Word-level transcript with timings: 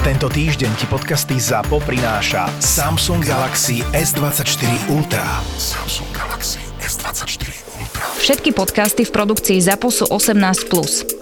Tento 0.00 0.32
týždeň 0.32 0.80
ti 0.80 0.88
podcasty 0.88 1.36
ZAPO 1.36 1.76
prináša 1.84 2.48
Samsung 2.56 3.20
Galaxy 3.20 3.84
S24 3.92 4.88
Ultra. 4.88 5.44
Samsung 5.60 6.08
Galaxy 6.16 6.56
S24 6.80 7.52
Ultra. 7.76 8.04
Všetky 8.16 8.56
podcasty 8.56 9.04
v 9.04 9.12
produkcii 9.12 9.60
ZAPO 9.60 9.92
sú 9.92 10.08
18+. 10.08 11.19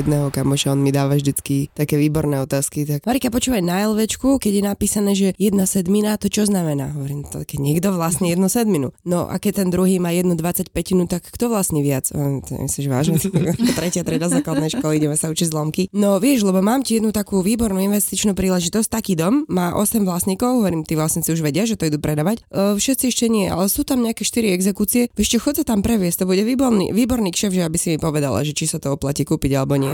Jedného 0.00 0.32
kamoša, 0.32 0.72
on 0.72 0.80
mi 0.80 0.90
dáva 0.90 1.14
vždycky 1.16 1.68
také 1.76 2.00
výborné 2.00 2.40
otázky. 2.40 2.88
Tak 2.88 3.04
Marika, 3.04 3.28
počúvaj 3.28 3.60
na 3.60 3.84
LVčku, 3.84 4.40
keď 4.40 4.52
je 4.56 4.64
napísané, 4.64 5.10
že 5.12 5.28
jedna 5.36 5.68
sedmina, 5.68 6.16
to 6.16 6.32
čo 6.32 6.48
znamená? 6.48 6.96
Hovorím, 6.96 7.28
to 7.28 7.44
keď 7.44 7.58
niekto 7.60 7.88
vlastne 7.92 8.32
jednu 8.32 8.48
sedminu. 8.48 8.96
No 9.04 9.28
a 9.28 9.36
keď 9.36 9.64
ten 9.64 9.68
druhý 9.68 10.00
má 10.00 10.10
jednu 10.10 10.34
25, 10.34 10.72
tak 11.06 11.28
kto 11.28 11.52
vlastne 11.52 11.84
viac? 11.84 12.08
To 12.10 12.52
myslíš 12.64 12.86
vážne? 12.88 13.16
Tretia 13.78 14.02
treda 14.02 14.32
základnej 14.32 14.72
školy, 14.72 14.96
ideme 14.96 15.16
sa 15.20 15.28
učiť 15.28 15.46
zlomky. 15.52 15.82
No 15.92 16.16
vieš, 16.16 16.48
lebo 16.48 16.64
mám 16.64 16.80
ti 16.80 16.96
jednu 16.96 17.12
takú 17.12 17.44
výbornú 17.44 17.78
investičnú 17.84 18.32
príležitosť. 18.32 18.88
Taký 18.88 19.12
dom 19.20 19.44
má 19.52 19.76
8 19.76 20.02
vlastníkov, 20.02 20.64
hovorím, 20.64 20.88
tí 20.88 20.96
vlastníci 20.96 21.34
už 21.36 21.44
vedia, 21.44 21.68
že 21.68 21.76
to 21.76 21.86
idú 21.86 22.00
predávať. 22.00 22.42
E, 22.48 22.78
všetci 22.80 23.04
ešte 23.12 23.26
nie, 23.28 23.50
ale 23.50 23.68
sú 23.68 23.84
tam 23.84 24.00
nejaké 24.00 24.24
4 24.24 24.56
exekúcie. 24.56 25.12
Chod 25.40 25.56
sa 25.56 25.64
tam 25.64 25.80
previesť, 25.80 26.22
to 26.22 26.28
bude 26.28 26.44
výborný, 26.44 26.92
výborný 26.92 27.32
kšef, 27.32 27.56
že 27.56 27.62
aby 27.64 27.78
si 27.80 27.96
mi 27.96 27.98
povedala, 27.98 28.44
že 28.44 28.52
či 28.52 28.68
sa 28.68 28.76
to 28.76 28.92
oplatí 28.92 29.24
kúpiť 29.24 29.56
alebo 29.56 29.80
nie. 29.80 29.89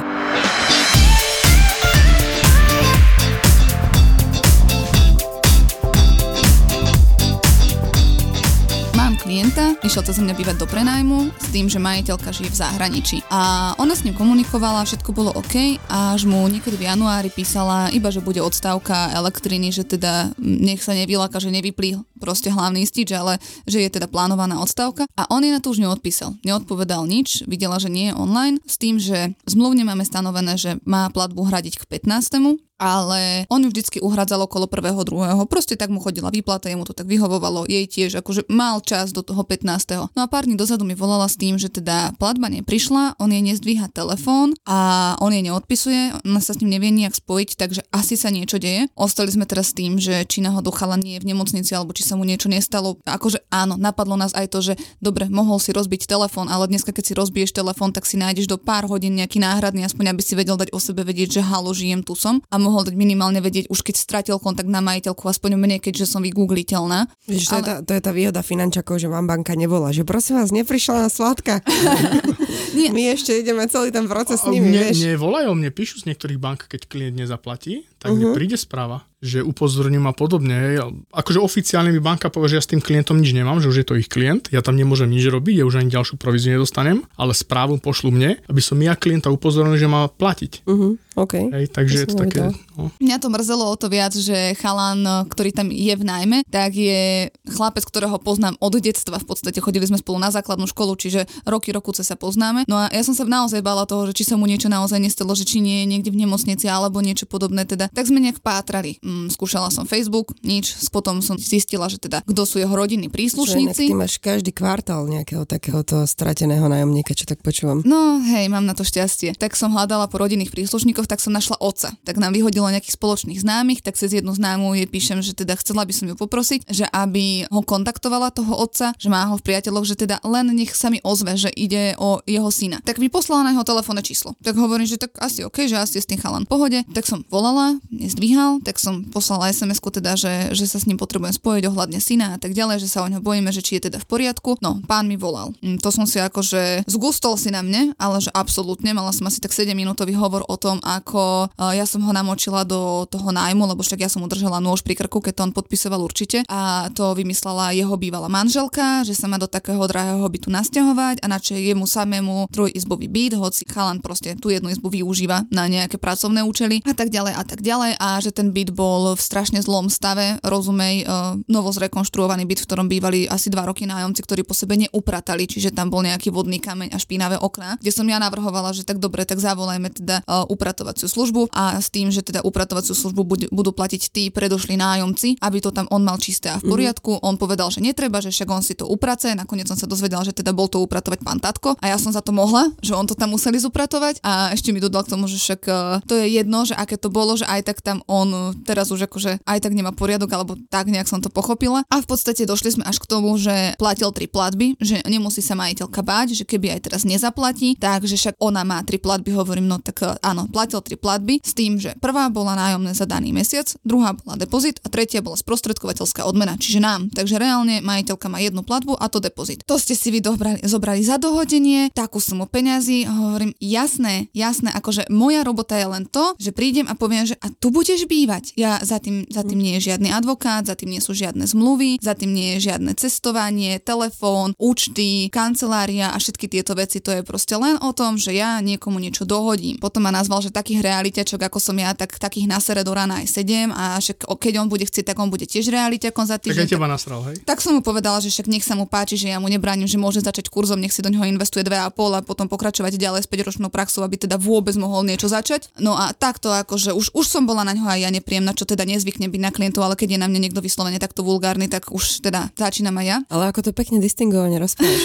Klienta, 9.27 9.74
išiel 9.83 10.06
cez 10.06 10.17
mňa 10.22 10.33
bývať 10.33 10.56
do 10.56 10.70
prenajmu 10.70 11.34
s 11.34 11.47
tým, 11.52 11.67
že 11.69 11.83
majiteľka 11.83 12.30
žije 12.30 12.47
v 12.47 12.56
zahraničí. 12.56 13.17
A 13.28 13.74
ona 13.77 13.92
s 13.92 14.00
ním 14.06 14.14
komunikovala, 14.14 14.86
všetko 14.86 15.11
bolo 15.12 15.34
OK, 15.34 15.83
až 15.91 16.24
mu 16.24 16.47
niekedy 16.47 16.78
v 16.78 16.86
januári 16.89 17.28
písala 17.28 17.92
iba, 17.92 18.08
že 18.08 18.24
bude 18.24 18.39
odstávka 18.39 19.12
elektriny, 19.12 19.74
že 19.74 19.83
teda 19.83 20.33
nech 20.41 20.80
sa 20.80 20.94
nevyláka, 20.94 21.42
že 21.42 21.50
nevyplí 21.50 22.00
proste 22.19 22.53
hlavný 22.53 22.84
stič, 22.89 23.13
ale 23.13 23.39
že 23.68 23.83
je 23.83 23.90
teda 23.90 24.11
plánovaná 24.11 24.58
odstávka. 24.61 25.07
A 25.17 25.29
on 25.30 25.45
jej 25.45 25.52
na 25.52 25.61
to 25.63 25.73
už 25.73 25.83
neodpísal. 25.83 26.36
Neodpovedal 26.42 27.05
nič, 27.07 27.45
videla, 27.46 27.77
že 27.77 27.92
nie 27.92 28.11
je 28.11 28.18
online, 28.18 28.58
s 28.64 28.77
tým, 28.80 28.96
že 29.01 29.36
zmluvne 29.46 29.85
máme 29.85 30.05
stanovené, 30.05 30.57
že 30.57 30.80
má 30.89 31.08
platbu 31.13 31.46
hradiť 31.48 31.80
k 31.80 32.01
15 32.01 32.67
ale 32.77 33.48
on 33.48 33.64
ju 33.64 33.73
vždycky 33.73 33.98
uhradzal 34.05 34.45
okolo 34.45 34.68
prvého, 34.68 35.01
druhého. 35.01 35.48
Proste 35.48 35.77
tak 35.80 35.89
mu 35.89 36.01
chodila 36.01 36.29
výplata, 36.29 36.68
jemu 36.68 36.85
to 36.85 36.92
tak 36.92 37.08
vyhovovalo, 37.08 37.64
jej 37.64 37.89
tiež, 37.89 38.20
akože 38.20 38.48
mal 38.52 38.85
čas 38.85 39.17
do 39.17 39.24
toho 39.24 39.42
15. 39.42 40.13
No 40.13 40.20
a 40.20 40.29
pár 40.29 40.45
dní 40.45 40.57
dozadu 40.61 40.85
mi 40.85 40.92
volala 40.92 41.27
s 41.27 41.40
tým, 41.40 41.57
že 41.57 41.73
teda 41.73 42.13
platba 42.20 42.52
neprišla, 42.52 43.17
on 43.17 43.33
jej 43.33 43.42
nezdvíha 43.42 43.89
telefón 43.92 44.52
a 44.69 45.13
on 45.24 45.33
jej 45.33 45.45
neodpisuje, 45.45 46.20
ona 46.24 46.40
sa 46.45 46.52
s 46.52 46.61
ním 46.61 46.77
nevie 46.77 46.92
nejak 46.92 47.17
spojiť, 47.17 47.51
takže 47.57 47.80
asi 47.92 48.14
sa 48.20 48.29
niečo 48.29 48.61
deje. 48.61 48.92
Ostali 48.92 49.33
sme 49.33 49.48
teraz 49.48 49.73
s 49.73 49.77
tým, 49.77 49.96
že 49.96 50.29
či 50.29 50.45
náhodou 50.45 50.73
chala 50.77 51.01
nie 51.01 51.17
je 51.17 51.23
v 51.24 51.29
nemocnici 51.33 51.73
alebo 51.73 51.96
či 51.96 52.05
sa 52.06 52.14
mu 52.14 52.22
niečo 52.22 52.46
nestalo. 52.46 53.02
Akože 53.02 53.42
áno, 53.50 53.74
napadlo 53.74 54.14
nás 54.14 54.30
aj 54.39 54.46
to, 54.55 54.62
že 54.62 54.78
dobre, 55.02 55.27
mohol 55.27 55.58
si 55.58 55.74
rozbiť 55.74 56.06
telefón, 56.06 56.46
ale 56.46 56.70
dneska 56.70 56.94
keď 56.94 57.05
si 57.11 57.12
rozbiješ 57.18 57.50
telefón, 57.50 57.90
tak 57.90 58.06
si 58.06 58.14
nájdeš 58.14 58.46
do 58.46 58.56
pár 58.56 58.86
hodín 58.86 59.18
nejaký 59.18 59.42
náhradný, 59.42 59.83
aspoň 59.83 60.14
aby 60.14 60.22
si 60.22 60.39
vedel 60.39 60.55
dať 60.55 60.70
o 60.70 60.78
sebe 60.78 61.02
vedieť, 61.02 61.40
že 61.40 61.42
halo, 61.42 61.74
žijem 61.74 62.06
tu 62.06 62.14
som. 62.14 62.39
A 62.46 62.62
mohol 62.62 62.86
dať 62.86 62.95
minimálne 62.95 63.42
vedieť, 63.42 63.66
už 63.66 63.83
keď 63.83 63.98
stratil 63.98 64.39
kontakt 64.39 64.70
na 64.70 64.78
majiteľku, 64.78 65.27
aspoň 65.27 65.58
menej, 65.58 65.83
keďže 65.83 66.06
som 66.06 66.22
vygoogliteľná. 66.22 67.11
Vieš, 67.27 67.50
to, 67.50 67.58
Ale... 67.58 67.58
je 67.58 67.64
tá, 67.66 67.74
to 67.83 67.92
je 67.98 68.02
tá 68.05 68.12
výhoda 68.14 68.40
finančakov, 68.46 69.02
že 69.02 69.11
vám 69.11 69.27
banka 69.27 69.58
nevolá, 69.58 69.90
že 69.90 70.06
prosím 70.06 70.39
vás, 70.39 70.55
neprišla 70.55 71.08
na 71.08 71.11
sladka. 71.11 71.58
Nie. 72.78 72.92
My 72.92 73.16
ešte 73.16 73.33
ideme 73.33 73.64
celý 73.72 73.89
ten 73.89 74.05
proces 74.05 74.45
s 74.45 74.46
nimi, 74.52 74.68
mne, 74.68 74.92
vieš. 74.92 75.00
Nevolajú, 75.00 75.50
mne 75.56 75.70
píšu 75.72 76.05
z 76.05 76.12
niektorých 76.12 76.36
bank, 76.36 76.68
keď 76.68 76.84
klient 76.84 77.16
nezaplatí, 77.16 77.89
tak 77.96 78.12
uh-huh. 78.12 78.20
mi 78.20 78.36
príde 78.36 78.61
správa 78.61 79.08
že 79.27 79.42
upozorním 79.42 80.07
a 80.07 80.14
podobne. 80.14 80.79
Akože 81.11 81.42
oficiálne 81.42 81.91
mi 81.91 81.98
banka 81.98 82.31
povie, 82.31 82.55
že 82.55 82.59
ja 82.59 82.64
s 82.64 82.70
tým 82.70 82.81
klientom 82.81 83.19
nič 83.19 83.35
nemám, 83.35 83.59
že 83.59 83.69
už 83.69 83.79
je 83.83 83.87
to 83.87 83.98
ich 83.98 84.07
klient, 84.07 84.48
ja 84.55 84.63
tam 84.63 84.79
nemôžem 84.79 85.11
nič 85.11 85.27
robiť, 85.27 85.61
ja 85.61 85.64
už 85.67 85.83
ani 85.83 85.91
ďalšiu 85.91 86.17
províziu 86.17 86.55
nedostanem, 86.55 87.03
ale 87.19 87.35
správu 87.35 87.83
pošlu 87.83 88.14
mne, 88.14 88.39
aby 88.47 88.61
som 88.63 88.79
ja 88.79 88.95
klienta 88.95 89.29
upozornil, 89.29 89.75
že 89.77 89.91
má 89.91 90.07
platiť. 90.07 90.63
Uh-huh. 90.64 90.95
Okay. 91.16 91.48
Hej, 91.48 91.72
takže 91.72 92.04
je 92.04 92.06
to 92.12 92.16
také... 92.28 92.52
No. 92.77 92.92
Mňa 93.00 93.16
to 93.16 93.32
mrzelo 93.32 93.64
o 93.64 93.77
to 93.80 93.88
viac, 93.88 94.12
že 94.12 94.52
chalan, 94.60 95.27
ktorý 95.32 95.48
tam 95.50 95.72
je 95.72 95.96
v 95.96 96.04
najmä, 96.04 96.44
tak 96.52 96.77
je 96.77 97.32
chlapec, 97.48 97.88
ktorého 97.88 98.20
poznám 98.20 98.60
od 98.60 98.77
detstva. 98.77 99.16
V 99.16 99.24
podstate 99.24 99.64
chodili 99.64 99.88
sme 99.88 99.96
spolu 99.96 100.20
na 100.20 100.28
základnú 100.28 100.68
školu, 100.68 100.92
čiže 101.00 101.24
roky, 101.48 101.72
roku 101.72 101.96
sa 101.96 102.12
poznáme. 102.12 102.68
No 102.68 102.77
a 102.77 102.92
ja 102.92 103.00
som 103.00 103.16
sa 103.16 103.24
naozaj 103.24 103.64
bala 103.64 103.88
toho, 103.88 104.04
že 104.12 104.20
či 104.20 104.28
sa 104.28 104.36
mu 104.36 104.44
niečo 104.44 104.68
naozaj 104.68 105.00
nestalo, 105.00 105.32
že 105.32 105.48
či 105.48 105.64
nie 105.64 105.82
je 105.82 105.86
niekde 105.88 106.10
v 106.12 106.20
nemocnici 106.20 106.68
alebo 106.68 107.00
niečo 107.00 107.24
podobné. 107.24 107.64
Teda. 107.64 107.88
Tak 107.88 108.12
sme 108.12 108.20
nejak 108.20 108.44
pátrali. 108.44 109.00
Mm, 109.00 109.33
skúšala 109.33 109.72
som 109.72 109.88
Facebook, 109.88 110.36
nič. 110.44 110.77
Potom 110.92 111.24
som 111.24 111.40
zistila, 111.40 111.88
že 111.88 111.96
teda 111.96 112.20
kto 112.28 112.42
sú 112.44 112.60
jeho 112.60 112.77
rodinní 112.77 113.08
príslušníci. 113.08 113.88
Čo, 113.88 113.92
ty 113.92 113.96
máš 113.96 114.20
každý 114.20 114.52
kvartál 114.52 115.08
nejakého 115.08 115.48
takéhoto 115.48 116.04
strateného 116.04 116.68
nájomníka, 116.68 117.16
čo 117.16 117.24
tak 117.24 117.40
počúvam. 117.40 117.80
No 117.88 118.20
hej, 118.20 118.52
mám 118.52 118.68
na 118.68 118.77
to 118.77 118.84
šťastie. 118.84 119.33
Tak 119.33 119.56
som 119.56 119.72
hľadala 119.72 120.04
po 120.12 120.20
rodinných 120.20 120.52
príslušníkoch 120.52 121.05
tak 121.06 121.22
som 121.22 121.33
našla 121.33 121.58
otca. 121.58 121.94
Tak 122.05 122.18
nám 122.18 122.34
vyhodilo 122.34 122.68
nejakých 122.70 122.98
spoločných 122.98 123.40
známych, 123.40 123.80
tak 123.83 123.98
cez 123.98 124.12
jednu 124.12 124.34
známu 124.34 124.77
jej 124.77 124.89
píšem, 124.90 125.18
že 125.22 125.33
teda 125.33 125.56
chcela 125.58 125.86
by 125.86 125.92
som 125.94 126.06
ju 126.11 126.14
poprosiť, 126.18 126.68
že 126.68 126.86
aby 126.90 127.46
ho 127.48 127.62
kontaktovala 127.62 128.34
toho 128.34 128.55
otca, 128.58 128.93
že 128.99 129.08
má 129.08 129.26
ho 129.31 129.38
v 129.38 129.46
priateľoch, 129.46 129.87
že 129.87 129.96
teda 129.96 130.20
len 130.26 130.52
nech 130.52 130.75
sa 130.75 130.90
mi 130.93 131.00
ozve, 131.02 131.38
že 131.38 131.50
ide 131.55 131.96
o 131.96 132.20
jeho 132.26 132.50
syna. 132.50 132.82
Tak 132.84 132.99
mi 132.99 133.08
poslala 133.08 133.49
na 133.49 133.50
jeho 133.55 133.64
telefónne 133.64 134.02
číslo. 134.02 134.34
Tak 134.43 134.58
hovorím, 134.58 134.87
že 134.87 135.00
tak 135.00 135.16
asi 135.22 135.46
OK, 135.46 135.66
že 135.66 135.78
asi 135.78 135.99
je 135.99 136.05
s 136.05 136.11
tým 136.11 136.20
chalan 136.20 136.44
v 136.44 136.52
pohode. 136.52 136.78
Tak 136.93 137.06
som 137.06 137.22
volala, 137.31 137.78
nezdvíhal, 137.88 138.61
tak 138.62 138.76
som 138.82 139.06
poslala 139.08 139.50
sms 139.50 139.78
teda, 139.81 140.19
že, 140.19 140.34
že 140.52 140.66
sa 140.66 140.82
s 140.82 140.87
ním 140.90 140.99
potrebujem 140.99 141.32
spojiť 141.32 141.64
ohľadne 141.70 142.00
syna 142.02 142.34
a 142.34 142.38
tak 142.38 142.52
ďalej, 142.52 142.82
že 142.82 142.88
sa 142.90 143.06
o 143.06 143.11
ňo 143.11 143.22
bojíme, 143.22 143.49
že 143.55 143.62
či 143.62 143.78
je 143.78 143.88
teda 143.88 144.02
v 144.02 144.06
poriadku. 144.08 144.58
No, 144.61 144.82
pán 144.84 145.06
mi 145.06 145.14
volal. 145.14 145.55
Mm, 145.62 145.78
to 145.78 145.88
som 145.94 146.05
si 146.05 146.19
akože 146.19 146.88
zgustol 146.90 147.38
si 147.38 147.55
na 147.55 147.62
mne, 147.62 147.94
ale 147.96 148.19
že 148.19 148.34
absolútne, 148.34 148.90
mala 148.93 149.14
som 149.14 149.28
asi 149.31 149.38
tak 149.38 149.55
7 149.55 149.72
minútový 149.72 150.16
hovor 150.19 150.43
o 150.49 150.56
tom, 150.58 150.82
ako 151.02 151.52
ja 151.76 151.84
som 151.84 152.02
ho 152.04 152.12
namočila 152.12 152.64
do 152.64 153.04
toho 153.08 153.31
nájmu, 153.32 153.69
lebo 153.69 153.84
však 153.84 154.02
ja 154.02 154.10
som 154.10 154.25
mu 154.25 154.28
držala 154.31 154.62
nôž 154.62 154.81
pri 154.81 154.96
krku, 154.96 155.20
keď 155.20 155.32
to 155.37 155.44
on 155.50 155.52
podpisoval 155.52 156.00
určite. 156.02 156.43
A 156.48 156.88
to 156.93 157.12
vymyslela 157.12 157.76
jeho 157.76 157.94
bývalá 157.96 158.26
manželka, 158.31 159.04
že 159.04 159.16
sa 159.16 159.28
má 159.28 159.37
do 159.37 159.50
takého 159.50 159.81
drahého 159.84 160.25
bytu 160.26 160.48
nasťahovať 160.48 161.22
a 161.22 161.26
načo 161.26 161.56
jemu 161.56 161.84
samému 161.84 162.48
trojizbový 162.52 163.08
byt, 163.10 163.32
hoci 163.37 163.64
chalan 163.69 164.00
proste 164.00 164.37
tú 164.38 164.48
jednu 164.52 164.72
izbu 164.72 164.88
využíva 164.93 165.48
na 165.52 165.66
nejaké 165.66 166.00
pracovné 166.00 166.43
účely 166.44 166.82
a 166.87 166.94
tak 166.94 167.12
ďalej 167.12 167.32
a 167.34 167.43
tak 167.44 167.60
ďalej 167.60 167.93
a 167.98 168.08
že 168.22 168.31
ten 168.32 168.54
byt 168.54 168.72
bol 168.72 169.16
v 169.16 169.20
strašne 169.20 169.60
zlom 169.60 169.88
stave, 169.90 170.38
rozumej, 170.44 171.04
uh, 171.04 171.37
novo 171.50 171.70
zrekonštruovaný 171.72 172.46
byt, 172.46 172.62
v 172.62 172.66
ktorom 172.69 172.87
bývali 172.87 173.26
asi 173.26 173.50
dva 173.52 173.69
roky 173.69 173.84
nájomci, 173.84 174.20
ktorí 174.22 174.43
po 174.46 174.54
sebe 174.54 174.78
neupratali, 174.78 175.48
čiže 175.48 175.75
tam 175.75 175.93
bol 175.93 176.04
nejaký 176.04 176.31
vodný 176.31 176.62
kameň 176.62 176.94
a 176.94 176.98
špinavé 177.00 177.37
okná, 177.40 177.76
kde 177.81 177.93
som 177.93 178.06
ja 178.06 178.16
navrhovala, 178.22 178.72
že 178.72 178.87
tak 178.87 179.02
dobre, 179.02 179.26
tak 179.26 179.43
zavolajme 179.43 179.88
teda 179.93 180.22
uh, 180.25 180.46
upratovaciu 180.86 181.10
službu 181.10 181.50
a 181.50 181.82
s 181.82 181.90
tým, 181.90 182.14
že 182.14 182.22
teda 182.22 182.46
upratovaciu 182.46 182.94
službu 182.94 183.50
budú 183.50 183.70
platiť 183.74 184.02
tí 184.14 184.30
predošli 184.30 184.78
nájomci, 184.78 185.42
aby 185.42 185.58
to 185.58 185.74
tam 185.74 185.90
on 185.90 186.06
mal 186.06 186.14
čisté 186.22 186.54
a 186.54 186.62
v 186.62 186.66
mhm. 186.66 186.70
poriadku. 186.70 187.10
Mm-hmm. 187.18 187.26
On 187.26 187.34
povedal, 187.34 187.74
že 187.74 187.82
netreba, 187.82 188.22
že 188.22 188.30
však 188.30 188.46
on 188.46 188.62
si 188.62 188.78
to 188.78 188.86
uprace. 188.86 189.34
Nakoniec 189.34 189.66
som 189.66 189.74
sa 189.74 189.90
dozvedel, 189.90 190.22
že 190.22 190.30
teda 190.30 190.54
bol 190.54 190.70
to 190.70 190.78
upratovať 190.78 191.26
pán 191.26 191.42
Tatko 191.42 191.74
a 191.82 191.84
ja 191.90 191.98
som 191.98 192.14
za 192.14 192.22
to 192.22 192.30
mohla, 192.30 192.70
že 192.78 192.94
on 192.94 193.02
to 193.10 193.18
tam 193.18 193.34
museli 193.34 193.58
zupratovať 193.58 194.22
a 194.22 194.54
ešte 194.54 194.70
mi 194.70 194.78
dodal 194.78 195.02
k 195.02 195.18
tomu, 195.18 195.26
že 195.26 195.42
však 195.42 195.60
uh, 195.66 195.98
to 196.06 196.14
je 196.22 196.38
jedno, 196.38 196.62
že 196.62 196.78
aké 196.78 196.94
to 196.94 197.10
bolo, 197.10 197.34
že 197.34 197.48
aj 197.50 197.66
tak 197.66 197.82
tam 197.82 198.06
on 198.06 198.54
teraz 198.62 198.94
už 198.94 199.10
akože 199.10 199.42
aj 199.42 199.58
tak 199.58 199.72
nemá 199.74 199.90
poriadok, 199.90 200.30
alebo 200.30 200.54
tak 200.70 200.86
nejak 200.86 201.10
som 201.10 201.18
to 201.18 201.32
pochopila. 201.32 201.82
A 201.90 201.98
v 201.98 202.06
podstate 202.06 202.46
došli 202.46 202.78
sme 202.78 202.84
až 202.86 203.02
k 203.02 203.10
tomu, 203.10 203.34
že 203.40 203.74
platil 203.80 204.14
tri 204.14 204.30
platby, 204.30 204.78
že 204.78 205.02
nemusí 205.08 205.42
sa 205.42 205.58
majiteľka 205.58 206.00
báť, 206.04 206.36
že 206.36 206.44
keby 206.46 206.78
aj 206.78 206.90
teraz 206.90 207.02
nezaplatí, 207.02 207.74
takže 207.80 208.14
však 208.14 208.34
ona 208.38 208.62
má 208.62 208.84
tri 208.84 209.00
platby, 209.00 209.34
hovorím, 209.34 209.66
no 209.66 209.80
tak 209.80 209.96
uh, 210.04 210.14
áno, 210.20 210.44
platil 210.50 210.75
tri 210.81 210.96
platby 210.99 211.40
s 211.44 211.52
tým, 211.52 211.81
že 211.81 211.94
prvá 212.00 212.28
bola 212.28 212.56
nájomné 212.56 212.93
za 212.93 213.05
daný 213.08 213.32
mesiac, 213.32 213.69
druhá 213.84 214.17
bola 214.17 214.40
depozit 214.40 214.81
a 214.84 214.90
tretia 214.93 215.20
bola 215.25 215.37
sprostredkovateľská 215.37 216.25
odmena, 216.25 216.56
čiže 216.58 216.81
nám. 216.82 217.12
Takže 217.12 217.37
reálne 217.40 217.81
majiteľka 217.84 218.26
má 218.28 218.40
jednu 218.40 218.64
platbu 218.64 218.96
a 218.96 219.06
to 219.12 219.20
depozit. 219.20 219.62
To 219.69 219.76
ste 219.76 219.94
si 219.94 220.08
vy 220.11 220.20
dobrali, 220.25 220.61
zobrali 220.64 221.00
za 221.05 221.20
dohodenie, 221.20 221.93
takú 221.93 222.19
sumu 222.20 222.49
peňazí, 222.49 223.06
hovorím, 223.06 223.52
jasné, 223.61 224.28
jasné, 224.32 224.73
akože 224.73 225.08
moja 225.12 225.44
robota 225.46 225.76
je 225.76 225.87
len 225.87 226.05
to, 226.08 226.34
že 226.40 226.52
prídem 226.52 226.88
a 226.88 226.94
poviem, 226.99 227.29
že 227.29 227.37
a 227.40 227.52
tu 227.52 227.69
budeš 227.70 228.08
bývať. 228.08 228.56
Ja 228.56 228.81
za 228.81 228.99
tým, 228.99 229.29
za 229.29 229.44
tým 229.44 229.61
nie 229.61 229.79
je 229.79 229.93
žiadny 229.93 230.11
advokát, 230.11 230.67
za 230.67 230.75
tým 230.75 230.96
nie 230.96 231.02
sú 231.05 231.12
žiadne 231.12 231.44
zmluvy, 231.44 232.00
za 232.00 232.17
tým 232.17 232.32
nie 232.32 232.56
je 232.56 232.72
žiadne 232.72 232.93
cestovanie, 232.96 233.79
telefón, 233.79 234.56
účty, 234.56 235.29
kancelária 235.29 236.11
a 236.11 236.17
všetky 236.17 236.49
tieto 236.49 236.72
veci. 236.72 237.05
To 237.05 237.12
je 237.12 237.22
proste 237.22 237.55
len 237.55 237.76
o 237.84 237.93
tom, 237.93 238.17
že 238.17 238.32
ja 238.32 238.58
niekomu 238.64 238.96
niečo 238.99 239.29
dohodím. 239.29 239.76
Potom 239.76 240.08
ma 240.08 240.12
nazval, 240.14 240.40
že 240.40 240.55
takých 240.56 240.81
realitačok 240.81 241.53
ako 241.53 241.61
som 241.61 241.76
ja, 241.76 241.93
tak 241.93 242.17
takých 242.17 242.49
na 242.49 242.56
sere 242.56 242.81
do 242.81 242.97
rána 242.97 243.20
aj 243.20 243.29
sedem 243.29 243.69
a 243.76 244.00
že 244.00 244.17
keď 244.17 244.64
on 244.64 244.73
bude 244.73 244.88
chcieť, 244.88 245.12
tak 245.12 245.20
on 245.20 245.29
bude 245.29 245.44
tiež 245.44 245.69
realitakom 245.69 246.25
za 246.25 246.41
týždeň. 246.41 246.64
Tak 246.64 246.69
aj 246.69 246.73
teba 246.73 246.88
nasral, 246.88 247.20
hej? 247.29 247.37
Tak 247.44 247.61
som 247.61 247.76
mu 247.76 247.85
povedala, 247.85 248.17
že 248.25 248.32
však 248.32 248.49
nech 248.49 248.64
sa 248.64 248.73
mu 248.73 248.88
páči, 248.88 249.20
že 249.20 249.29
ja 249.29 249.37
mu 249.37 249.53
nebránim, 249.53 249.85
že 249.85 250.00
môže 250.00 250.25
začať 250.25 250.49
kurzom, 250.49 250.81
nech 250.81 250.97
si 250.97 251.05
do 251.05 251.12
neho 251.12 251.29
investuje 251.29 251.61
2,5 251.61 251.93
a 251.93 252.20
potom 252.25 252.49
pokračovať 252.49 252.97
ďalej 252.97 253.20
s 253.25 253.29
5-ročnou 253.29 253.69
praxou, 253.69 254.00
aby 254.00 254.17
teda 254.17 254.41
vôbec 254.41 254.73
mohol 254.81 255.05
niečo 255.05 255.29
začať. 255.29 255.69
No 255.76 255.93
a 255.93 256.17
takto 256.17 256.49
akože 256.49 256.97
už, 256.97 257.12
už 257.12 257.26
som 257.29 257.44
bola 257.44 257.67
na 257.67 257.76
ňo 257.76 257.85
aj 257.85 258.00
ja 258.00 258.11
nepríjemná, 258.11 258.56
čo 258.56 258.64
teda 258.64 258.88
nezvykne 258.88 259.29
byť 259.29 259.41
na 259.43 259.50
klientu, 259.53 259.85
ale 259.85 259.99
keď 259.99 260.17
je 260.17 260.23
na 260.23 260.29
mňa 260.31 260.41
niekto 260.49 260.64
vyslovene 260.64 260.97
takto 260.97 261.20
vulgárny, 261.20 261.69
tak 261.69 261.93
už 261.93 262.25
teda 262.25 262.49
začínam 262.56 262.97
aj 263.03 263.06
ja. 263.06 263.17
Ale 263.29 263.53
ako 263.53 263.69
to 263.69 263.70
pekne 263.76 264.00
distingovane 264.00 264.56
rozprávaš. 264.56 265.03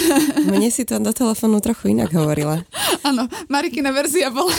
Mne 0.48 0.70
si 0.72 0.88
to 0.88 0.96
do 1.02 1.12
telefónu 1.12 1.60
trochu 1.60 1.92
inak 1.92 2.14
hovorila. 2.14 2.64
Áno, 3.08 3.26
Marikina 3.50 3.90
verzia 3.90 4.30
bola 4.30 4.54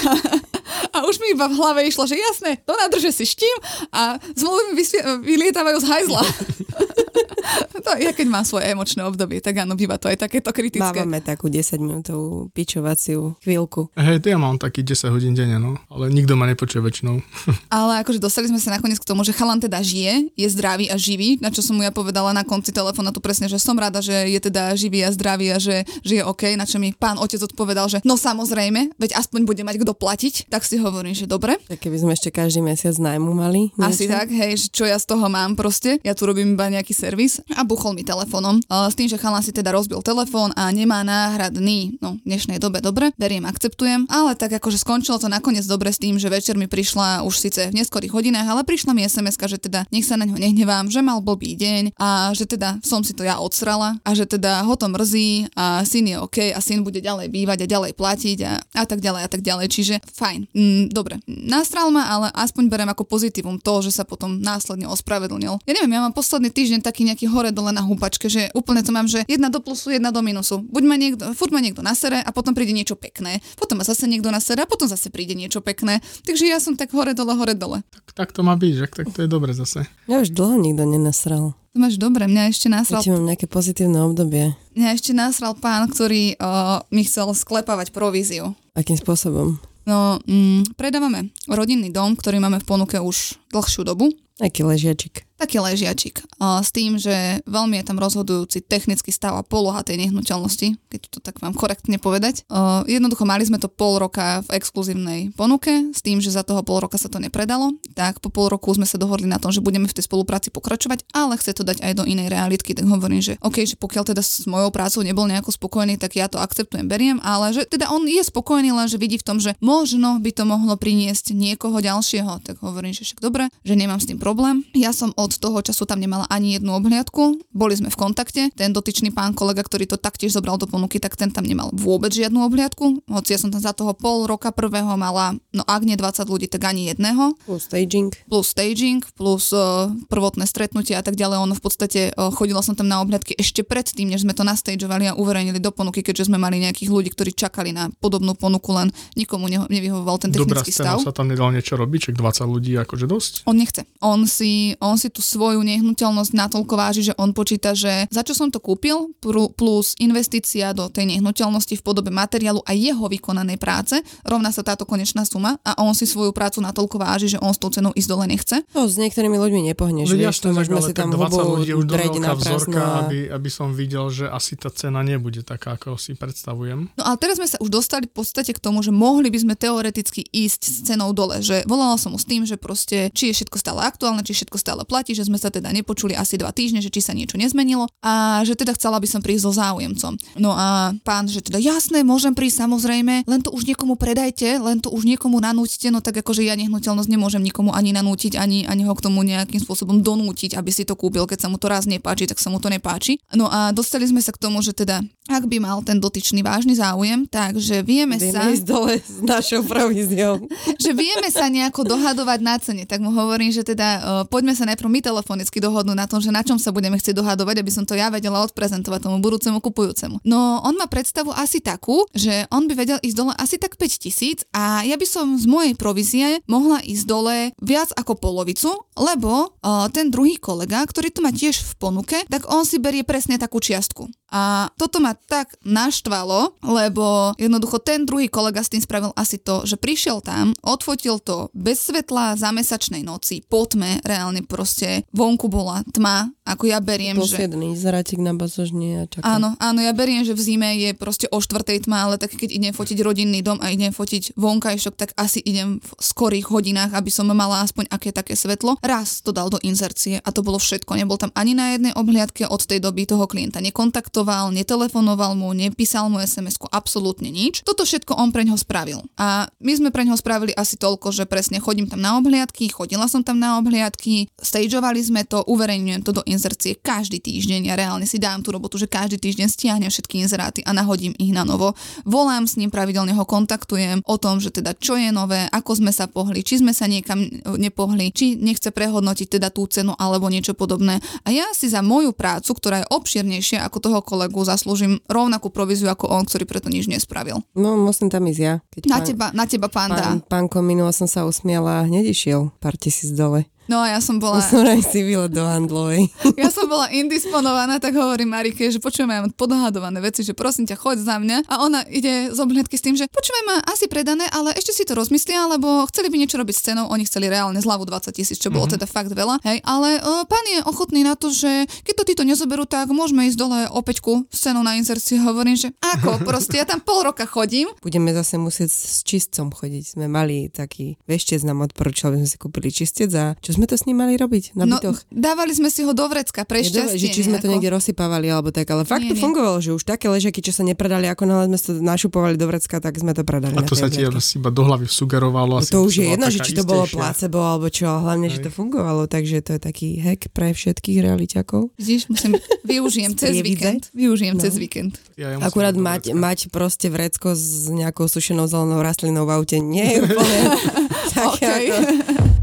a 0.91 1.07
už 1.07 1.21
mi 1.23 1.31
iba 1.31 1.47
v 1.47 1.55
hlave 1.55 1.87
išlo, 1.87 2.03
že 2.09 2.19
jasné, 2.19 2.59
to 2.65 2.73
nadrže 2.75 3.13
si 3.15 3.25
štím 3.29 3.57
a 3.93 4.19
zmluvy 4.35 4.75
mi 4.75 4.83
vylietávajú 5.23 5.77
z 5.79 5.87
hajzla. 5.87 6.23
to, 7.83 7.91
ja 7.99 8.11
keď 8.15 8.27
mám 8.31 8.45
svoje 8.47 8.71
emočné 8.71 9.03
obdobie, 9.03 9.43
tak 9.43 9.59
áno, 9.59 9.75
býva 9.75 9.99
to 9.99 10.07
aj 10.07 10.17
takéto 10.17 10.49
kritické. 10.55 11.03
Máme 11.03 11.19
takú 11.19 11.51
10 11.51 11.83
minútovú 11.83 12.47
pičovaciu 12.55 13.35
chvíľku. 13.43 13.91
Hej, 13.99 14.23
to 14.23 14.31
ja 14.31 14.39
mám 14.39 14.55
taký 14.55 14.81
10 14.81 15.11
hodín 15.11 15.35
denne, 15.35 15.59
no, 15.59 15.75
ale 15.91 16.07
nikto 16.09 16.39
ma 16.39 16.47
nepočuje 16.47 16.79
väčšinou. 16.79 17.19
ale 17.83 18.01
akože 18.01 18.23
dostali 18.23 18.47
sme 18.47 18.59
sa 18.63 18.79
nakoniec 18.79 18.97
k 18.97 19.07
tomu, 19.07 19.27
že 19.27 19.35
chalan 19.35 19.59
teda 19.59 19.83
žije, 19.83 20.31
je 20.33 20.47
zdravý 20.47 20.87
a 20.87 20.95
živý, 20.95 21.37
na 21.43 21.51
čo 21.51 21.59
som 21.59 21.75
mu 21.75 21.83
ja 21.83 21.91
povedala 21.91 22.31
na 22.31 22.47
konci 22.47 22.71
telefóna 22.71 23.11
tu 23.11 23.19
presne, 23.19 23.51
že 23.51 23.59
som 23.59 23.75
rada, 23.75 23.99
že 23.99 24.15
je 24.31 24.39
teda 24.39 24.73
živý 24.79 25.03
a 25.03 25.11
zdravý 25.11 25.51
a 25.51 25.57
že, 25.59 25.83
že 26.01 26.19
je 26.19 26.23
OK, 26.23 26.55
na 26.55 26.63
čo 26.63 26.79
mi 26.79 26.95
pán 26.95 27.19
otec 27.19 27.43
odpovedal, 27.43 27.91
že 27.91 27.99
no 28.07 28.15
samozrejme, 28.15 28.95
veď 28.95 29.19
aspoň 29.19 29.43
bude 29.43 29.61
mať 29.67 29.83
kto 29.83 29.91
platiť, 29.91 30.47
tak 30.47 30.63
si 30.63 30.72
hovorím, 30.79 31.13
že 31.17 31.25
dobre. 31.25 31.57
Tak 31.67 31.81
keby 31.83 31.97
sme 31.99 32.11
ešte 32.13 32.29
každý 32.29 32.61
mesiac 32.63 32.95
najmu 32.97 33.31
mali. 33.33 33.73
Niečo? 33.75 33.89
Asi 33.89 34.05
tak, 34.05 34.29
hej, 34.29 34.57
že 34.57 34.67
čo 34.69 34.83
ja 34.85 34.97
z 34.97 35.05
toho 35.09 35.25
mám 35.27 35.57
proste, 35.57 35.97
ja 36.01 36.13
tu 36.13 36.25
robím 36.29 36.53
iba 36.53 36.69
nejaký 36.69 36.93
servis 36.93 37.41
a 37.57 37.65
buchol 37.65 37.97
mi 37.97 38.05
telefónom. 38.05 38.61
S 38.69 38.95
tým, 38.95 39.09
že 39.09 39.19
chalán 39.19 39.43
si 39.43 39.51
teda 39.53 39.73
rozbil 39.73 40.01
telefón 40.05 40.53
a 40.53 40.69
nemá 40.69 41.01
náhradný, 41.05 41.97
no 41.99 42.17
v 42.21 42.25
dnešnej 42.29 42.57
dobe 42.61 42.79
dobre, 42.79 43.11
beriem, 43.17 43.45
akceptujem, 43.45 44.05
ale 44.09 44.37
tak 44.37 44.55
akože 44.57 44.79
skončilo 44.81 45.17
to 45.17 45.27
nakoniec 45.29 45.65
dobre 45.65 45.89
s 45.91 45.99
tým, 45.99 46.17
že 46.17 46.29
večer 46.29 46.55
mi 46.55 46.69
prišla 46.69 47.25
už 47.25 47.35
síce 47.37 47.69
v 47.69 47.77
neskorých 47.77 48.13
hodinách, 48.13 48.47
ale 48.47 48.61
prišla 48.65 48.93
mi 48.93 49.05
sms 49.05 49.35
že 49.43 49.59
teda 49.59 49.83
nech 49.91 50.07
sa 50.07 50.15
na 50.15 50.23
ňo 50.23 50.39
nehnevám, 50.39 50.87
že 50.87 51.03
mal 51.03 51.19
blbý 51.19 51.59
deň 51.59 51.99
a 51.99 52.31
že 52.31 52.47
teda 52.47 52.79
som 52.79 53.03
si 53.03 53.11
to 53.11 53.27
ja 53.27 53.37
odsrala 53.43 53.99
a 54.07 54.09
že 54.15 54.23
teda 54.23 54.63
ho 54.63 54.73
to 54.79 54.87
mrzí 54.87 55.51
a 55.57 55.83
syn 55.83 56.09
je 56.09 56.17
OK 56.17 56.37
a 56.55 56.59
syn 56.63 56.81
bude 56.81 57.03
ďalej 57.03 57.27
bývať 57.27 57.65
a 57.65 57.67
ďalej 57.67 57.91
platiť 57.97 58.37
a, 58.47 58.53
a 58.61 58.83
tak 58.87 59.03
ďalej 59.03 59.21
a 59.25 59.29
tak 59.29 59.41
ďalej. 59.43 59.67
Čiže 59.67 59.95
fajn, 60.15 60.53
mm, 60.63 60.95
dobre. 60.95 61.19
Nastral 61.27 61.91
ma, 61.91 62.07
ale 62.07 62.27
aspoň 62.31 62.71
berem 62.71 62.87
ako 62.87 63.03
pozitívum 63.03 63.59
to, 63.59 63.83
že 63.83 63.91
sa 63.91 64.07
potom 64.07 64.39
následne 64.39 64.87
ospravedlnil. 64.87 65.59
Ja 65.67 65.73
neviem, 65.75 65.91
ja 65.91 65.99
mám 65.99 66.15
posledný 66.15 66.47
týždeň 66.47 66.79
taký 66.79 67.03
nejaký 67.03 67.27
hore 67.27 67.51
dole 67.51 67.75
na 67.75 67.83
húpačke, 67.83 68.31
že 68.31 68.47
úplne 68.55 68.79
to 68.79 68.95
mám, 68.95 69.11
že 69.11 69.27
jedna 69.27 69.51
do 69.51 69.59
plusu, 69.59 69.91
jedna 69.91 70.15
do 70.15 70.23
minusu. 70.23 70.63
Buď 70.63 70.83
ma 70.87 70.95
niekto, 70.95 71.23
furt 71.35 71.51
ma 71.51 71.59
niekto 71.59 71.83
na 71.83 71.91
sere 71.91 72.23
a 72.23 72.29
potom 72.31 72.55
príde 72.55 72.71
niečo 72.71 72.95
pekné. 72.95 73.43
Potom 73.59 73.75
ma 73.77 73.83
zase 73.83 74.07
niekto 74.07 74.31
na 74.31 74.39
sere 74.39 74.63
a 74.63 74.69
potom 74.69 74.87
zase 74.87 75.11
príde 75.11 75.35
niečo 75.35 75.59
pekné. 75.59 75.99
Takže 76.23 76.47
ja 76.47 76.63
som 76.63 76.79
tak 76.79 76.95
hore 76.95 77.11
dole, 77.11 77.35
hore 77.35 77.53
dole. 77.53 77.83
Tak, 77.91 78.05
tak 78.15 78.29
to 78.31 78.41
má 78.47 78.55
byť, 78.55 78.73
že 78.79 78.85
tak 78.87 79.07
to 79.11 79.19
je 79.25 79.29
dobre 79.29 79.51
zase. 79.51 79.83
Ja 80.07 80.23
už 80.23 80.31
dlho 80.31 80.55
nikto 80.55 80.87
nenasral. 80.87 81.57
To 81.73 81.81
máš 81.81 81.97
dobre, 81.97 82.29
mňa 82.29 82.53
ešte 82.53 82.69
nasral... 82.69 83.01
Ja 83.01 83.17
mám 83.17 83.25
nejaké 83.25 83.49
pozitívne 83.49 83.97
obdobie. 84.05 84.53
Mňa 84.77 84.93
ešte 84.93 85.09
nasral 85.17 85.57
pán, 85.57 85.89
ktorý 85.89 86.37
uh, 86.37 86.85
mi 86.93 87.01
chcel 87.01 87.33
sklepávať 87.33 87.89
províziu. 87.89 88.53
Akým 88.77 88.93
spôsobom? 88.93 89.57
No, 89.83 90.19
mm, 90.23 90.79
predávame 90.79 91.35
rodinný 91.51 91.91
dom, 91.91 92.15
ktorý 92.15 92.39
máme 92.39 92.63
v 92.63 92.67
ponuke 92.67 92.97
už 92.99 93.35
dlhšiu 93.51 93.83
dobu. 93.83 94.15
Aký 94.41 94.65
ležiačik? 94.65 95.27
taký 95.43 95.59
ležiačik. 95.59 96.23
S 96.39 96.71
tým, 96.71 96.95
že 96.95 97.43
veľmi 97.43 97.83
je 97.83 97.85
tam 97.91 97.99
rozhodujúci 97.99 98.63
technický 98.63 99.11
stav 99.11 99.35
a 99.35 99.43
poloha 99.43 99.83
tej 99.83 100.07
nehnuteľnosti, 100.07 100.79
keď 100.87 101.01
to 101.11 101.19
tak 101.19 101.43
mám 101.43 101.51
korektne 101.51 101.99
povedať. 101.99 102.47
Jednoducho 102.87 103.27
mali 103.27 103.43
sme 103.43 103.59
to 103.59 103.67
pol 103.67 103.99
roka 103.99 104.39
v 104.47 104.55
exkluzívnej 104.55 105.35
ponuke, 105.35 105.91
s 105.91 105.99
tým, 105.99 106.23
že 106.23 106.31
za 106.31 106.47
toho 106.47 106.63
pol 106.63 106.79
roka 106.79 106.95
sa 106.95 107.11
to 107.11 107.19
nepredalo. 107.19 107.75
Tak 107.91 108.23
po 108.23 108.31
pol 108.31 108.47
roku 108.47 108.71
sme 108.71 108.87
sa 108.87 108.95
dohodli 108.95 109.27
na 109.27 109.35
tom, 109.35 109.51
že 109.51 109.59
budeme 109.59 109.83
v 109.83 109.95
tej 109.99 110.07
spolupráci 110.07 110.47
pokračovať, 110.47 111.11
ale 111.11 111.35
chce 111.35 111.51
to 111.59 111.67
dať 111.67 111.83
aj 111.83 111.93
do 111.99 112.07
inej 112.07 112.31
realitky, 112.31 112.71
tak 112.71 112.87
hovorím, 112.87 113.19
že 113.19 113.35
OK, 113.43 113.67
že 113.67 113.75
pokiaľ 113.75 114.15
teda 114.15 114.23
s 114.23 114.47
mojou 114.47 114.71
prácou 114.71 115.03
nebol 115.03 115.27
nejako 115.27 115.51
spokojný, 115.51 115.99
tak 115.99 116.15
ja 116.15 116.31
to 116.31 116.39
akceptujem, 116.39 116.87
beriem, 116.87 117.19
ale 117.19 117.51
že 117.51 117.67
teda 117.67 117.91
on 117.91 118.07
je 118.07 118.23
spokojný, 118.23 118.71
len 118.71 118.87
že 118.87 118.95
vidí 118.95 119.19
v 119.19 119.27
tom, 119.27 119.43
že 119.43 119.59
možno 119.59 120.23
by 120.23 120.31
to 120.31 120.47
mohlo 120.47 120.79
priniesť 120.79 121.35
niekoho 121.35 121.83
ďalšieho, 121.83 122.39
tak 122.47 122.63
hovorím, 122.63 122.95
že 122.95 123.03
však 123.03 123.19
dobre, 123.19 123.51
že 123.67 123.75
nemám 123.75 123.99
s 123.99 124.07
tým 124.07 124.22
problém. 124.23 124.63
Ja 124.71 124.95
som 124.95 125.11
od 125.19 125.35
toho 125.35 125.59
času 125.59 125.83
tam 125.83 125.99
nemala 125.99 126.23
ani 126.31 126.55
jednu 126.55 126.71
obhliadku. 126.79 127.43
Boli 127.51 127.75
sme 127.75 127.91
v 127.91 127.99
kontakte. 127.99 128.41
Ten 128.55 128.71
dotyčný 128.71 129.11
pán 129.11 129.35
kolega, 129.35 129.59
ktorý 129.59 129.83
to 129.83 129.99
taktiež 129.99 130.39
zobral 130.39 130.55
do 130.55 130.63
ponuky, 130.63 130.95
tak 131.03 131.19
ten 131.19 131.27
tam 131.27 131.43
nemal 131.43 131.75
vôbec 131.75 132.15
žiadnu 132.15 132.39
obhliadku. 132.47 133.03
Hoci 133.11 133.35
ja 133.35 133.39
som 133.43 133.51
tam 133.51 133.59
za 133.59 133.75
toho 133.75 133.91
pol 133.91 134.23
roka 134.23 134.55
prvého 134.55 134.95
mala, 134.95 135.35
no 135.51 135.67
ak 135.67 135.83
nie 135.83 135.99
20 135.99 136.23
ľudí, 136.31 136.47
tak 136.47 136.63
ani 136.63 136.87
jedného. 136.87 137.35
Plus 137.43 137.67
staging. 137.67 138.15
Plus 138.31 138.47
staging, 138.47 139.03
plus 139.19 139.51
uh, 139.51 139.91
prvotné 140.07 140.47
stretnutie 140.47 140.95
a 140.95 141.03
tak 141.03 141.19
ďalej. 141.19 141.43
Ono 141.43 141.53
v 141.59 141.63
podstate 141.63 142.15
uh, 142.15 142.31
chodila 142.31 142.63
som 142.63 142.79
tam 142.79 142.87
na 142.87 143.03
obhliadky 143.03 143.35
ešte 143.35 143.67
predtým, 143.67 144.07
než 144.07 144.23
sme 144.23 144.31
to 144.31 144.47
nastageovali 144.47 145.11
a 145.11 145.17
uverejnili 145.19 145.59
do 145.59 145.75
ponuky, 145.75 145.99
keďže 145.99 146.31
sme 146.31 146.39
mali 146.39 146.63
nejakých 146.63 146.87
ľudí, 146.87 147.11
ktorí 147.11 147.35
čakali 147.35 147.75
na 147.75 147.91
podobnú 147.99 148.39
ponuku, 148.39 148.71
len 148.71 148.87
nikomu 149.19 149.49
nevyhovoval 149.49 150.21
ten 150.21 150.31
technický 150.31 150.71
Dobrá 150.71 150.95
stav. 150.95 150.97
sa 151.01 151.11
tam 151.11 151.27
nedalo 151.27 151.51
niečo 151.51 151.75
robiť, 151.75 152.13
čak 152.13 152.15
20 152.15 152.53
ľudí 152.53 152.71
akože 152.79 153.05
dosť? 153.09 153.33
On 153.49 153.57
nechce. 153.57 153.83
On 153.99 154.12
si, 154.29 154.77
on 154.77 154.95
si 155.01 155.09
tú 155.09 155.25
svoju 155.25 155.65
nehnuteľnosť 155.65 156.31
natoľko 156.37 156.73
váži, 156.77 157.01
že 157.09 157.13
on 157.17 157.33
počíta, 157.33 157.73
že 157.73 158.05
za 158.13 158.21
čo 158.21 158.37
som 158.37 158.53
to 158.53 158.61
kúpil, 158.61 159.09
plus 159.57 159.97
investícia 159.97 160.69
do 160.77 160.87
tej 160.93 161.17
nehnuteľnosti 161.17 161.73
v 161.73 161.83
podobe 161.83 162.13
materiálu 162.13 162.61
a 162.63 162.71
jeho 162.77 163.09
vykonanej 163.09 163.57
práce, 163.57 163.97
rovná 164.21 164.53
sa 164.53 164.61
táto 164.61 164.85
konečná 164.85 165.25
suma 165.25 165.57
a 165.65 165.81
on 165.81 165.97
si 165.97 166.05
svoju 166.05 166.29
prácu 166.35 166.61
natoľko 166.61 167.01
váži, 167.01 167.27
že 167.33 167.41
on 167.41 167.49
s 167.49 167.59
tou 167.59 167.73
cenou 167.73 167.89
ísť 167.97 168.09
dole 168.09 168.25
nechce. 168.29 168.61
No, 168.77 168.85
s 168.85 168.95
niektorými 168.99 169.35
ľuďmi 169.35 169.73
nepohneš, 169.73 170.11
no, 170.11 170.19
vieš, 170.19 170.43
to 170.43 170.53
môžeme 170.53 170.79
si 170.83 170.93
tam 170.93 171.09
20 171.09 171.63
ľudí 171.63 171.73
už 171.73 171.85
do 171.89 171.95
vzorka, 172.37 172.81
a... 172.81 172.93
aby, 173.07 173.31
aby 173.31 173.49
som 173.49 173.71
videl, 173.71 174.11
že 174.11 174.25
asi 174.29 174.59
tá 174.59 174.69
cena 174.69 175.01
nebude 175.01 175.41
taká, 175.41 175.79
ako 175.79 175.97
si 175.97 176.13
predstavujem. 176.13 176.91
No 176.93 177.03
ale 177.03 177.17
teraz 177.17 177.39
sme 177.39 177.47
sa 177.49 177.57
už 177.63 177.69
dostali 177.71 178.05
v 178.05 178.13
podstate 178.13 178.51
k 178.51 178.59
tomu, 178.59 178.83
že 178.83 178.93
mohli 178.93 179.31
by 179.31 179.39
sme 179.39 179.53
teoreticky 179.57 180.27
ísť 180.27 180.61
s 180.61 180.75
cenou 180.83 181.15
dole, 181.15 181.39
že 181.39 181.63
volala 181.65 181.95
som 181.95 182.13
mu 182.13 182.19
s 182.19 182.27
tým, 182.27 182.43
že 182.43 182.59
proste, 182.59 183.09
či 183.15 183.31
je 183.31 183.37
všetko 183.39 183.57
stále 183.57 183.79
aktuálne, 183.81 184.02
aktuálne, 184.03 184.27
či 184.27 184.35
všetko 184.35 184.59
stále 184.59 184.83
platí, 184.83 185.15
že 185.15 185.23
sme 185.23 185.39
sa 185.39 185.47
teda 185.47 185.71
nepočuli 185.71 186.11
asi 186.11 186.35
dva 186.35 186.51
týždne, 186.51 186.83
že 186.83 186.91
či 186.91 186.99
sa 186.99 187.15
niečo 187.15 187.39
nezmenilo 187.39 187.87
a 188.03 188.43
že 188.43 188.59
teda 188.59 188.75
chcela 188.75 188.99
by 188.99 189.07
som 189.07 189.23
prísť 189.23 189.47
so 189.47 189.55
záujemcom. 189.55 190.19
No 190.43 190.51
a 190.51 190.91
pán, 191.07 191.31
že 191.31 191.39
teda 191.39 191.55
jasné, 191.55 192.03
môžem 192.03 192.35
prísť 192.35 192.67
samozrejme, 192.67 193.23
len 193.23 193.39
to 193.39 193.47
už 193.55 193.63
niekomu 193.63 193.95
predajte, 193.95 194.59
len 194.59 194.83
to 194.83 194.91
už 194.91 195.07
niekomu 195.07 195.39
nanúťte, 195.39 195.87
no 195.87 196.03
tak 196.03 196.19
akože 196.19 196.43
ja 196.43 196.59
nehnuteľnosť 196.59 197.07
nemôžem 197.07 197.39
nikomu 197.39 197.71
ani 197.71 197.95
nanútiť, 197.95 198.35
ani, 198.35 198.67
ani 198.67 198.83
ho 198.83 198.91
k 198.91 199.07
tomu 199.07 199.23
nejakým 199.23 199.63
spôsobom 199.63 200.03
donútiť, 200.03 200.59
aby 200.59 200.67
si 200.75 200.83
to 200.83 200.99
kúpil, 200.99 201.23
keď 201.23 201.47
sa 201.47 201.47
mu 201.47 201.55
to 201.55 201.71
raz 201.71 201.87
nepáči, 201.87 202.27
tak 202.27 202.43
sa 202.43 202.51
mu 202.51 202.59
to 202.59 202.67
nepáči. 202.67 203.23
No 203.31 203.47
a 203.47 203.71
dostali 203.71 204.03
sme 204.03 204.19
sa 204.19 204.35
k 204.35 204.41
tomu, 204.43 204.59
že 204.59 204.75
teda 204.75 204.99
ak 205.31 205.47
by 205.47 205.55
mal 205.63 205.79
ten 205.79 206.03
dotyčný 206.03 206.43
vážny 206.43 206.75
záujem, 206.75 207.23
takže 207.31 207.79
vieme, 207.79 208.19
Vieme 208.19 208.35
sa... 208.35 208.51
ísť 208.51 208.65
dole 208.67 208.99
s 208.99 209.23
našou 209.23 209.63
províziou. 209.71 210.43
že 210.75 210.91
vieme 210.91 211.31
sa 211.31 211.47
nejako 211.47 211.87
dohadovať 211.87 212.39
na 212.43 212.55
cene, 212.59 212.83
tak 212.83 212.99
mu 212.99 213.15
hovorím, 213.15 213.53
že 213.53 213.63
teda 213.63 213.92
uh, 213.99 214.23
poďme 214.27 214.53
sa 214.57 214.65
najprv 214.69 214.89
my 214.89 214.99
telefonicky 215.03 215.57
dohodnúť 215.61 215.97
na 215.97 216.07
tom, 216.09 216.19
že 216.23 216.33
na 216.33 216.41
čom 216.41 216.57
sa 216.57 216.73
budeme 216.73 216.97
chcieť 216.97 217.17
dohadovať, 217.19 217.61
aby 217.61 217.71
som 217.73 217.83
to 217.83 217.93
ja 217.93 218.09
vedela 218.09 218.41
odprezentovať 218.45 219.09
tomu 219.09 219.19
budúcemu 219.19 219.59
kupujúcemu. 219.59 220.23
No 220.25 220.61
on 220.63 220.75
má 220.79 220.89
predstavu 220.89 221.33
asi 221.33 221.59
takú, 221.59 222.07
že 222.13 222.47
on 222.49 222.65
by 222.65 222.73
vedel 222.73 222.99
ísť 223.01 223.17
dole 223.17 223.33
asi 223.37 223.59
tak 223.59 223.75
5 223.75 224.03
tisíc 224.03 224.47
a 224.53 224.85
ja 224.87 224.95
by 224.97 225.05
som 225.07 225.37
z 225.37 225.45
mojej 225.45 225.73
provízie 225.77 226.39
mohla 226.49 226.81
ísť 226.81 227.05
dole 227.05 227.37
viac 227.61 227.93
ako 227.93 228.17
polovicu, 228.17 228.71
lebo 228.97 229.53
uh, 229.59 229.87
ten 229.89 230.09
druhý 230.09 230.37
kolega, 230.37 230.81
ktorý 230.85 231.09
to 231.13 231.21
má 231.21 231.31
tiež 231.31 231.61
v 231.61 231.73
ponuke, 231.77 232.17
tak 232.29 232.49
on 232.49 232.63
si 232.63 232.79
berie 232.79 233.05
presne 233.05 233.37
takú 233.37 233.59
čiastku. 233.59 234.09
A 234.33 234.73
toto 234.81 234.97
ma 234.97 235.13
tak 235.13 235.53
naštvalo, 235.61 236.57
lebo 236.65 237.37
jednoducho 237.37 237.77
ten 237.77 238.01
druhý 238.01 238.25
kolega 238.33 238.65
s 238.65 238.73
tým 238.73 238.81
spravil 238.81 239.13
asi 239.13 239.37
to, 239.37 239.61
že 239.63 239.77
prišiel 239.77 240.25
tam, 240.25 240.57
odfotil 240.65 241.21
to 241.21 241.53
bez 241.53 241.85
svetla 241.85 242.33
za 242.33 242.49
mesačnej 242.49 243.05
noci, 243.05 243.45
po 243.45 243.69
tme, 243.69 244.01
reálne 244.01 244.41
proste 244.41 245.05
vonku 245.13 245.53
bola 245.53 245.85
tma, 245.93 246.33
ako 246.49 246.65
ja 246.65 246.81
beriem, 246.81 247.13
že... 247.21 247.37
Posledný 247.37 247.77
zratík 247.77 248.17
na 248.17 248.33
bazožne 248.33 248.89
a 248.95 249.03
čaká. 249.05 249.37
Áno, 249.37 249.53
áno, 249.61 249.79
ja 249.85 249.93
beriem, 249.93 250.25
že 250.25 250.33
v 250.33 250.41
zime 250.41 250.81
je 250.81 250.97
proste 250.97 251.29
o 251.29 251.37
štvrtej 251.37 251.85
tma, 251.85 252.09
ale 252.09 252.17
tak 252.17 252.33
keď 252.33 252.49
idem 252.57 252.73
fotiť 252.73 252.97
rodinný 253.05 253.45
dom 253.45 253.61
a 253.61 253.69
idem 253.69 253.93
fotiť 253.93 254.33
vonkajšok, 254.33 254.93
tak 254.97 255.13
asi 255.13 255.45
idem 255.45 255.77
v 255.77 255.89
skorých 256.01 256.49
hodinách, 256.49 256.97
aby 256.97 257.13
som 257.13 257.29
mala 257.29 257.61
aspoň 257.61 257.85
aké 257.93 258.09
také 258.09 258.33
svetlo. 258.33 258.81
Raz 258.81 259.21
to 259.21 259.29
dal 259.29 259.53
do 259.53 259.61
inzercie 259.61 260.17
a 260.17 260.29
to 260.33 260.41
bolo 260.41 260.57
všetko. 260.57 260.97
Nebol 260.97 261.21
tam 261.21 261.29
ani 261.37 261.53
na 261.53 261.77
jednej 261.77 261.93
obhliadke 261.93 262.49
od 262.49 262.65
tej 262.65 262.81
doby 262.81 263.05
toho 263.05 263.29
klienta 263.29 263.61
nekontaktoval, 263.61 264.22
netelefonoval 264.25 265.35
mu, 265.35 265.51
nepísal 265.51 266.07
mu 266.07 266.17
sms 266.23 266.57
absolútne 266.71 267.29
nič. 267.29 267.61
Toto 267.67 267.83
všetko 267.83 268.15
on 268.17 268.31
pre 268.31 268.47
ňoho 268.47 268.57
spravil. 268.57 269.03
A 269.19 269.45
my 269.61 269.73
sme 269.75 269.89
pre 269.93 270.07
ňoho 270.07 270.17
spravili 270.17 270.55
asi 270.55 270.79
toľko, 270.79 271.11
že 271.13 271.29
presne 271.29 271.59
chodím 271.59 271.85
tam 271.85 271.99
na 271.99 272.17
obhliadky, 272.17 272.71
chodila 272.71 273.05
som 273.05 273.21
tam 273.21 273.37
na 273.37 273.59
obhliadky, 273.59 274.31
stageovali 274.39 275.01
sme 275.03 275.21
to, 275.27 275.43
uverejňujem 275.45 276.01
to 276.01 276.11
do 276.15 276.23
inzercie 276.25 276.79
každý 276.79 277.19
týždeň. 277.19 277.69
Ja 277.69 277.75
reálne 277.77 278.07
si 278.07 278.17
dám 278.17 278.41
tú 278.41 278.55
robotu, 278.55 278.79
že 278.79 278.89
každý 278.89 279.19
týždeň 279.19 279.47
stiahnem 279.49 279.91
všetky 279.91 280.23
inzeráty 280.23 280.63
a 280.63 280.71
nahodím 280.71 281.13
ich 281.19 281.35
na 281.35 281.43
novo. 281.43 281.75
Volám 282.07 282.47
s 282.47 282.55
ním, 282.55 282.71
pravidelne 282.71 283.13
ho 283.13 283.25
kontaktujem 283.27 284.01
o 284.07 284.15
tom, 284.17 284.39
že 284.39 284.49
teda 284.49 284.73
čo 284.77 284.95
je 284.97 285.11
nové, 285.11 285.45
ako 285.51 285.83
sme 285.83 285.91
sa 285.91 286.07
pohli, 286.09 286.41
či 286.41 286.59
sme 286.63 286.71
sa 286.71 286.87
niekam 286.89 287.19
nepohli, 287.57 288.09
či 288.13 288.39
nechce 288.39 288.73
prehodnotiť 288.73 289.39
teda 289.39 289.49
tú 289.53 289.67
cenu 289.69 289.93
alebo 289.97 290.29
niečo 290.31 290.55
podobné. 290.55 290.99
A 291.23 291.29
ja 291.29 291.47
si 291.53 291.69
za 291.69 291.81
moju 291.85 292.11
prácu, 292.15 292.53
ktorá 292.55 292.83
je 292.83 292.91
obširnejšia 292.91 293.65
ako 293.65 293.77
toho 293.79 293.99
kolegu, 294.13 294.45
zaslúžim 294.45 295.01
rovnakú 295.09 295.49
províziu 295.49 295.89
ako 295.89 296.05
on, 296.13 296.21
ktorý 296.29 296.45
preto 296.45 296.69
nič 296.69 296.85
nespravil. 296.85 297.41
No, 297.57 297.73
musím 297.73 298.13
tam 298.13 298.29
ísť 298.29 298.41
ja. 298.45 298.61
Keď 298.69 298.81
Na 298.85 299.01
pán, 299.01 299.05
teba, 299.09 299.27
na 299.33 299.45
teba 299.49 299.67
pán 299.73 299.89
dá. 299.89 300.05
pán, 300.05 300.17
pánko 300.21 300.61
minulo 300.61 300.93
som 300.93 301.09
sa 301.09 301.25
usmiala 301.25 301.81
a 301.81 301.85
hneď 301.89 302.13
išiel 302.13 302.53
pár 302.61 302.77
tisíc 302.77 303.09
dole. 303.09 303.49
No 303.71 303.79
a 303.79 303.95
ja 303.95 303.99
som 304.03 304.19
bola... 304.19 304.43
Som 304.43 304.67
aj 304.67 304.83
si 304.91 305.03
výlet 305.03 305.31
do 305.31 305.43
handlovej. 305.43 306.11
Ja 306.43 306.49
som 306.49 306.67
bola 306.67 306.89
indisponovaná, 306.91 307.77
tak 307.79 307.95
hovorím 307.95 308.33
Marike, 308.33 308.67
že 308.67 308.81
počujem, 308.81 309.07
ja 309.07 309.23
mám 309.23 309.31
podhadované 309.37 310.01
veci, 310.03 310.25
že 310.25 310.35
prosím 310.35 310.67
ťa, 310.67 310.75
choď 310.75 310.97
za 311.05 311.15
mňa. 311.21 311.37
A 311.47 311.63
ona 311.63 311.85
ide 311.87 312.33
z 312.33 312.39
obhľadky 312.41 312.75
s 312.75 312.83
tým, 312.83 312.97
že 312.97 313.05
počujem 313.07 313.45
ma 313.47 313.63
asi 313.69 313.85
predané, 313.87 314.27
ale 314.33 314.51
ešte 314.57 314.75
si 314.75 314.83
to 314.83 314.97
rozmyslia, 314.97 315.47
lebo 315.47 315.85
chceli 315.87 316.09
by 316.09 316.17
niečo 316.19 316.35
robiť 316.41 316.55
s 316.57 316.63
cenou. 316.73 316.89
Oni 316.89 317.05
chceli 317.07 317.31
reálne 317.31 317.61
zľavu 317.61 317.85
20 317.87 318.11
tisíc, 318.11 318.41
čo 318.41 318.49
bolo 318.51 318.65
mm-hmm. 318.67 318.81
teda 318.81 318.85
fakt 318.89 319.13
veľa. 319.13 319.39
Hej, 319.45 319.61
ale 319.63 320.01
uh, 320.01 320.25
pán 320.27 320.43
je 320.49 320.59
ochotný 320.67 321.05
na 321.05 321.15
to, 321.15 321.31
že 321.31 321.69
keď 321.85 321.93
to 322.01 322.03
títo 322.09 322.23
nezoberú, 322.25 322.65
tak 322.67 322.89
môžeme 322.91 323.29
ísť 323.29 323.37
dole 323.39 323.59
opäťku 323.69 324.27
s 324.27 324.43
cenou 324.43 324.65
na 324.65 324.75
inzerciu. 324.75 325.21
Hovorím, 325.23 325.55
že 325.55 325.71
ako, 325.79 326.25
proste 326.27 326.59
ja 326.59 326.65
tam 326.67 326.81
pol 326.81 327.07
roka 327.07 327.23
chodím. 327.29 327.71
Budeme 327.79 328.11
zase 328.11 328.41
musieť 328.41 328.73
s 328.73 329.05
čistcom 329.05 329.53
chodiť. 329.53 329.95
Sme 329.95 330.09
mali 330.09 330.49
taký 330.49 330.97
veštec 331.07 331.45
nám 331.45 331.63
odporučil, 331.69 332.11
aby 332.11 332.17
sme 332.25 332.29
si 332.29 332.37
kúpili 332.41 332.73
čistec 332.73 333.11
a 333.13 333.37
čo 333.39 333.52
sme 333.53 333.63
to 333.63 333.73
s 333.73 333.83
ním 333.83 333.97
mali 333.97 334.13
robiť 334.13 334.53
na 334.53 334.65
No, 334.65 334.75
bytoch? 334.75 335.05
dávali 335.07 335.51
sme 335.51 335.67
si 335.67 335.81
ho 335.81 335.91
do 335.91 336.05
vrecka 336.05 336.41
pre 336.41 336.61
šťastie. 336.61 336.95
že 336.95 337.07
či 337.09 337.21
sme 337.21 337.37
to 337.37 337.45
nejako. 337.45 337.51
niekde 337.53 337.69
rozsypávali 337.71 338.27
alebo 338.27 338.49
tak, 338.49 338.65
ale 338.67 338.83
fakt 338.83 339.01
Nie, 339.01 339.09
to 339.09 339.15
nie. 339.15 339.21
fungovalo, 339.21 339.57
že 339.59 339.71
už 339.71 339.83
také 339.83 340.07
ležaky, 340.07 340.39
čo 340.39 340.51
sa 340.51 340.61
nepredali, 340.61 341.05
ako 341.05 341.23
náhle 341.23 341.45
sme 341.47 341.59
to 341.59 341.71
našupovali 341.77 342.35
do 342.35 342.45
vrecka, 342.45 342.77
tak 342.77 342.95
sme 342.95 343.11
to 343.11 343.21
predali. 343.21 343.53
A 343.53 343.61
to 343.61 343.73
sa 343.73 343.87
ti 343.87 344.01
iba 344.01 344.49
do 344.49 344.61
hlavy 344.61 344.85
sugerovalo. 344.85 345.57
No 345.57 345.63
to 345.63 345.81
už 345.81 345.93
je 345.95 346.05
jedno, 346.09 346.27
že 346.27 346.39
či 346.39 346.51
to 346.51 346.63
bolo 346.63 346.83
placebo 346.83 347.39
alebo 347.39 347.67
čo, 347.67 347.87
ale 347.87 347.99
hlavne, 348.03 348.27
že 348.27 348.39
Hej. 348.39 348.45
to 348.45 348.51
fungovalo, 348.51 349.05
takže 349.05 349.39
to 349.39 349.51
je 349.51 349.61
taký 349.61 349.87
hack 349.97 350.27
pre 350.29 350.49
všetkých 350.49 350.97
realiťakov. 350.99 351.75
Vidíš, 351.75 352.07
musím, 352.07 352.33
využijem 352.63 353.11
cez 353.19 353.35
víkend. 353.35 353.87
Využijem 353.91 354.33
No. 354.33 354.41
cez 354.41 354.55
víkend. 354.55 354.97
Ja, 355.13 355.29
ja 355.29 355.37
Akurát 355.39 355.73
mať, 355.73 356.11
mať 356.11 356.49
proste 356.49 356.87
vrecko 356.87 357.31
s 357.31 357.67
nejakou 357.67 358.05
sušenou 358.05 358.45
zelenou 358.45 358.79
rastlinou 358.79 359.23
v 359.23 359.31
aute 359.33 359.57
nie 359.57 359.85
je 359.85 359.99
úplne 359.99 360.39
také 361.13 361.21
Okej. 361.21 361.65
ako... 361.69 362.42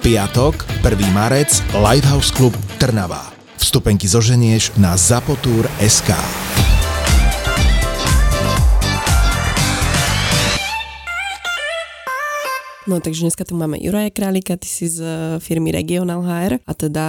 Piatok, 0.00 0.64
1. 0.80 1.12
marec, 1.12 1.60
Lighthouse 1.76 2.32
Club 2.32 2.56
Trnava. 2.80 3.20
Vstupenky 3.60 4.08
zoženieš 4.08 4.72
na 4.80 4.96
zapotur.sk. 4.96 6.16
No 12.88 12.96
takže 12.96 13.28
dneska 13.28 13.44
tu 13.44 13.52
máme 13.60 13.76
Juraja 13.76 14.08
Králika, 14.08 14.56
ty 14.56 14.64
si 14.64 14.88
z 14.88 15.04
eh, 15.04 15.12
firmy 15.36 15.68
Regional 15.68 16.24
HR 16.24 16.64
a 16.64 16.72
teda 16.72 17.06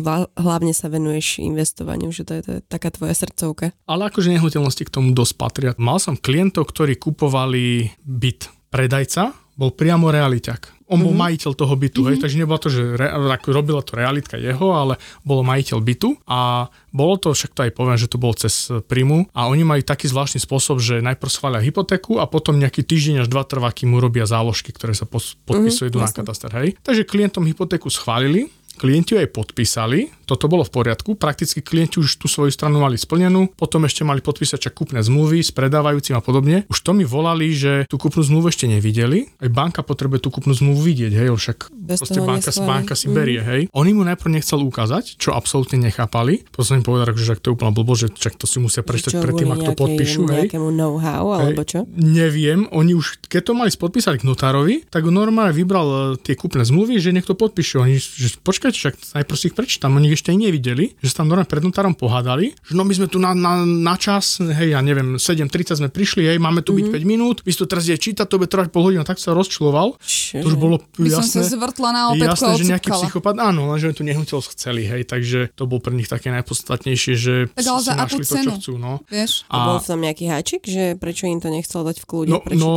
hla- 0.00 0.32
hlavne 0.32 0.72
sa 0.72 0.88
venuješ 0.88 1.36
investovaniu, 1.44 2.16
že 2.16 2.24
to 2.24 2.32
je, 2.32 2.40
to 2.40 2.50
je 2.56 2.60
taká 2.64 2.88
tvoja 2.88 3.12
srdcovka. 3.12 3.76
Ale 3.84 4.08
akože 4.08 4.32
nehnuteľnosti 4.32 4.88
k 4.88 4.88
tomu 4.88 5.12
dosť 5.12 5.34
patria. 5.36 5.70
Mal 5.76 6.00
som 6.00 6.16
klientov, 6.16 6.72
ktorí 6.72 6.96
kupovali 6.96 7.92
byt. 8.00 8.48
Predajca 8.72 9.36
bol 9.56 9.70
priamo 9.72 10.08
realiťak. 10.08 10.82
On 10.92 11.00
bol 11.00 11.16
mm-hmm. 11.16 11.24
majiteľ 11.24 11.52
toho 11.56 11.72
bytu, 11.72 12.00
mm-hmm. 12.04 12.10
hej, 12.12 12.16
takže 12.20 12.36
nebolo 12.36 12.60
to, 12.60 12.68
že 12.68 12.82
re, 13.00 13.08
ako 13.08 13.48
robila 13.48 13.80
to 13.80 13.96
realitka 13.96 14.36
jeho, 14.36 14.76
ale 14.76 15.00
bol 15.24 15.40
majiteľ 15.40 15.78
bytu 15.80 16.20
a 16.28 16.68
bolo 16.92 17.16
to, 17.16 17.32
však 17.32 17.56
to 17.56 17.64
aj 17.64 17.72
poviem, 17.72 17.96
že 17.96 18.12
to 18.12 18.20
bolo 18.20 18.36
cez 18.36 18.68
príjmu 18.68 19.32
a 19.32 19.48
oni 19.48 19.64
majú 19.64 19.80
taký 19.80 20.12
zvláštny 20.12 20.44
spôsob, 20.44 20.84
že 20.84 21.00
najprv 21.00 21.32
schvália 21.32 21.64
hypotéku 21.64 22.20
a 22.20 22.28
potom 22.28 22.60
nejaký 22.60 22.84
týždeň 22.84 23.24
až 23.24 23.28
dva 23.32 23.40
trvá, 23.48 23.72
kým 23.72 23.88
urobia 23.96 24.28
záložky, 24.28 24.68
ktoré 24.68 24.92
sa 24.92 25.08
podpisujú 25.08 25.88
mm-hmm, 25.88 26.04
na 26.04 26.12
kataster, 26.12 26.52
hej. 26.60 26.76
Takže 26.84 27.08
klientom 27.08 27.48
hypotéku 27.48 27.88
schválili, 27.88 28.52
klienti 28.76 29.18
aj 29.18 29.28
podpísali, 29.32 30.10
toto 30.24 30.48
bolo 30.48 30.64
v 30.64 30.72
poriadku, 30.72 31.14
prakticky 31.18 31.60
klienti 31.60 32.00
už 32.00 32.16
tú 32.16 32.26
svoju 32.26 32.48
stranu 32.48 32.80
mali 32.80 32.96
splnenú, 32.96 33.52
potom 33.52 33.84
ešte 33.84 34.06
mali 34.06 34.24
podpísať 34.24 34.68
čak 34.68 34.74
kúpne 34.76 35.04
zmluvy 35.04 35.44
s 35.44 35.52
predávajúcim 35.52 36.16
a 36.16 36.22
podobne. 36.24 36.64
Už 36.72 36.80
to 36.80 36.96
mi 36.96 37.04
volali, 37.04 37.52
že 37.52 37.84
tú 37.90 38.00
kúpnu 38.00 38.24
zmluvu 38.24 38.48
ešte 38.48 38.70
nevideli, 38.70 39.28
aj 39.42 39.48
banka 39.50 39.80
potrebuje 39.82 40.24
tú 40.24 40.30
kúpnu 40.30 40.54
zmluvu 40.54 40.80
vidieť, 40.80 41.12
hej, 41.12 41.28
však 41.34 41.58
Bez 41.74 41.98
proste 42.00 42.20
banka, 42.22 42.48
neschváli. 42.48 42.68
banka 42.70 42.94
si 42.94 43.06
berie, 43.10 43.40
hej. 43.42 43.62
On 43.74 43.84
im 43.84 43.98
mu 43.98 44.04
najprv 44.06 44.30
nechcel 44.30 44.62
ukázať, 44.62 45.18
čo 45.18 45.34
absolútne 45.34 45.82
nechápali, 45.82 46.46
potom 46.48 46.64
som 46.64 46.74
im 46.78 46.86
povedal, 46.86 47.10
že 47.18 47.36
to 47.42 47.50
je 47.50 47.54
úplne 47.58 47.74
blbo, 47.74 47.92
že 47.98 48.08
čak 48.14 48.38
to 48.38 48.46
si 48.46 48.62
musia 48.62 48.86
prečítať 48.86 49.18
predtým, 49.18 49.50
ak 49.52 49.60
to 49.68 49.72
podpíšu, 49.74 50.22
hej. 50.30 50.46
Know-how, 50.54 51.34
alebo 51.34 51.66
čo? 51.66 51.84
Neviem, 51.92 52.70
oni 52.70 52.94
už, 52.94 53.26
keď 53.26 53.50
to 53.50 53.52
mali 53.58 53.68
spodpísať 53.68 54.22
k 54.22 54.24
notárovi, 54.24 54.86
tak 54.88 55.04
normálne 55.10 55.50
vybral 55.50 56.14
e, 56.14 56.22
tie 56.22 56.38
kúpne 56.38 56.62
zmluvy, 56.62 57.02
že 57.02 57.10
niekto 57.10 57.34
podpíše. 57.34 57.82
Oni, 57.82 57.98
že 57.98 58.38
počkaj, 58.40 58.61
počkajte, 58.62 58.78
však 58.78 59.18
najprv 59.18 59.36
si 59.36 59.44
ich 59.50 59.56
prečítam, 59.58 59.90
oni 59.92 60.06
ešte 60.08 60.30
ani 60.30 60.46
nevideli, 60.46 60.94
že 60.96 61.10
sa 61.10 61.22
tam 61.22 61.34
normálne 61.34 61.50
pred 61.50 61.62
notárom 61.62 61.92
pohádali, 61.92 62.54
že 62.54 62.72
no 62.72 62.86
my 62.86 62.94
sme 62.94 63.06
tu 63.06 63.18
na, 63.18 63.34
na, 63.34 63.58
na 63.62 63.94
čas, 63.96 64.38
hej, 64.38 64.70
ja 64.70 64.80
neviem, 64.80 65.18
7.30 65.18 65.82
sme 65.82 65.88
prišli, 65.90 66.22
hej, 66.24 66.38
máme 66.38 66.62
tu 66.62 66.70
byť 66.72 66.86
5 66.86 67.02
minút, 67.02 67.42
vy 67.42 67.50
si 67.50 67.58
to 67.58 67.66
teraz 67.66 67.84
je 67.84 67.98
čítať, 67.98 68.22
to 68.22 68.38
bude 68.38 68.46
trvať 68.46 68.70
pol 68.70 68.86
hodinu, 68.86 69.02
tak 69.02 69.18
sa 69.18 69.34
rozčuloval. 69.34 69.98
To 69.98 70.46
už 70.46 70.54
bolo 70.54 70.78
By 70.94 71.10
som 71.10 71.26
jasné. 71.26 71.42
sa 71.42 71.50
zvrtla 71.50 71.88
na 71.90 72.02
opätku 72.10 72.38
jasné, 72.38 72.52
že 72.56 72.70
nejaký 72.70 72.88
psychopat, 72.92 73.34
áno, 73.36 73.66
lenže 73.68 73.90
oni 73.90 73.96
tu 73.96 74.04
nehnuteľnosť 74.04 74.48
chceli, 74.54 74.82
hej, 74.86 75.02
takže 75.04 75.50
to 75.52 75.66
bol 75.66 75.82
pre 75.82 75.90
nich 75.90 76.06
také 76.06 76.30
najpodstatnejšie, 76.30 77.12
že 77.18 77.34
Tak 77.50 77.66
ale 77.66 77.80
si 77.80 77.86
za 77.88 77.94
našli 77.98 78.22
to, 78.22 78.34
čo 78.38 78.50
chcú, 78.56 78.72
no. 78.78 79.02
Vieš? 79.10 79.42
A 79.50 79.54
bol 79.66 79.76
v 79.82 79.86
tom 79.86 79.98
nejaký 79.98 80.24
háčik, 80.30 80.62
že 80.62 80.94
prečo 80.94 81.26
im 81.26 81.42
to 81.42 81.50
nechcel 81.50 81.82
dať 81.82 81.98
v 81.98 82.06
kľude 82.06 82.30
No, 82.30 82.38
prečítať? 82.38 82.62
no, 82.62 82.70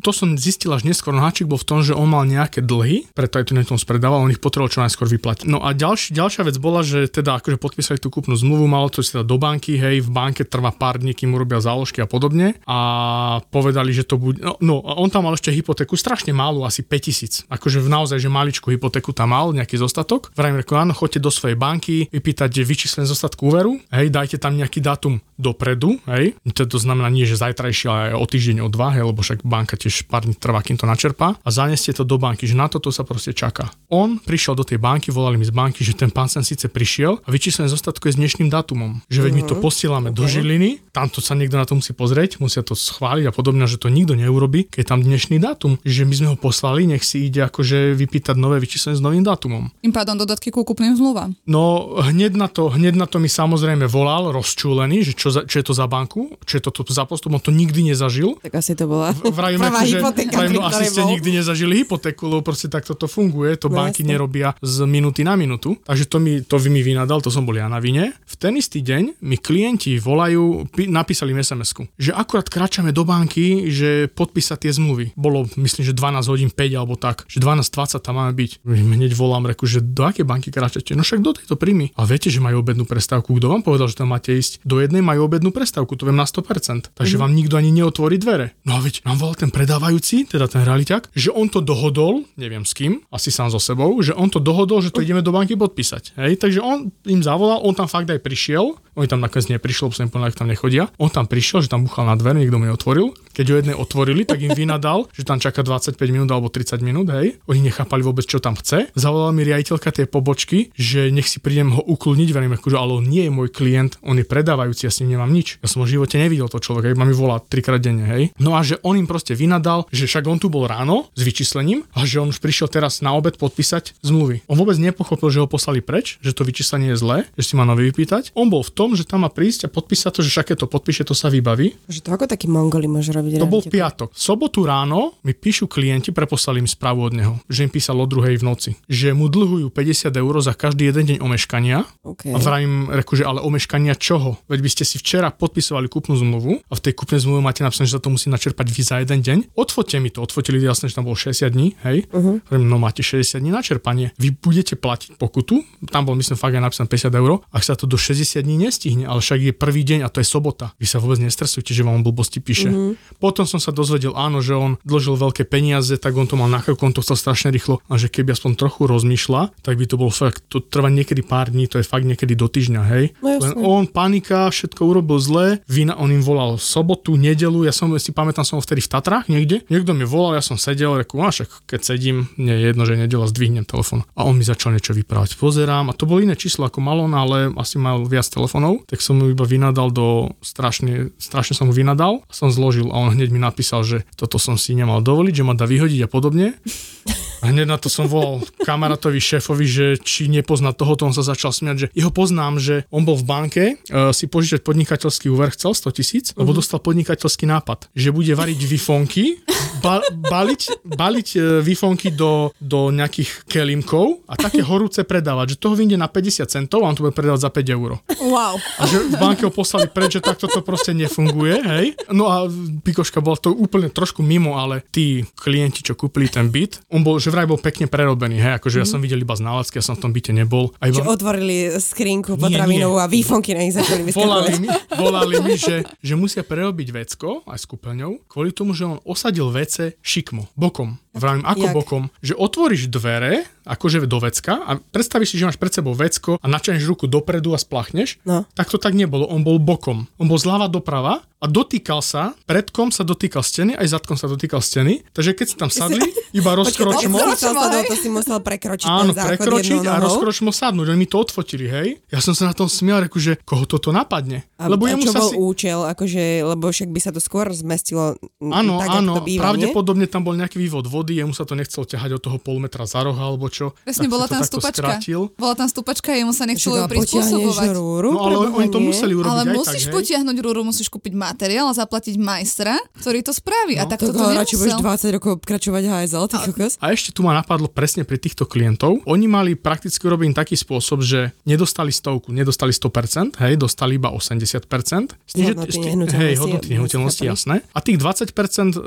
to 0.00 0.10
som 0.10 0.34
zistil 0.34 0.72
až 0.72 0.82
neskôr. 0.82 1.12
No, 1.12 1.20
háčik 1.20 1.44
bol 1.44 1.60
v 1.60 1.66
tom, 1.66 1.80
že 1.84 1.92
on 1.92 2.08
mal 2.08 2.24
nejaké 2.24 2.62
dlhy, 2.62 3.10
preto 3.12 3.36
aj 3.36 3.50
tu 3.50 3.52
nehnuteľnosť 3.52 3.86
predával, 3.86 4.22
on 4.22 4.30
ich 4.30 4.40
potreboval 4.40 4.70
čo 4.70 4.80
najskôr 4.80 5.01
vyplatiť. 5.06 5.46
No 5.48 5.62
a 5.62 5.74
ďalší, 5.74 6.14
ďalšia 6.14 6.42
vec 6.46 6.56
bola, 6.58 6.80
že 6.86 7.10
teda 7.10 7.42
akože 7.42 7.58
podpísali 7.58 7.98
tú 7.98 8.08
kúpnu 8.12 8.38
zmluvu, 8.38 8.66
malo 8.70 8.88
to 8.88 9.02
teda 9.02 9.26
do 9.26 9.36
banky, 9.36 9.76
hej, 9.76 10.04
v 10.04 10.10
banke 10.10 10.42
trvá 10.46 10.70
pár 10.70 11.02
dní, 11.02 11.16
kým 11.16 11.34
urobia 11.34 11.58
záložky 11.58 12.02
a 12.02 12.08
podobne. 12.08 12.58
A 12.66 13.42
povedali, 13.50 13.90
že 13.94 14.06
to 14.06 14.16
bude, 14.18 14.38
no, 14.42 14.56
no 14.62 14.82
on 14.82 15.08
tam 15.10 15.26
mal 15.26 15.34
ešte 15.34 15.52
hypotéku 15.52 15.94
strašne 15.98 16.30
malú, 16.34 16.62
asi 16.62 16.84
5000. 16.84 17.50
Akože 17.50 17.78
v 17.82 17.88
naozaj, 17.88 18.18
že 18.22 18.28
maličku 18.28 18.70
hypotéku 18.70 19.10
tam 19.16 19.34
mal, 19.34 19.50
nejaký 19.50 19.80
zostatok. 19.80 20.30
Vrajím, 20.36 20.60
reku, 20.60 20.76
áno, 20.76 20.92
choďte 20.92 21.20
do 21.22 21.30
svojej 21.32 21.56
banky, 21.58 22.06
vypýtať 22.12 22.52
že 22.52 22.68
vyčíslen 22.68 23.04
zostatku 23.08 23.48
úveru, 23.48 23.80
hej, 23.90 24.12
dajte 24.12 24.36
tam 24.38 24.54
nejaký 24.54 24.84
dátum 24.84 25.18
dopredu, 25.42 25.98
hej. 26.06 26.38
To, 26.46 26.62
to 26.62 26.78
znamená 26.78 27.10
nie, 27.10 27.26
že 27.26 27.34
zajtrajšie, 27.34 27.86
ale 27.90 28.00
aj 28.14 28.22
o 28.22 28.26
týždeň, 28.30 28.56
o 28.62 28.68
dva, 28.70 28.94
hej, 28.94 29.02
lebo 29.02 29.18
však 29.18 29.42
banka 29.42 29.74
tiež 29.74 30.06
pár 30.06 30.22
dní 30.22 30.38
trvá, 30.38 30.62
kým 30.62 30.78
to 30.78 30.86
načerpá 30.86 31.34
a 31.42 31.48
zaneste 31.50 31.90
to 31.90 32.06
do 32.06 32.14
banky, 32.22 32.46
že 32.46 32.54
na 32.54 32.70
toto 32.70 32.94
sa 32.94 33.02
proste 33.02 33.34
čaká. 33.34 33.74
On 33.90 34.22
prišiel 34.22 34.54
do 34.54 34.62
tej 34.62 34.78
banky, 34.78 35.10
volali 35.10 35.34
mi 35.34 35.44
z 35.44 35.50
banky, 35.50 35.82
že 35.82 35.98
ten 35.98 36.14
pán 36.14 36.30
sem 36.30 36.46
síce 36.46 36.70
prišiel 36.70 37.18
a 37.26 37.28
vyčíslené 37.34 37.66
zostatku 37.66 38.06
je 38.06 38.14
s 38.14 38.20
dnešným 38.22 38.46
dátumom, 38.46 39.02
že 39.10 39.18
veď 39.18 39.32
my 39.34 39.42
to 39.50 39.54
posielame 39.58 40.14
do 40.14 40.22
Žiliny, 40.22 40.78
tamto 40.94 41.18
sa 41.18 41.34
niekto 41.34 41.58
na 41.58 41.66
to 41.66 41.74
musí 41.74 41.90
pozrieť, 41.90 42.38
musia 42.38 42.62
to 42.62 42.78
schváliť 42.78 43.26
a 43.26 43.32
podobne, 43.34 43.66
že 43.66 43.80
to 43.80 43.90
nikto 43.90 44.14
neurobi, 44.14 44.70
keď 44.70 44.78
je 44.78 44.86
tam 44.86 45.00
dnešný 45.02 45.40
dátum, 45.40 45.80
že 45.82 46.06
my 46.06 46.14
sme 46.14 46.28
ho 46.30 46.36
poslali, 46.36 46.86
nech 46.86 47.02
si 47.02 47.26
ide 47.26 47.42
akože 47.48 47.96
vypýtať 47.96 48.36
nové 48.38 48.60
vyčíslenie 48.62 49.00
s 49.00 49.02
novým 49.02 49.24
dátumom. 49.24 49.72
Tým 49.80 49.90
pádom 49.90 50.20
dodatky 50.20 50.52
ku 50.52 50.62
kúpnym 50.62 50.94
zmluvám. 50.94 51.32
No 51.48 51.96
hneď 51.98 52.36
na 52.36 52.46
to, 52.46 52.68
hneď 52.68 52.94
na 52.94 53.08
to 53.08 53.16
mi 53.16 53.32
samozrejme 53.32 53.88
volal, 53.88 54.30
rozčúlený, 54.30 55.02
že 55.02 55.16
čo, 55.16 55.31
za, 55.32 55.42
čo 55.42 55.56
je 55.56 55.64
to 55.64 55.72
za 55.72 55.86
banku, 55.86 56.36
čo 56.44 56.56
je 56.56 56.62
to, 56.62 56.70
to 56.70 56.86
za 56.86 57.02
postup, 57.02 57.32
on 57.32 57.40
to 57.40 57.50
nikdy 57.50 57.82
nezažil. 57.82 58.36
Tak 58.38 58.54
asi 58.54 58.72
to 58.72 58.84
bola 58.84 59.10
Vravím, 59.14 59.58
prvá 59.58 59.80
akože, 59.80 59.96
hypotéka, 59.96 60.36
no, 60.48 60.60
asi 60.62 60.84
ste 60.86 61.02
nikdy 61.02 61.28
nezažili 61.34 61.72
hypotéku, 61.80 62.28
lebo 62.28 62.42
proste 62.42 62.68
takto 62.68 62.92
to 62.92 63.06
funguje, 63.06 63.56
to 63.56 63.66
No, 63.66 63.80
banky 63.80 64.02
jasne. 64.02 64.12
nerobia 64.12 64.48
z 64.60 64.84
minúty 64.84 65.22
na 65.22 65.32
minútu. 65.32 65.80
Takže 65.80 66.04
to 66.04 66.20
mi, 66.20 66.42
to 66.42 66.60
mi 66.62 66.80
vynadal, 66.80 67.18
to 67.18 67.32
som 67.32 67.42
bol 67.42 67.54
ja 67.54 67.66
na 67.66 67.80
vine. 67.80 68.12
V 68.22 68.34
ten 68.36 68.52
istý 68.54 68.78
deň 68.78 69.18
mi 69.20 69.36
klienti 69.36 69.96
volajú, 69.96 70.68
pi- 70.68 70.86
napísali 70.86 71.32
mi 71.32 71.40
sms 71.40 71.72
že 71.96 72.12
akurát 72.12 72.44
kráčame 72.46 72.92
do 72.92 73.02
banky, 73.02 73.72
že 73.72 74.12
podpísať 74.12 74.68
tie 74.68 74.72
zmluvy. 74.72 75.16
Bolo, 75.16 75.48
myslím, 75.56 75.82
že 75.82 75.96
12 75.96 76.28
hodín 76.28 76.50
5 76.52 76.60
alebo 76.76 76.94
tak, 76.94 77.24
že 77.24 77.40
12.20 77.40 77.96
tam 78.02 78.20
máme 78.20 78.36
byť. 78.36 78.50
Hneď 78.66 79.12
volám, 79.14 79.48
reku, 79.48 79.64
že 79.64 79.80
do 79.80 80.04
akej 80.04 80.26
banky 80.26 80.52
kráčate? 80.52 80.92
No 80.92 81.00
však 81.00 81.24
do 81.24 81.32
tejto 81.32 81.56
príjmy. 81.56 81.94
A 81.96 82.04
viete, 82.04 82.28
že 82.28 82.42
majú 82.42 82.60
obednú 82.60 82.84
prestávku. 82.84 83.32
Kto 83.32 83.48
vám 83.48 83.62
povedal, 83.64 83.88
že 83.88 83.96
tam 83.96 84.12
máte 84.12 84.34
ísť? 84.34 84.60
Do 84.66 84.82
jednej 84.82 85.00
majú 85.00 85.21
obednú 85.24 85.54
prestávku, 85.54 85.94
to 85.94 86.06
viem 86.06 86.18
na 86.18 86.26
100%. 86.26 86.92
Takže 86.92 87.16
vám 87.16 87.32
nikto 87.32 87.56
ani 87.56 87.70
neotvorí 87.70 88.18
dvere. 88.18 88.54
No 88.66 88.76
a 88.76 88.82
veď 88.82 89.06
nám 89.06 89.22
volal 89.22 89.36
ten 89.38 89.50
predávajúci, 89.50 90.28
teda 90.28 90.50
ten 90.50 90.66
realiťak, 90.66 91.10
že 91.14 91.30
on 91.30 91.48
to 91.48 91.62
dohodol, 91.62 92.26
neviem 92.36 92.66
s 92.66 92.74
kým, 92.74 93.02
asi 93.08 93.30
sám 93.30 93.54
so 93.54 93.62
sebou, 93.62 93.98
že 94.02 94.12
on 94.12 94.28
to 94.28 94.42
dohodol, 94.42 94.82
že 94.82 94.90
to 94.90 95.02
ideme 95.04 95.24
do 95.24 95.34
banky 95.34 95.54
podpísať. 95.54 96.16
Hej? 96.18 96.42
Takže 96.42 96.60
on 96.60 96.90
im 97.06 97.20
zavolal, 97.22 97.62
on 97.62 97.74
tam 97.76 97.86
fakt 97.90 98.10
aj 98.10 98.20
prišiel, 98.20 98.76
oni 98.92 99.08
tam 99.08 99.24
nakoniec 99.24 99.48
neprišli, 99.48 99.88
lebo 99.88 99.94
som 99.96 100.12
povedal, 100.12 100.36
tam 100.36 100.52
nechodia. 100.52 100.84
On 101.00 101.08
tam 101.08 101.24
prišiel, 101.24 101.64
že 101.64 101.72
tam 101.72 101.88
buchal 101.88 102.04
na 102.04 102.16
dvere, 102.16 102.44
niekto 102.44 102.60
mu 102.60 102.68
neotvoril. 102.68 103.16
Keď 103.32 103.44
ho 103.48 103.56
jednej 103.56 103.76
otvorili, 103.76 104.28
tak 104.28 104.44
im 104.44 104.52
vynadal, 104.52 105.08
že 105.16 105.24
tam 105.24 105.40
čaká 105.40 105.64
25 105.64 105.96
minút 106.12 106.28
alebo 106.28 106.52
30 106.52 106.84
minút, 106.84 107.08
hej. 107.16 107.40
Oni 107.48 107.64
nechápali 107.64 108.04
vôbec, 108.04 108.28
čo 108.28 108.36
tam 108.38 108.52
chce. 108.52 108.92
Zavolala 108.92 109.32
mi 109.32 109.48
riaditeľka 109.48 109.88
tej 109.88 110.06
pobočky, 110.12 110.76
že 110.76 111.08
nech 111.08 111.28
si 111.28 111.40
prídem 111.40 111.72
ho 111.72 111.80
ukludniť, 111.80 112.28
verím, 112.36 112.54
akože, 112.60 112.76
ale 112.76 113.00
on 113.00 113.04
nie 113.08 113.24
je 113.24 113.32
môj 113.32 113.48
klient, 113.48 113.96
on 114.04 114.20
je 114.20 114.28
predávajúci, 114.28 114.84
ja 114.84 114.92
s 114.92 115.00
ním 115.02 115.18
nemám 115.18 115.30
nič. 115.34 115.58
Ja 115.58 115.68
som 115.68 115.82
v 115.82 115.98
živote 115.98 116.16
nevidel 116.16 116.46
to 116.46 116.62
človek, 116.62 116.92
hej, 116.92 116.94
ma 116.94 117.04
mi 117.04 117.12
volá 117.12 117.42
trikrát 117.42 117.82
denne, 117.82 118.06
hej. 118.06 118.30
No 118.38 118.54
a 118.54 118.62
že 118.62 118.78
on 118.86 118.94
im 118.94 119.10
proste 119.10 119.34
vynadal, 119.34 119.90
že 119.90 120.06
však 120.06 120.24
on 120.30 120.38
tu 120.38 120.46
bol 120.46 120.70
ráno 120.70 121.10
s 121.18 121.22
vyčíslením 121.26 121.82
a 121.92 122.06
že 122.06 122.22
on 122.22 122.30
už 122.30 122.38
prišiel 122.38 122.70
teraz 122.70 123.02
na 123.02 123.12
obed 123.12 123.34
podpísať 123.36 123.98
zmluvy. 124.06 124.46
On 124.46 124.54
vôbec 124.54 124.78
nepochopil, 124.78 125.28
že 125.28 125.42
ho 125.42 125.48
poslali 125.50 125.82
preč, 125.82 126.22
že 126.22 126.30
to 126.32 126.46
vyčíslenie 126.46 126.94
je 126.94 126.98
zlé, 127.02 127.18
že 127.34 127.52
si 127.52 127.54
má 127.58 127.66
nový 127.66 127.90
vypýtať. 127.90 128.32
On 128.38 128.46
bol 128.46 128.62
v 128.62 128.72
tom, 128.72 128.94
že 128.94 129.02
tam 129.02 129.26
má 129.26 129.30
prísť 129.32 129.66
a 129.66 129.72
podpísať 129.72 130.10
to, 130.14 130.20
že 130.22 130.30
však 130.30 130.54
keď 130.54 130.56
to 130.62 130.66
podpíše, 130.70 131.02
to 131.02 131.16
sa 131.16 131.32
vybaví. 131.32 131.74
Že 131.90 132.00
to 132.06 132.10
ako 132.14 132.24
taký 132.30 132.46
mongoli 132.46 132.86
môže 132.86 133.10
robiť 133.10 133.42
To 133.42 133.50
bol 133.50 133.64
piatok. 133.64 134.14
V 134.14 134.20
sobotu 134.20 134.62
ráno 134.62 135.18
mi 135.26 135.34
píšu 135.34 135.66
klienti, 135.66 136.14
preposlali 136.14 136.62
im 136.62 136.68
správu 136.68 137.08
od 137.08 137.12
neho, 137.16 137.34
že 137.48 137.64
im 137.66 137.72
písal 137.72 137.98
o 137.98 138.06
druhej 138.06 138.38
v 138.38 138.44
noci, 138.44 138.70
že 138.86 139.16
mu 139.16 139.26
dlhujú 139.32 139.72
50 139.72 140.12
eur 140.12 140.34
za 140.44 140.52
každý 140.52 140.92
jeden 140.92 141.04
deň 141.08 141.18
omeškania. 141.24 141.84
OK. 142.04 142.28
A 142.30 142.38
vravím, 142.38 142.92
reku, 142.92 143.16
že 143.16 143.24
ale 143.24 143.40
omeškania 143.40 143.96
čoho? 143.96 144.36
Veď 144.46 144.60
by 144.60 144.70
ste 144.70 144.84
si 144.84 144.91
včera 144.98 145.28
podpisovali 145.30 145.86
kúpnu 145.86 146.18
zmluvu 146.18 146.52
a 146.68 146.72
v 146.76 146.80
tej 146.80 146.92
kúpnej 146.96 147.20
zmluve 147.22 147.40
máte 147.44 147.62
napísané, 147.62 147.88
že 147.88 147.96
sa 147.96 148.02
to 148.02 148.12
musí 148.12 148.28
načerpať 148.32 148.66
vy 148.68 148.82
za 148.82 148.96
jeden 149.00 149.20
deň. 149.22 149.38
Odfoďte 149.54 149.96
mi 150.00 150.10
to, 150.10 150.24
odfotili 150.24 150.58
jasne, 150.60 150.88
že 150.90 150.96
tam 150.98 151.08
bolo 151.08 151.16
60 151.16 151.48
dní, 151.52 151.76
hej. 151.86 152.08
Uh-huh. 152.10 152.42
No 152.52 152.76
máte 152.80 153.04
60 153.04 153.38
dní 153.38 153.52
na 153.52 153.62
čerpanie. 153.62 154.10
Vy 154.18 154.34
budete 154.34 154.74
platiť 154.74 155.20
pokutu, 155.20 155.62
tam 155.88 156.08
bol 156.08 156.16
myslím 156.18 156.36
fakt 156.36 156.56
aj 156.56 156.62
napísané 156.62 156.88
50 156.90 157.12
eur, 157.12 157.30
ak 157.52 157.62
sa 157.62 157.74
to 157.78 157.84
do 157.86 158.00
60 158.00 158.42
dní 158.42 158.56
nestihne, 158.56 159.04
ale 159.06 159.20
však 159.22 159.38
je 159.40 159.52
prvý 159.54 159.82
deň 159.84 160.04
a 160.04 160.08
to 160.08 160.20
je 160.20 160.26
sobota. 160.26 160.74
Vy 160.80 160.86
sa 160.88 160.98
vôbec 160.98 161.20
nestresujte, 161.20 161.76
že 161.76 161.84
vám 161.84 162.02
blbosti 162.02 162.40
píše. 162.40 162.72
Uh-huh. 162.72 162.94
Potom 163.20 163.44
som 163.44 163.60
sa 163.60 163.70
dozvedel, 163.70 164.16
áno, 164.16 164.42
že 164.42 164.56
on 164.56 164.80
dlžil 164.82 165.14
veľké 165.20 165.44
peniaze, 165.46 165.94
tak 166.00 166.16
on 166.16 166.26
to 166.26 166.34
mal 166.34 166.50
na 166.50 166.64
krku, 166.64 166.82
on 166.82 166.94
to 166.94 167.04
chcel 167.04 167.18
strašne 167.18 167.52
rýchlo 167.52 167.78
a 167.86 167.94
že 168.00 168.08
keby 168.08 168.34
aspoň 168.34 168.58
trochu 168.58 168.88
rozmýšľa, 168.88 169.62
tak 169.62 169.78
by 169.78 169.84
to 169.86 169.96
bolo 170.00 170.10
fakt, 170.10 170.46
to 170.48 170.62
trvá 170.62 170.88
niekedy 170.88 171.22
pár 171.22 171.52
dní, 171.52 171.68
to 171.68 171.78
je 171.78 171.86
fakt 171.86 172.08
niekedy 172.08 172.34
do 172.34 172.48
týždňa, 172.48 172.82
hej. 172.96 173.04
No. 173.20 173.38
Len 173.38 173.52
on 173.58 173.84
panika, 173.86 174.48
všetko 174.50 174.81
urobil 174.82 175.18
zle, 175.22 175.46
vina, 175.70 175.94
on 175.96 176.10
im 176.10 176.22
volal 176.22 176.58
sobotu, 176.58 177.14
nedelu, 177.14 177.64
ja 177.66 177.72
som 177.72 177.90
si 177.96 178.10
pamätám, 178.10 178.42
som 178.42 178.58
vtedy 178.58 178.82
v 178.82 178.90
Tatrách 178.90 179.26
niekde, 179.30 179.62
niekto 179.70 179.94
mi 179.94 180.02
volal, 180.02 180.38
ja 180.38 180.44
som 180.44 180.58
sedel, 180.58 180.98
reku, 180.98 181.22
a 181.22 181.30
však 181.30 181.70
keď 181.70 181.80
sedím, 181.80 182.28
nie 182.36 182.52
je 182.52 182.62
jedno, 182.74 182.82
že 182.84 182.98
nedela, 182.98 183.30
zdvihnem 183.30 183.64
telefón. 183.64 184.02
A 184.18 184.26
on 184.26 184.36
mi 184.36 184.44
začal 184.44 184.74
niečo 184.74 184.92
vyprávať. 184.92 185.38
Pozerám, 185.38 185.90
a 185.90 185.96
to 185.96 186.04
bolo 186.04 186.20
iné 186.20 186.34
číslo 186.34 186.66
ako 186.66 186.82
Malon, 186.82 187.14
ale 187.14 187.54
asi 187.54 187.78
mal 187.78 188.02
viac 188.04 188.26
telefónov, 188.26 188.84
tak 188.90 188.98
som 188.98 189.18
mu 189.18 189.30
iba 189.30 189.46
vynadal 189.46 189.94
do 189.94 190.34
strašne, 190.42 191.14
strašne 191.22 191.54
som 191.54 191.70
mu 191.70 191.74
vynadal 191.74 192.24
som 192.32 192.48
zložil 192.50 192.88
a 192.90 192.96
on 192.98 193.14
hneď 193.14 193.28
mi 193.30 193.38
napísal, 193.38 193.84
že 193.84 194.02
toto 194.16 194.40
som 194.40 194.56
si 194.56 194.72
nemal 194.72 195.04
dovoliť, 195.04 195.34
že 195.36 195.46
ma 195.46 195.54
dá 195.54 195.68
vyhodiť 195.68 196.00
a 196.06 196.08
podobne. 196.10 196.56
Hneď 197.42 197.66
na 197.66 197.74
to 197.74 197.90
som 197.90 198.06
volal 198.06 198.46
kamarátovi 198.62 199.18
šéfovi, 199.18 199.66
že 199.66 199.86
či 199.98 200.30
nepozná 200.30 200.70
tohoto, 200.70 201.10
on 201.10 201.14
sa 201.14 201.26
začal 201.26 201.50
smiať, 201.50 201.76
že 201.76 201.86
jeho 201.90 202.14
poznám, 202.14 202.62
že 202.62 202.86
on 202.94 203.02
bol 203.02 203.18
v 203.18 203.26
banke, 203.26 203.64
uh, 203.90 204.14
si 204.14 204.30
požičať 204.30 204.62
podnikateľský 204.62 205.26
úver 205.26 205.50
chcel 205.50 205.74
100 205.74 205.98
tisíc, 205.98 206.26
lebo 206.38 206.54
dostal 206.54 206.78
podnikateľský 206.78 207.50
nápad, 207.50 207.90
že 207.98 208.14
bude 208.14 208.30
variť 208.30 208.62
vifonky, 208.62 209.42
ba- 209.82 210.06
baliť, 210.14 210.86
baliť 210.86 211.28
uh, 211.34 211.42
vifonky 211.58 212.14
do, 212.14 212.54
do 212.62 212.94
nejakých 212.94 213.42
kelimkov 213.50 214.22
a 214.30 214.38
také 214.38 214.62
horúce 214.70 215.02
predávať, 215.02 215.58
že 215.58 215.60
toho 215.66 215.74
vyjde 215.74 215.98
na 215.98 216.06
50 216.06 216.46
centov 216.46 216.86
a 216.86 216.94
on 216.94 216.94
to 216.94 217.10
bude 217.10 217.18
predávať 217.18 217.42
za 217.42 217.50
5 217.50 217.74
eur. 217.74 217.90
Wow. 218.22 218.54
A 218.78 218.86
že 218.86 219.02
v 219.02 219.18
banke 219.18 219.42
ho 219.42 219.50
poslali 219.50 219.90
preč, 219.90 220.14
že 220.14 220.22
takto 220.22 220.46
to 220.46 220.62
proste 220.62 220.94
nefunguje, 220.94 221.58
hej. 221.58 221.86
No 222.14 222.30
a 222.30 222.46
Pikoška 222.86 223.18
bola 223.18 223.34
to 223.34 223.50
úplne 223.50 223.90
trošku 223.90 224.22
mimo, 224.22 224.54
ale 224.54 224.86
tí 224.94 225.26
klienti, 225.34 225.82
čo 225.82 225.98
kúpili 225.98 226.30
ten 226.30 226.46
byt, 226.46 226.86
on 226.94 227.02
bol, 227.02 227.18
že 227.18 227.31
vraj 227.32 227.48
bol 227.48 227.56
pekne 227.56 227.88
prerobený, 227.88 228.36
hej, 228.38 228.52
akože 228.60 228.84
ja 228.84 228.86
som 228.86 229.00
videl 229.00 229.24
iba 229.24 229.32
z 229.32 229.42
nálecky, 229.42 229.80
ja 229.80 229.84
som 229.84 229.96
v 229.96 230.04
tom 230.04 230.12
byte 230.12 230.30
nebol. 230.30 230.70
A 230.78 230.92
iba 230.92 231.02
otvorili 231.02 231.74
skrinku 231.80 232.38
potravinovú 232.38 233.00
a 233.00 233.10
výfonky 233.10 233.56
na 233.56 233.64
nich 233.66 233.74
začali 233.74 234.06
volali 234.12 234.54
mi, 234.62 234.68
volali 235.02 235.36
mi 235.42 235.58
že, 235.58 235.82
že 235.98 236.14
musia 236.14 236.46
prerobiť 236.46 236.88
vecko, 236.94 237.42
aj 237.48 237.58
s 237.58 237.66
kúpeľňou, 237.66 238.28
kvôli 238.30 238.54
tomu, 238.54 238.76
že 238.76 238.86
on 238.86 239.02
osadil 239.02 239.50
vece 239.50 239.98
šikmo, 240.04 240.46
bokom. 240.54 241.01
Vravím, 241.12 241.44
ako 241.44 241.66
Jak? 241.68 241.74
bokom? 241.76 242.02
Že 242.24 242.34
otvoríš 242.40 242.82
dvere, 242.88 243.44
akože 243.68 244.08
do 244.08 244.18
vecka 244.18 244.64
a 244.64 244.80
predstavíš 244.80 245.34
si, 245.34 245.36
že 245.38 245.46
máš 245.46 245.60
pred 245.60 245.70
sebou 245.70 245.92
vecko 245.92 246.40
a 246.40 246.46
načaneš 246.48 246.88
ruku 246.88 247.04
dopredu 247.06 247.52
a 247.52 247.58
splachneš. 247.60 248.18
No. 248.24 248.48
Tak 248.56 248.72
to 248.72 248.78
tak 248.80 248.96
nebolo, 248.96 249.28
on 249.28 249.44
bol 249.44 249.60
bokom. 249.60 250.08
On 250.16 250.26
bol 250.26 250.40
zľava 250.40 250.72
doprava 250.72 251.20
a 251.42 251.46
dotýkal 251.50 251.98
sa, 252.06 252.38
predkom 252.46 252.94
sa 252.94 253.02
dotýkal 253.02 253.42
steny, 253.42 253.74
aj 253.74 253.98
zadkom 253.98 254.14
sa 254.14 254.30
dotýkal 254.30 254.62
steny. 254.62 255.02
Takže 255.10 255.34
keď 255.34 255.46
si 255.50 255.56
tam 255.58 255.70
sadli, 255.74 256.06
iba 256.38 256.54
rozkročmo. 256.54 257.18
Hej? 257.18 257.90
to 257.90 257.98
si 257.98 258.06
musel 258.06 258.38
prekročiť 258.38 258.86
Áno, 258.86 259.10
ten 259.10 259.26
prekročiť 259.34 259.82
a 259.90 259.98
rozkročmo 259.98 260.54
sadnúť. 260.54 260.94
Oni 260.94 261.02
mi 261.02 261.08
to 261.10 261.18
odfotili, 261.18 261.66
hej. 261.66 261.98
Ja 262.14 262.22
som 262.22 262.38
sa 262.38 262.46
na 262.46 262.54
tom 262.54 262.70
smial, 262.70 263.02
reku, 263.02 263.18
že 263.18 263.42
koho 263.42 263.66
toto 263.66 263.90
napadne. 263.90 264.46
A, 264.54 264.70
Lebo 264.70 264.86
a 264.86 264.94
čo 264.94 265.10
sa 265.10 265.18
bol 265.18 265.30
si... 265.34 265.36
účel, 265.36 265.82
akože, 265.82 266.22
lebo 266.46 266.70
však 266.70 266.94
by 266.94 267.00
sa 267.02 267.10
to 267.10 267.18
skôr 267.18 267.50
zmestilo 267.50 268.14
Áno, 268.38 268.78
tak, 268.78 269.02
áno, 269.02 269.18
pravdepodobne 269.26 270.06
tam 270.06 270.22
bol 270.22 270.38
nejaký 270.38 270.62
vývod 270.62 270.86
vody, 270.86 271.01
jemu 271.04 271.32
sa 271.32 271.42
to 271.42 271.52
nechcelo 271.52 271.82
ťahať 271.82 272.10
od 272.12 272.22
toho 272.22 272.36
pol 272.36 272.58
metra 272.58 272.84
za 272.84 273.00
roha 273.00 273.18
alebo 273.18 273.46
čo. 273.46 273.74
Presne, 273.80 274.06
bola 274.06 274.24
to 274.24 274.36
tam 274.36 274.44
stupačka. 274.44 274.78
skrátil. 274.78 275.32
Bola 275.34 275.54
tam 275.54 275.66
stupačka 275.66 276.08
a 276.08 276.16
jemu 276.16 276.30
sa 276.30 276.44
nechcelo 276.44 276.76
ju 276.76 276.84
prispôsobovať. 276.86 277.68
rúru, 277.72 278.10
No 278.12 278.20
ale 278.22 278.34
oni 278.52 278.68
to 278.68 278.78
museli 278.78 279.12
urobiť 279.12 279.32
Ale 279.32 279.42
aj 279.42 279.54
musíš 279.54 279.82
tak, 279.82 279.88
hej? 279.88 279.94
potiahnuť 279.94 280.36
rúru, 280.38 280.60
musíš 280.62 280.86
kúpiť 280.86 281.12
materiál 281.12 281.66
a 281.66 281.74
zaplatiť 281.74 282.14
majstra, 282.16 282.74
ktorý 282.94 283.18
to 283.20 283.32
spraví. 283.32 283.74
A 283.74 283.84
No. 283.84 283.88
tak 283.88 283.98
Tak 283.98 284.08
to 284.08 284.20
ale 284.20 284.34
radšej 284.36 284.56
budeš 284.56 284.72
nemusel. 284.76 285.08
20 285.08 285.16
rokov 285.16 285.30
obkračovať 285.34 285.82
HSL, 285.84 286.24
ty 286.24 286.36
kokos. 286.44 286.72
A 286.76 286.86
ešte 286.90 287.10
tu 287.10 287.20
ma 287.20 287.32
napadlo 287.32 287.66
presne 287.66 288.02
pri 288.02 288.18
týchto 288.18 288.44
klientov. 288.44 289.00
Oni 289.04 289.26
mali 289.26 289.54
prakticky 289.54 290.02
urobený 290.02 290.32
taký 290.32 290.54
spôsob, 290.54 291.00
že 291.00 291.32
nedostali 291.42 291.90
stovku, 291.90 292.28
nedostali 292.28 292.70
100%, 292.70 293.38
hej, 293.38 293.54
dostali 293.56 293.94
iba 293.94 294.10
80%. 294.10 295.16
S 295.24 295.32
tým, 295.32 295.44
že- 295.44 295.50
Hodnoty 295.52 295.78
nehnuteľnosti, 295.78 296.18
Hej, 296.18 296.34
hodnoty 296.36 297.24
jasné. 297.24 297.56
A 297.68 297.78
tých 297.78 297.96
20%, 297.96 298.74
e, 298.74 298.80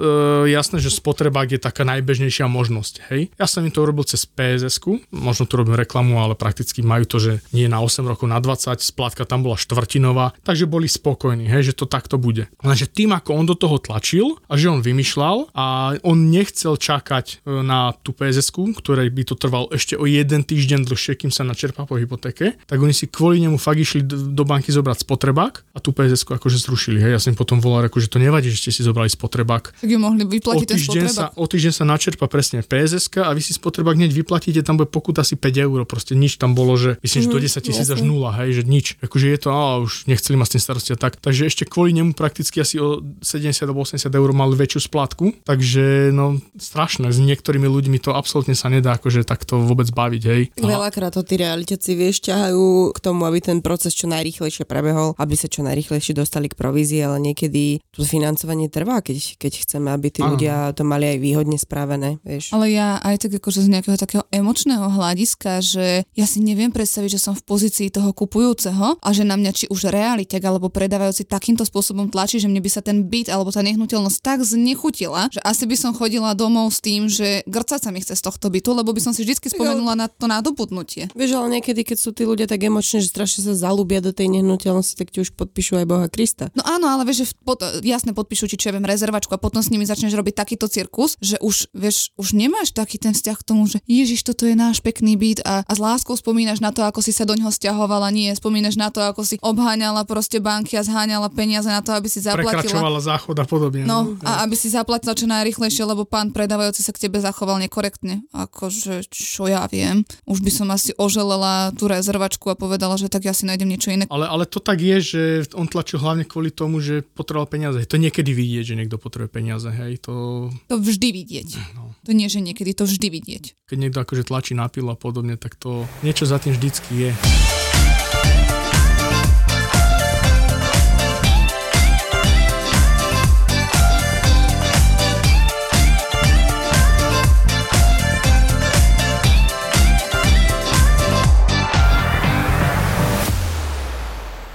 jasné, 0.50 0.78
že 0.78 0.90
spotrebák 0.90 1.50
je 1.50 1.60
taká 1.60 1.84
najbežnejšia 2.06 2.46
možnosť, 2.46 3.10
hej. 3.10 3.34
Ja 3.42 3.50
som 3.50 3.66
im 3.66 3.74
to 3.74 3.82
urobil 3.82 4.06
cez 4.06 4.30
pss 4.30 4.78
možno 5.10 5.50
tu 5.50 5.58
robím 5.58 5.74
reklamu, 5.74 6.22
ale 6.22 6.38
prakticky 6.38 6.86
majú 6.86 7.10
to, 7.10 7.18
že 7.18 7.32
nie 7.50 7.66
na 7.66 7.82
8 7.82 8.06
rokov, 8.06 8.30
na 8.30 8.38
20, 8.38 8.78
splátka 8.78 9.26
tam 9.26 9.42
bola 9.42 9.58
štvrtinová, 9.58 10.38
takže 10.46 10.70
boli 10.70 10.86
spokojní, 10.86 11.50
hej, 11.50 11.74
že 11.74 11.74
to 11.74 11.90
takto 11.90 12.22
bude. 12.22 12.46
Lenže 12.62 12.86
tým, 12.86 13.18
ako 13.18 13.34
on 13.34 13.50
do 13.50 13.58
toho 13.58 13.82
tlačil 13.82 14.38
a 14.46 14.54
že 14.54 14.70
on 14.70 14.86
vymýšľal 14.86 15.58
a 15.58 15.98
on 16.06 16.30
nechcel 16.30 16.78
čakať 16.78 17.42
e, 17.42 17.66
na 17.66 17.98
tú 18.06 18.14
pss 18.14 18.54
ktorej 18.54 19.10
by 19.10 19.24
to 19.26 19.34
trvalo 19.34 19.74
ešte 19.74 19.98
o 19.98 20.06
jeden 20.06 20.46
týždeň 20.46 20.86
dlhšie, 20.86 21.18
kým 21.18 21.34
sa 21.34 21.42
načerpá 21.42 21.90
po 21.90 21.98
hypotéke, 21.98 22.62
tak 22.70 22.78
oni 22.78 22.94
si 22.94 23.10
kvôli 23.10 23.42
nemu 23.42 23.58
fakt 23.58 23.82
išli 23.82 24.06
do, 24.06 24.44
banky 24.46 24.70
zobrať 24.70 25.02
spotrebák 25.02 25.74
a 25.74 25.82
tú 25.82 25.90
pss 25.90 26.28
akože 26.30 26.62
zrušili. 26.62 27.02
Hej. 27.02 27.12
Ja 27.18 27.20
som 27.20 27.34
potom 27.34 27.58
volal, 27.58 27.90
že 27.90 28.12
to 28.12 28.22
nevadí, 28.22 28.54
že 28.54 28.62
ste 28.68 28.72
si 28.76 28.82
zobrali 28.86 29.10
spotrebák. 29.10 29.82
Tak 29.82 29.90
ju 29.90 29.98
mohli 29.98 30.22
O 30.26 30.30
vyplatiť 30.30 30.68
ten 30.68 30.78
týždeň, 30.78 31.06
sa, 31.10 31.26
o 31.34 31.46
týždeň 31.48 31.74
sa 31.74 31.84
načerpa 31.96 32.28
presne 32.28 32.60
pss 32.62 33.08
a 33.24 33.32
vy 33.32 33.42
si 33.42 33.56
spotrebák 33.56 33.96
hneď 33.96 34.12
vyplatíte, 34.12 34.60
tam 34.62 34.76
bude 34.76 34.92
pokuta 34.92 35.24
asi 35.24 35.40
5 35.40 35.66
eur, 35.66 35.80
proste 35.88 36.14
nič 36.14 36.36
tam 36.36 36.52
bolo, 36.52 36.76
že 36.76 37.00
myslím, 37.00 37.22
že 37.24 37.30
do 37.32 37.40
10 37.40 37.64
tisíc 37.64 37.88
až 37.88 38.04
jasne. 38.04 38.08
nula, 38.08 38.36
hej, 38.44 38.62
že 38.62 38.64
nič. 38.68 39.00
Akože 39.00 39.32
je 39.32 39.40
to, 39.40 39.48
a 39.50 39.80
už 39.80 40.06
nechceli 40.12 40.36
ma 40.36 40.44
s 40.44 40.54
tým 40.54 40.62
starosti 40.62 40.92
a 40.94 40.98
tak. 41.00 41.18
Takže 41.18 41.48
ešte 41.48 41.64
kvôli 41.64 41.96
nemu 41.96 42.12
prakticky 42.12 42.60
asi 42.60 42.78
o 42.78 43.00
70 43.24 43.66
alebo 43.66 43.88
80 43.88 44.12
eur 44.12 44.30
mali 44.36 44.54
väčšiu 44.60 44.92
splátku, 44.92 45.32
takže 45.48 46.12
no 46.12 46.44
strašné, 46.60 47.08
s 47.10 47.20
niektorými 47.24 47.66
ľuďmi 47.66 47.98
to 48.04 48.12
absolútne 48.12 48.54
sa 48.54 48.68
nedá 48.68 49.00
akože 49.00 49.24
takto 49.24 49.64
vôbec 49.64 49.88
baviť, 49.90 50.24
hej. 50.28 50.42
A, 50.60 50.68
Veľakrát 50.68 51.16
to 51.16 51.24
tí 51.24 51.40
realiťaci 51.40 51.92
vieš 51.96 52.20
ťahajú 52.28 52.92
k 52.92 53.00
tomu, 53.00 53.24
aby 53.24 53.40
ten 53.40 53.64
proces 53.64 53.96
čo 53.96 54.12
najrýchlejšie 54.12 54.68
prebehol, 54.68 55.16
aby 55.16 55.36
sa 55.38 55.48
čo 55.48 55.64
najrýchlejšie 55.64 56.18
dostali 56.18 56.52
k 56.52 56.60
provízii, 56.60 57.02
ale 57.06 57.22
niekedy 57.22 57.80
to 57.94 58.04
financovanie 58.04 58.68
trvá, 58.68 59.00
keď, 59.00 59.40
keď 59.40 59.52
chceme, 59.64 59.94
aby 59.94 60.08
tí 60.12 60.22
ľudia 60.26 60.74
to 60.74 60.84
mali 60.84 61.16
aj 61.16 61.18
výhodne 61.22 61.58
správené, 61.86 62.18
vieš. 62.26 62.50
Ale 62.50 62.74
ja 62.74 62.98
aj 63.06 63.30
tak 63.30 63.38
akože 63.38 63.62
z 63.62 63.70
nejakého 63.70 63.98
takého 64.02 64.24
emočného 64.34 64.90
hľadiska, 64.90 65.62
že 65.62 66.02
ja 66.18 66.26
si 66.26 66.42
neviem 66.42 66.74
predstaviť, 66.74 67.14
že 67.14 67.22
som 67.22 67.38
v 67.38 67.46
pozícii 67.46 67.94
toho 67.94 68.10
kupujúceho 68.10 68.98
a 68.98 69.10
že 69.14 69.22
na 69.22 69.38
mňa 69.38 69.52
či 69.54 69.66
už 69.70 69.94
realitek 69.94 70.42
alebo 70.42 70.74
predávajúci 70.74 71.30
takýmto 71.30 71.62
spôsobom 71.62 72.10
tlačí, 72.10 72.42
že 72.42 72.50
mne 72.50 72.66
by 72.66 72.70
sa 72.74 72.82
ten 72.82 73.06
byt 73.06 73.30
alebo 73.30 73.54
tá 73.54 73.62
nehnuteľnosť 73.62 74.18
tak 74.26 74.42
znechutila, 74.42 75.30
že 75.30 75.38
asi 75.46 75.70
by 75.70 75.76
som 75.78 75.92
chodila 75.94 76.34
domov 76.34 76.74
s 76.74 76.82
tým, 76.82 77.06
že 77.06 77.46
grcať 77.46 77.86
sa 77.86 77.90
mi 77.94 78.02
chce 78.02 78.18
z 78.18 78.24
tohto 78.26 78.50
bytu, 78.50 78.74
lebo 78.74 78.90
by 78.90 79.02
som 79.06 79.14
si 79.14 79.22
vždy 79.22 79.38
spomenula 79.46 79.94
na 79.94 80.10
to 80.10 80.26
nadobudnutie. 80.26 81.14
Vieš, 81.14 81.38
ale 81.38 81.62
niekedy, 81.62 81.86
keď 81.86 81.98
sú 82.02 82.10
tí 82.10 82.26
ľudia 82.26 82.50
tak 82.50 82.66
emočne, 82.66 82.98
že 82.98 83.14
strašne 83.14 83.46
sa 83.46 83.54
zalúbia 83.54 84.02
do 84.02 84.10
tej 84.10 84.34
nehnuteľnosti, 84.34 84.98
tak 84.98 85.14
ti 85.14 85.22
už 85.22 85.38
podpíšu 85.38 85.78
aj 85.78 85.86
Boha 85.86 86.08
Krista. 86.10 86.50
No 86.58 86.66
áno, 86.66 86.90
ale 86.90 87.06
vieš, 87.06 87.30
že 87.30 87.38
pod, 87.46 87.62
jasne 87.86 88.18
podpíšu 88.18 88.50
ti, 88.50 88.58
čo 88.58 88.72
ja 88.72 88.74
viem, 88.74 88.88
rezervačku 88.88 89.30
a 89.36 89.40
potom 89.40 89.62
s 89.62 89.70
nimi 89.70 89.86
začneš 89.86 90.16
robiť 90.16 90.34
takýto 90.34 90.66
cirkus, 90.72 91.20
že 91.20 91.36
už, 91.44 91.75
vieš, 91.76 92.16
už 92.16 92.32
nemáš 92.32 92.72
taký 92.72 92.96
ten 92.96 93.12
vzťah 93.12 93.38
k 93.38 93.48
tomu, 93.48 93.68
že 93.68 93.84
Ježiš, 93.86 94.24
toto 94.24 94.48
je 94.48 94.56
náš 94.56 94.80
pekný 94.80 95.20
byt 95.20 95.44
a, 95.44 95.68
a 95.68 95.72
s 95.76 95.80
láskou 95.80 96.16
spomínaš 96.16 96.64
na 96.64 96.72
to, 96.72 96.88
ako 96.88 97.04
si 97.04 97.12
sa 97.12 97.28
do 97.28 97.36
ňoho 97.36 97.52
stiahovala, 97.52 98.10
nie, 98.16 98.32
spomínaš 98.32 98.80
na 98.80 98.88
to, 98.90 99.04
ako 99.04 99.28
si 99.28 99.36
obháňala 99.44 100.08
proste 100.08 100.40
banky 100.40 100.80
a 100.80 100.88
zháňala 100.88 101.28
peniaze 101.28 101.68
na 101.68 101.84
to, 101.84 101.92
aby 101.92 102.08
si 102.08 102.24
zaplatila. 102.24 102.64
prekračovala 102.64 103.00
záchod 103.04 103.36
a 103.36 103.46
podobne. 103.46 103.84
No, 103.84 104.16
a 104.24 104.48
aby 104.48 104.56
si 104.56 104.72
zaplatila 104.72 105.12
čo 105.14 105.28
najrychlejšie, 105.28 105.84
lebo 105.84 106.08
pán 106.08 106.32
predávajúci 106.32 106.82
sa 106.82 106.96
k 106.96 107.08
tebe 107.10 107.20
zachoval 107.20 107.60
nekorektne. 107.68 108.24
Akože, 108.32 109.06
čo 109.12 109.52
ja 109.52 109.68
viem. 109.68 110.08
Už 110.24 110.40
by 110.40 110.52
som 110.54 110.68
asi 110.72 110.96
oželela 110.96 111.76
tú 111.76 111.92
rezervačku 111.92 112.48
a 112.48 112.56
povedala, 112.56 112.96
že 112.96 113.12
tak 113.12 113.28
ja 113.28 113.36
si 113.36 113.44
nájdem 113.44 113.68
niečo 113.68 113.92
iné. 113.92 114.08
Ale, 114.08 114.26
ale 114.26 114.48
to 114.48 114.64
tak 114.64 114.80
je, 114.80 114.98
že 115.04 115.22
on 115.58 115.68
tlačil 115.68 116.00
hlavne 116.00 116.24
kvôli 116.24 116.54
tomu, 116.54 116.80
že 116.80 117.04
potreboval 117.04 117.52
peniaze. 117.52 117.84
To 117.84 118.00
niekedy 118.00 118.32
vidieť, 118.32 118.64
že 118.64 118.78
niekto 118.78 118.96
potrebuje 118.96 119.30
peniaze, 119.34 119.68
hej, 119.68 120.00
to 120.00 120.48
To 120.70 120.78
vždy 120.80 121.10
vidieť. 121.12 121.50
No. 121.76 121.96
To 122.06 122.12
nie, 122.14 122.30
že 122.30 122.44
niekedy, 122.44 122.78
to 122.78 122.86
vždy 122.86 123.08
vidieť. 123.10 123.44
keď 123.66 123.78
niekto 123.78 124.00
akože 124.04 124.28
tlačí 124.28 124.54
na 124.54 124.70
pilu 124.70 124.94
a 124.94 124.98
podobne, 124.98 125.40
tak 125.40 125.58
to 125.58 125.90
niečo 126.06 126.30
za 126.30 126.38
tým 126.38 126.54
vždycky 126.54 127.10
je. 127.10 127.55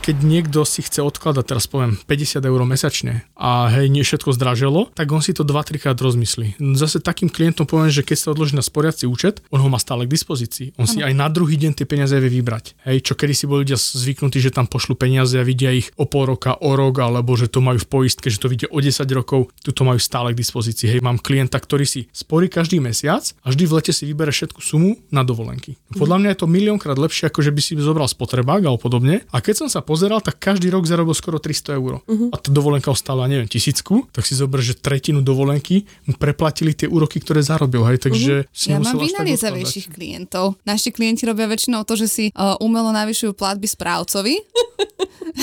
Keď 0.01 0.17
niekto 0.25 0.65
si 0.65 0.81
chce 0.81 1.05
odkladať, 1.05 1.45
teraz 1.45 1.69
poviem, 1.69 2.01
50 2.09 2.41
eur 2.41 2.61
mesačne 2.65 3.29
a 3.37 3.69
hej, 3.69 3.93
nie 3.93 4.01
všetko 4.01 4.33
zdraželo, 4.33 4.89
tak 4.97 5.13
on 5.13 5.21
si 5.21 5.37
to 5.37 5.45
2-3 5.45 5.77
krát 5.77 5.99
rozmyslí. 6.01 6.57
Zase 6.75 7.05
takým 7.05 7.29
klientom 7.29 7.69
poviem, 7.69 7.93
že 7.93 8.01
keď 8.01 8.17
sa 8.17 8.29
odloží 8.33 8.57
na 8.57 8.65
sporiaci 8.65 9.05
účet, 9.05 9.45
on 9.53 9.61
ho 9.61 9.69
má 9.69 9.77
stále 9.77 10.09
k 10.09 10.13
dispozícii. 10.17 10.73
On 10.81 10.89
si 10.89 11.05
aj 11.05 11.13
na 11.13 11.29
druhý 11.29 11.61
deň 11.61 11.77
tie 11.77 11.87
peniaze 11.87 12.17
vie 12.17 12.41
vybrať. 12.41 12.81
Hej, 12.89 13.13
čo 13.13 13.15
kedy 13.15 13.33
si 13.37 13.45
boli 13.45 13.69
ľudia 13.69 13.77
zvyknutí, 13.77 14.41
že 14.41 14.51
tam 14.51 14.65
pošlu 14.65 14.97
peniaze 14.97 15.37
a 15.37 15.45
vidia 15.45 15.71
ich 15.71 15.93
o 16.01 16.09
pol 16.09 16.33
roka, 16.33 16.57
o 16.65 16.73
rok, 16.73 16.97
alebo 17.05 17.37
že 17.37 17.53
to 17.53 17.61
majú 17.61 17.77
v 17.77 17.89
poistke, 17.89 18.33
že 18.33 18.41
to 18.41 18.49
vidia 18.49 18.73
o 18.73 18.81
10 18.81 19.05
rokov, 19.13 19.53
tu 19.61 19.71
to 19.77 19.85
majú 19.85 20.01
stále 20.01 20.33
k 20.33 20.41
dispozícii. 20.41 20.97
Hej, 20.97 21.05
mám 21.05 21.21
klienta, 21.21 21.61
ktorý 21.61 21.85
si 21.85 22.09
sporí 22.11 22.49
každý 22.49 22.81
mesiac 22.81 23.21
a 23.45 23.53
vždy 23.53 23.65
v 23.69 23.73
lete 23.77 23.93
si 23.93 24.09
vybere 24.09 24.33
všetku 24.33 24.65
sumu 24.65 24.97
na 25.13 25.21
dovolenky. 25.21 25.77
Podľa 25.93 26.17
mňa 26.25 26.29
je 26.33 26.39
to 26.41 26.49
miliónkrát 26.49 26.97
lepšie, 26.97 27.29
ako 27.29 27.45
že 27.45 27.53
by 27.53 27.61
si 27.61 27.73
zobral 27.77 28.09
spotrebák 28.09 28.65
alebo 28.65 28.81
podobne. 28.81 29.29
A 29.29 29.45
keď 29.45 29.67
som 29.67 29.69
sa 29.69 29.85
pozeral, 29.91 30.23
tak 30.23 30.39
každý 30.39 30.71
rok 30.71 30.87
zarobil 30.87 31.19
skoro 31.19 31.43
300 31.43 31.75
eur. 31.75 31.99
Uh-huh. 32.07 32.31
A 32.31 32.39
tá 32.39 32.55
dovolenka 32.55 32.95
ostala, 32.95 33.27
neviem, 33.27 33.51
tisícku, 33.51 34.07
tak 34.15 34.23
si 34.23 34.39
zober, 34.39 34.63
že 34.63 34.79
tretinu 34.79 35.19
dovolenky 35.19 35.83
mu 36.07 36.15
preplatili 36.15 36.71
tie 36.79 36.87
úroky, 36.87 37.19
ktoré 37.19 37.43
zarobil. 37.43 37.83
Hej, 37.91 38.07
takže 38.07 38.35
uh-huh. 38.47 38.55
si 38.55 38.71
Ja 38.71 38.79
mám 38.79 38.95
vynaliezavejších 38.95 39.91
klientov. 39.91 40.55
Naši 40.63 40.95
klienti 40.95 41.27
robia 41.27 41.51
väčšinou 41.51 41.83
to, 41.83 41.99
že 41.99 42.07
si 42.07 42.25
uh, 42.31 42.55
umelo 42.63 42.95
navyšujú 42.95 43.35
platby 43.35 43.67
správcovi. 43.67 44.39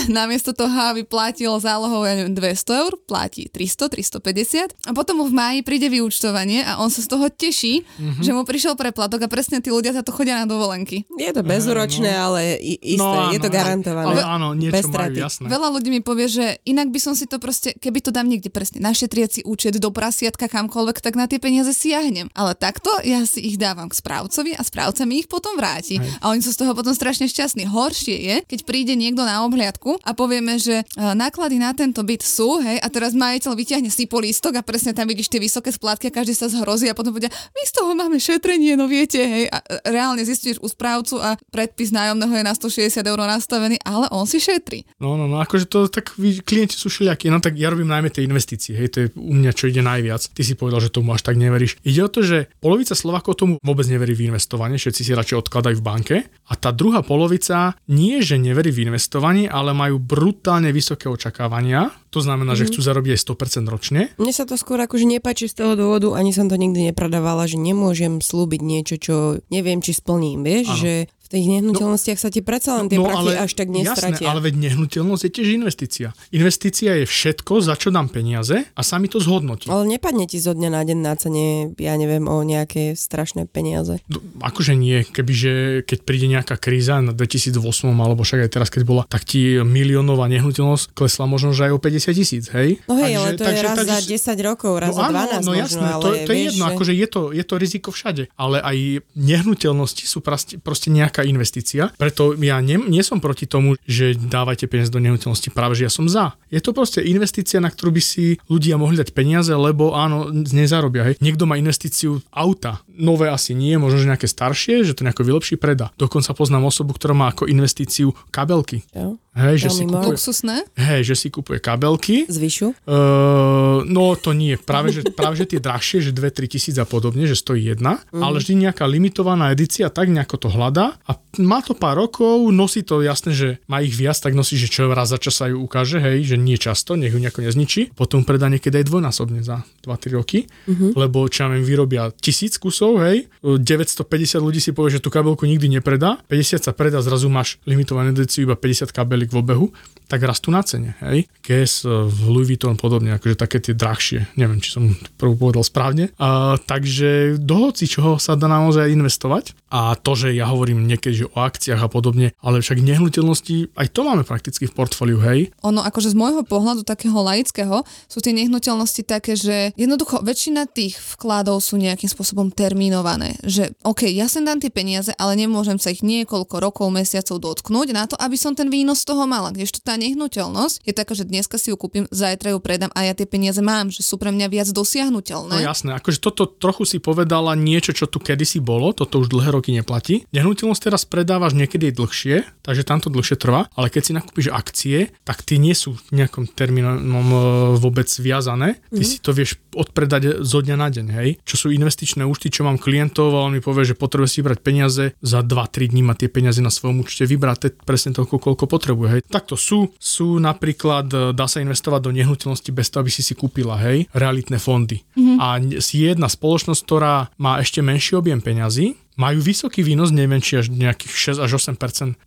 Namiesto 0.18 0.54
toho, 0.54 0.74
aby 0.94 1.04
platil 1.04 1.52
zálohou 1.58 2.06
ja 2.06 2.14
neviem, 2.14 2.34
200 2.34 2.82
eur, 2.86 2.94
platí 3.04 3.50
300, 3.50 3.90
350 4.22 4.88
a 4.88 4.92
potom 4.94 5.22
mu 5.22 5.26
v 5.26 5.34
máji 5.34 5.60
príde 5.62 5.88
vyúčtovanie 5.88 6.62
a 6.62 6.80
on 6.80 6.90
sa 6.90 7.02
z 7.02 7.10
toho 7.10 7.26
teší, 7.28 7.82
mm-hmm. 7.84 8.24
že 8.24 8.32
mu 8.32 8.46
prišiel 8.46 8.78
preplatok 8.78 9.26
a 9.26 9.32
presne 9.32 9.60
tí 9.60 9.70
ľudia 9.70 9.92
za 9.92 10.06
to 10.06 10.14
chodia 10.14 10.38
na 10.38 10.46
dovolenky. 10.46 11.04
Je 11.18 11.32
to 11.34 11.42
bezúročné, 11.42 12.12
ale 12.12 12.58
i- 12.62 12.96
isté, 12.96 13.02
No, 13.02 13.34
je 13.34 13.40
to 13.40 13.50
garantované. 13.50 14.20
Ale 14.20 14.22
áno, 14.22 14.48
niečo 14.54 14.74
Bez 14.78 14.86
majú, 14.88 15.14
jasné. 15.16 15.46
Veľa 15.48 15.68
ľudí 15.74 15.90
mi 15.90 16.02
povie, 16.02 16.28
že 16.28 16.46
inak 16.64 16.92
by 16.92 17.00
som 17.02 17.14
si 17.16 17.26
to 17.26 17.38
proste, 17.42 17.74
keby 17.78 18.04
to 18.04 18.12
dám 18.12 18.28
niekde 18.28 18.52
presne 18.52 18.84
na 18.84 18.92
šetriaci 18.92 19.46
účet 19.48 19.78
do 19.78 19.90
prasiatka 19.90 20.46
kamkoľvek, 20.48 20.98
tak 21.00 21.16
na 21.16 21.26
tie 21.26 21.40
peniaze 21.42 21.72
siahnem. 21.74 22.28
Ale 22.36 22.54
takto 22.54 22.92
ja 23.02 23.24
si 23.24 23.42
ich 23.44 23.58
dávam 23.58 23.88
k 23.90 23.98
správcovi 23.98 24.54
a 24.58 24.62
správca 24.62 25.08
mi 25.08 25.24
ich 25.24 25.30
potom 25.32 25.56
vráti. 25.56 25.98
Hej. 25.98 26.10
A 26.20 26.30
oni 26.34 26.42
sú 26.44 26.52
z 26.52 26.60
toho 26.62 26.76
potom 26.76 26.92
strašne 26.92 27.26
šťastní. 27.26 27.66
Horšie 27.68 28.18
je, 28.18 28.36
keď 28.44 28.60
príde 28.68 28.94
niekto 28.94 29.24
na 29.24 29.48
obhliadku 29.48 29.87
a 29.96 30.12
povieme, 30.12 30.60
že 30.60 30.84
e, 30.84 30.84
náklady 31.00 31.56
na 31.64 31.72
tento 31.72 32.04
byt 32.04 32.28
sú, 32.28 32.60
hej, 32.60 32.84
a 32.84 32.88
teraz 32.92 33.16
majiteľ 33.16 33.56
vyťahne 33.56 33.88
si 33.88 34.04
lístok 34.10 34.60
a 34.60 34.66
presne 34.66 34.92
tam 34.92 35.08
vidíš 35.08 35.32
tie 35.32 35.40
vysoké 35.40 35.72
splátky 35.72 36.12
a 36.12 36.16
každý 36.20 36.34
sa 36.36 36.52
zhrozí 36.52 36.92
a 36.92 36.98
potom 36.98 37.16
povedia, 37.16 37.32
my 37.32 37.64
z 37.64 37.72
toho 37.72 37.94
máme 37.94 38.18
šetrenie, 38.18 38.74
no 38.76 38.90
viete, 38.90 39.22
hej, 39.22 39.46
a 39.48 39.64
e, 39.64 39.80
reálne 39.88 40.26
zistíš 40.26 40.60
u 40.60 40.68
správcu 40.68 41.22
a 41.24 41.40
predpis 41.54 41.96
nájomného 41.96 42.34
je 42.36 42.44
na 42.44 42.54
160 42.58 43.00
eur 43.06 43.20
nastavený, 43.24 43.78
ale 43.86 44.10
on 44.12 44.26
si 44.26 44.42
šetrí. 44.42 44.84
No, 45.00 45.16
no, 45.16 45.30
no, 45.30 45.40
akože 45.40 45.70
to 45.70 45.88
tak 45.88 46.18
vy, 46.18 46.42
klienti 46.42 46.76
sú 46.76 46.90
všelijakí, 46.90 47.30
no 47.30 47.40
tak 47.40 47.56
ja 47.56 47.70
robím 47.70 47.88
najmä 47.88 48.10
tie 48.10 48.26
investície, 48.26 48.74
hej, 48.74 48.90
to 48.90 48.98
je 49.06 49.08
u 49.14 49.34
mňa 49.38 49.52
čo 49.54 49.70
ide 49.70 49.86
najviac. 49.86 50.34
Ty 50.34 50.42
si 50.42 50.58
povedal, 50.58 50.82
že 50.82 50.90
tomu 50.90 51.14
až 51.14 51.22
tak 51.22 51.38
neveríš. 51.38 51.78
Ide 51.86 52.02
o 52.02 52.10
to, 52.10 52.26
že 52.26 52.50
polovica 52.58 52.98
Slovakov 52.98 53.38
tomu 53.38 53.62
vôbec 53.62 53.86
neverí 53.86 54.18
v 54.18 54.34
investovanie, 54.34 54.82
všetci 54.82 55.02
si 55.06 55.12
radšej 55.14 55.38
odkladajú 55.46 55.76
v 55.78 55.86
banke 55.86 56.16
a 56.50 56.54
tá 56.58 56.74
druhá 56.74 57.06
polovica 57.06 57.78
nie, 57.86 58.24
že 58.26 58.42
neverí 58.42 58.74
v 58.74 58.90
investovanie, 58.90 59.46
ale 59.46 59.77
majú 59.78 60.02
brutálne 60.02 60.74
vysoké 60.74 61.06
očakávania, 61.06 61.94
to 62.10 62.26
znamená, 62.26 62.58
mm-hmm. 62.58 62.66
že 62.66 62.70
chcú 62.74 62.82
zarobiť 62.82 63.12
aj 63.14 63.22
100% 63.30 63.70
ročne. 63.70 64.02
Mne 64.18 64.34
sa 64.34 64.50
to 64.50 64.58
skôr 64.58 64.82
akože 64.82 65.06
nepáči 65.06 65.46
z 65.46 65.62
toho 65.62 65.78
dôvodu, 65.78 66.18
ani 66.18 66.34
som 66.34 66.50
to 66.50 66.58
nikdy 66.58 66.90
nepredávala, 66.90 67.46
že 67.46 67.62
nemôžem 67.62 68.18
slúbiť 68.18 68.62
niečo, 68.66 68.96
čo 68.98 69.16
neviem, 69.54 69.86
či 69.86 69.94
splním, 69.94 70.42
vieš, 70.42 70.74
Áno. 70.74 70.80
že 70.82 70.94
v 71.28 71.30
tých 71.36 71.46
nehnuteľnostiach 71.60 72.20
no, 72.20 72.24
sa 72.24 72.30
ti 72.32 72.40
predsa 72.40 72.80
len 72.80 72.88
tie 72.88 72.96
no, 72.96 73.04
prachy 73.04 73.36
ale, 73.36 73.44
až 73.44 73.52
tak 73.52 73.68
nestratia. 73.68 74.24
Jasné, 74.24 74.32
ale 74.32 74.40
veď 74.48 74.56
nehnuteľnosť 74.64 75.24
je 75.28 75.32
tiež 75.36 75.48
investícia. 75.60 76.08
Investícia 76.32 76.92
je 77.04 77.06
všetko, 77.06 77.60
za 77.60 77.76
čo 77.76 77.92
dám 77.92 78.08
peniaze 78.08 78.64
a 78.64 78.82
sami 78.82 79.12
to 79.12 79.20
zhodnotí. 79.20 79.68
Ale 79.68 79.84
nepadne 79.84 80.24
ti 80.24 80.40
zo 80.40 80.56
dňa 80.56 80.70
na 80.72 80.82
deň 80.88 81.00
na 81.04 81.14
cene, 81.20 81.76
ja 81.76 82.00
neviem, 82.00 82.24
o 82.32 82.40
nejaké 82.48 82.96
strašné 82.96 83.44
peniaze. 83.52 84.00
No, 84.08 84.24
akože 84.40 84.80
nie, 84.80 85.04
kebyže 85.04 85.84
keď 85.84 86.00
príde 86.08 86.32
nejaká 86.32 86.56
kríza 86.56 87.04
na 87.04 87.12
2008 87.12 87.60
alebo 87.92 88.24
však 88.24 88.48
aj 88.48 88.52
teraz, 88.56 88.72
keď 88.72 88.88
bola, 88.88 89.04
tak 89.04 89.28
ti 89.28 89.60
miliónová 89.60 90.32
nehnuteľnosť 90.32 90.96
klesla 90.96 91.28
možno, 91.28 91.52
že 91.52 91.68
aj 91.68 91.74
o 91.76 91.80
50 91.84 92.16
tisíc, 92.16 92.48
hej? 92.56 92.80
No 92.88 92.96
hej, 93.04 93.14
takže, 93.14 93.20
ale 93.20 93.30
to 93.36 93.44
takže, 93.44 93.52
je 93.52 93.68
raz 93.68 93.76
takže, 93.76 93.92
za 93.92 94.00
10 94.40 94.48
rokov, 94.48 94.72
raz 94.80 94.92
no, 94.96 95.00
za 95.04 95.10
12 95.12 95.12
áno, 95.12 95.28
no 95.28 95.52
možno, 95.52 95.54
jasné, 95.60 95.88
ale 95.92 96.04
to, 96.04 96.10
to 96.16 96.32
je 96.32 96.40
jedno, 96.48 96.64
že... 96.64 96.70
akože 96.72 96.94
je 96.96 97.08
to, 97.12 97.22
je 97.36 97.44
to 97.44 97.56
riziko 97.60 97.90
všade, 97.92 98.24
ale 98.40 98.58
aj 98.64 98.78
nehnuteľnosti 99.18 100.04
sú 100.08 100.20
proste, 100.24 100.56
proste 100.62 100.88
nejaká 100.94 101.17
investícia, 101.24 101.94
preto 101.96 102.36
ja 102.38 102.60
nie, 102.62 102.78
nie 102.78 103.02
som 103.02 103.18
proti 103.24 103.46
tomu, 103.50 103.80
že 103.88 104.14
dávajte 104.18 104.70
peniaze 104.70 104.92
do 104.92 105.02
nehnuteľnosti, 105.02 105.50
práve 105.54 105.80
že 105.80 105.88
ja 105.88 105.92
som 105.94 106.06
za. 106.10 106.36
Je 106.52 106.60
to 106.60 106.76
proste 106.76 107.02
investícia, 107.02 107.64
na 107.64 107.72
ktorú 107.72 107.96
by 107.96 108.02
si 108.04 108.38
ľudia 108.52 108.76
mohli 108.76 109.00
dať 109.00 109.14
peniaze, 109.16 109.54
lebo 109.54 109.96
áno, 109.96 110.30
nezarobia, 110.32 111.14
hej. 111.14 111.16
Niekto 111.24 111.48
má 111.48 111.56
investíciu 111.58 112.20
auta, 112.30 112.82
nové 112.98 113.30
asi 113.30 113.54
nie, 113.54 113.78
možno 113.78 114.02
že 114.02 114.10
nejaké 114.10 114.28
staršie, 114.30 114.86
že 114.86 114.94
to 114.94 115.06
nejako 115.06 115.24
vylepší, 115.26 115.56
preda. 115.58 115.94
Dokonca 115.96 116.34
poznám 116.34 116.70
osobu, 116.70 116.94
ktorá 116.98 117.14
má 117.14 117.30
ako 117.32 117.50
investíciu 117.50 118.14
kabelky. 118.34 118.84
Jo. 118.94 119.22
Hej, 119.38 119.56
že 119.62 119.70
si 119.70 119.84
kúpuje, 119.86 120.18
Luxusné? 120.18 120.56
Hej, 120.74 121.02
že 121.14 121.16
si 121.16 121.28
kúpuje 121.30 121.62
kabelky. 121.62 122.26
Zvyšu? 122.26 122.74
Uh, 122.90 123.86
no 123.86 124.18
to 124.18 124.34
nie, 124.34 124.58
práve 124.58 124.90
že, 124.90 125.06
práve 125.20 125.38
že 125.38 125.46
tie 125.46 125.62
drahšie, 125.62 126.02
že 126.02 126.12
2-3 126.12 126.58
tisíc 126.58 126.76
a 126.82 126.90
podobne, 126.90 127.30
že 127.30 127.38
stojí 127.38 127.70
jedna, 127.70 128.02
mm. 128.10 128.18
ale 128.18 128.42
vždy 128.42 128.66
nejaká 128.66 128.90
limitovaná 128.90 129.54
edícia, 129.54 129.94
tak 129.94 130.10
nejako 130.10 130.36
to 130.42 130.50
hľadá 130.50 130.98
a 131.06 131.14
má 131.38 131.62
to 131.62 131.78
pár 131.78 132.02
rokov, 132.02 132.50
nosí 132.50 132.82
to 132.82 133.06
jasné, 133.06 133.38
že 133.38 133.50
má 133.70 133.86
ich 133.86 133.94
viac, 133.94 134.18
tak 134.18 134.34
nosí, 134.34 134.58
že 134.58 134.74
čo 134.74 134.90
raz 134.90 135.14
za 135.14 135.22
čas 135.22 135.38
sa 135.38 135.46
ju 135.46 135.62
ukáže, 135.62 136.02
hej, 136.02 136.34
že 136.34 136.36
nie 136.42 136.58
často, 136.58 136.98
nech 136.98 137.14
ju 137.14 137.22
nejako 137.22 137.46
nezničí. 137.46 137.94
Potom 137.94 138.26
predá 138.26 138.50
niekedy 138.50 138.82
aj 138.82 138.86
dvojnásobne 138.90 139.46
za 139.46 139.62
2-3 139.86 140.18
roky, 140.18 140.50
mm-hmm. 140.50 140.98
lebo 140.98 141.30
čo 141.30 141.46
ja 141.46 141.54
viem, 141.54 141.62
vyrobia 141.62 142.10
tisíc 142.18 142.58
kusov, 142.58 143.06
hej, 143.06 143.30
950 143.46 144.42
ľudí 144.42 144.58
si 144.58 144.74
povie, 144.74 144.98
že 144.98 145.04
tú 145.04 145.14
kabelku 145.14 145.46
nikdy 145.46 145.70
nepredá, 145.78 146.18
50 146.26 146.66
sa 146.66 146.74
predá, 146.74 146.98
zrazu 147.06 147.30
máš 147.30 147.62
limitovanú 147.70 148.18
edíciu 148.18 148.50
iba 148.50 148.58
50 148.58 148.90
kabelík 148.90 149.27
v 149.32 149.40
obehu, 149.40 149.68
tak 150.08 150.24
rastú 150.24 150.56
na 150.56 150.64
cene, 150.64 150.96
hej. 151.04 151.28
Guess, 151.44 151.84
Louis 152.28 152.48
Vuitton 152.48 152.80
podobne, 152.80 153.20
akože 153.20 153.36
také 153.36 153.60
tie 153.60 153.76
drahšie, 153.76 154.40
neviem, 154.40 154.64
či 154.64 154.80
som 154.80 154.96
prvú 155.20 155.36
povedal 155.36 155.68
správne. 155.68 156.16
A, 156.16 156.56
takže 156.56 157.36
do 157.36 157.68
hoci 157.68 157.92
čoho 157.92 158.16
sa 158.16 158.40
dá 158.40 158.48
naozaj 158.48 158.88
investovať 158.88 159.52
a 159.68 160.00
to, 160.00 160.16
že 160.16 160.32
ja 160.32 160.48
hovorím 160.48 160.88
niekedy 160.88 161.24
že 161.24 161.28
o 161.28 161.44
akciách 161.44 161.84
a 161.84 161.92
podobne, 161.92 162.32
ale 162.40 162.64
však 162.64 162.80
nehnuteľnosti, 162.80 163.76
aj 163.76 163.88
to 163.92 164.02
máme 164.08 164.24
prakticky 164.24 164.64
v 164.64 164.76
portfóliu, 164.76 165.20
hej. 165.20 165.52
Ono 165.68 165.84
akože 165.84 166.16
z 166.16 166.20
môjho 166.20 166.48
pohľadu 166.48 166.88
takého 166.88 167.20
laického 167.20 167.84
sú 168.08 168.24
tie 168.24 168.32
nehnuteľnosti 168.32 169.04
také, 169.04 169.36
že 169.36 169.76
jednoducho 169.76 170.24
väčšina 170.24 170.72
tých 170.72 170.96
vkladov 171.20 171.60
sú 171.60 171.76
nejakým 171.76 172.08
spôsobom 172.08 172.48
termínované, 172.48 173.36
že 173.44 173.76
OK, 173.84 174.08
ja 174.08 174.32
sem 174.32 174.48
dám 174.48 174.64
tie 174.64 174.72
peniaze, 174.72 175.12
ale 175.20 175.36
nemôžem 175.36 175.76
sa 175.76 175.92
ich 175.92 176.00
niekoľko 176.00 176.64
rokov, 176.64 176.88
mesiacov 176.96 177.44
dotknúť 177.44 177.88
na 177.92 178.08
to, 178.08 178.16
aby 178.16 178.40
som 178.40 178.56
ten 178.56 178.72
výnos 178.72 179.04
z 179.04 179.12
toho 179.12 179.17
mala. 179.26 179.56
Kdežto 179.56 179.82
tá 179.82 179.96
nehnuteľnosť 179.98 180.86
je 180.86 180.94
taká, 180.94 181.18
že 181.18 181.26
dneska 181.26 181.58
si 181.58 181.74
ju 181.74 181.80
kúpim, 181.80 182.06
zajtra 182.12 182.54
ju 182.54 182.60
predám 182.60 182.92
a 182.94 183.08
ja 183.08 183.16
tie 183.16 183.26
peniaze 183.26 183.64
mám, 183.64 183.90
že 183.90 184.04
sú 184.04 184.20
pre 184.20 184.30
mňa 184.30 184.48
viac 184.52 184.68
dosiahnutelné. 184.70 185.58
No 185.58 185.64
jasné, 185.64 185.96
akože 185.98 186.20
toto 186.22 186.46
trochu 186.46 186.84
si 186.84 186.98
povedala 187.00 187.56
niečo, 187.56 187.96
čo 187.96 188.06
tu 188.06 188.20
kedysi 188.20 188.60
bolo, 188.60 188.92
toto 188.92 189.24
už 189.24 189.32
dlhé 189.32 189.50
roky 189.56 189.72
neplatí. 189.72 190.28
Nehnuteľnosť 190.36 190.82
teraz 190.84 191.08
predávaš 191.08 191.56
niekedy 191.56 191.96
dlhšie, 191.96 192.44
takže 192.62 192.84
tam 192.84 193.00
to 193.00 193.08
dlhšie 193.08 193.40
trvá, 193.40 193.72
ale 193.74 193.88
keď 193.88 194.02
si 194.04 194.12
nakúpiš 194.12 194.48
akcie, 194.52 194.98
tak 195.24 195.42
tie 195.48 195.56
nie 195.56 195.74
sú 195.74 195.96
nejakom 196.12 196.52
termínom 196.52 197.30
e, 197.32 197.38
vôbec 197.80 198.10
viazané. 198.20 198.84
Ty 198.92 199.00
mm-hmm. 199.00 199.08
si 199.08 199.18
to 199.24 199.32
vieš 199.32 199.62
odpredať 199.72 200.44
zo 200.44 200.60
dňa 200.60 200.76
na 200.76 200.90
deň, 200.92 201.06
hej. 201.16 201.30
Čo 201.48 201.56
sú 201.56 201.68
investičné 201.72 202.26
účty, 202.26 202.52
čo 202.52 202.68
mám 202.68 202.82
klientov 202.82 203.32
a 203.32 203.46
on 203.46 203.56
mi 203.56 203.62
povie, 203.64 203.88
že 203.88 203.96
potrebuje 203.96 204.30
si 204.30 204.38
vybrať 204.44 204.60
peniaze, 204.60 205.04
za 205.22 205.40
2-3 205.46 205.94
dní 205.94 206.02
má 206.04 206.18
tie 206.18 206.28
peniaze 206.28 206.60
na 206.60 206.74
svojom 206.74 207.06
účte 207.06 207.24
vybrať 207.24 207.80
presne 207.86 208.12
toľko, 208.18 208.42
koľko 208.42 208.66
potrebuje, 208.68 209.07
hej. 209.12 209.22
Takto 209.28 209.56
sú, 209.56 209.92
sú 209.98 210.38
napríklad, 210.38 211.08
e, 211.10 211.18
dá 211.32 211.48
sa 211.48 211.64
investovať 211.64 212.02
do 212.08 212.12
nehnuteľnosti 212.14 212.72
bez 212.72 212.88
toho, 212.92 213.04
aby 213.06 213.12
si 213.12 213.24
si 213.24 213.34
kúpila, 213.34 213.80
hej, 213.80 214.06
realitné 214.14 214.60
fondy. 214.60 215.02
Mm-hmm. 215.16 215.38
A 215.40 215.48
si 215.80 216.06
jedna 216.06 216.28
spoločnosť, 216.28 216.82
ktorá 216.84 217.32
má 217.40 217.60
ešte 217.64 217.80
menší 217.80 218.20
objem 218.20 218.44
peňazí, 218.44 219.07
majú 219.18 219.42
vysoký 219.42 219.82
výnos, 219.82 220.14
neviem, 220.14 220.40
či 220.40 220.62
až 220.62 220.70
nejakých 220.70 221.42
6 221.42 221.46
až 221.46 221.52
8 221.58 221.76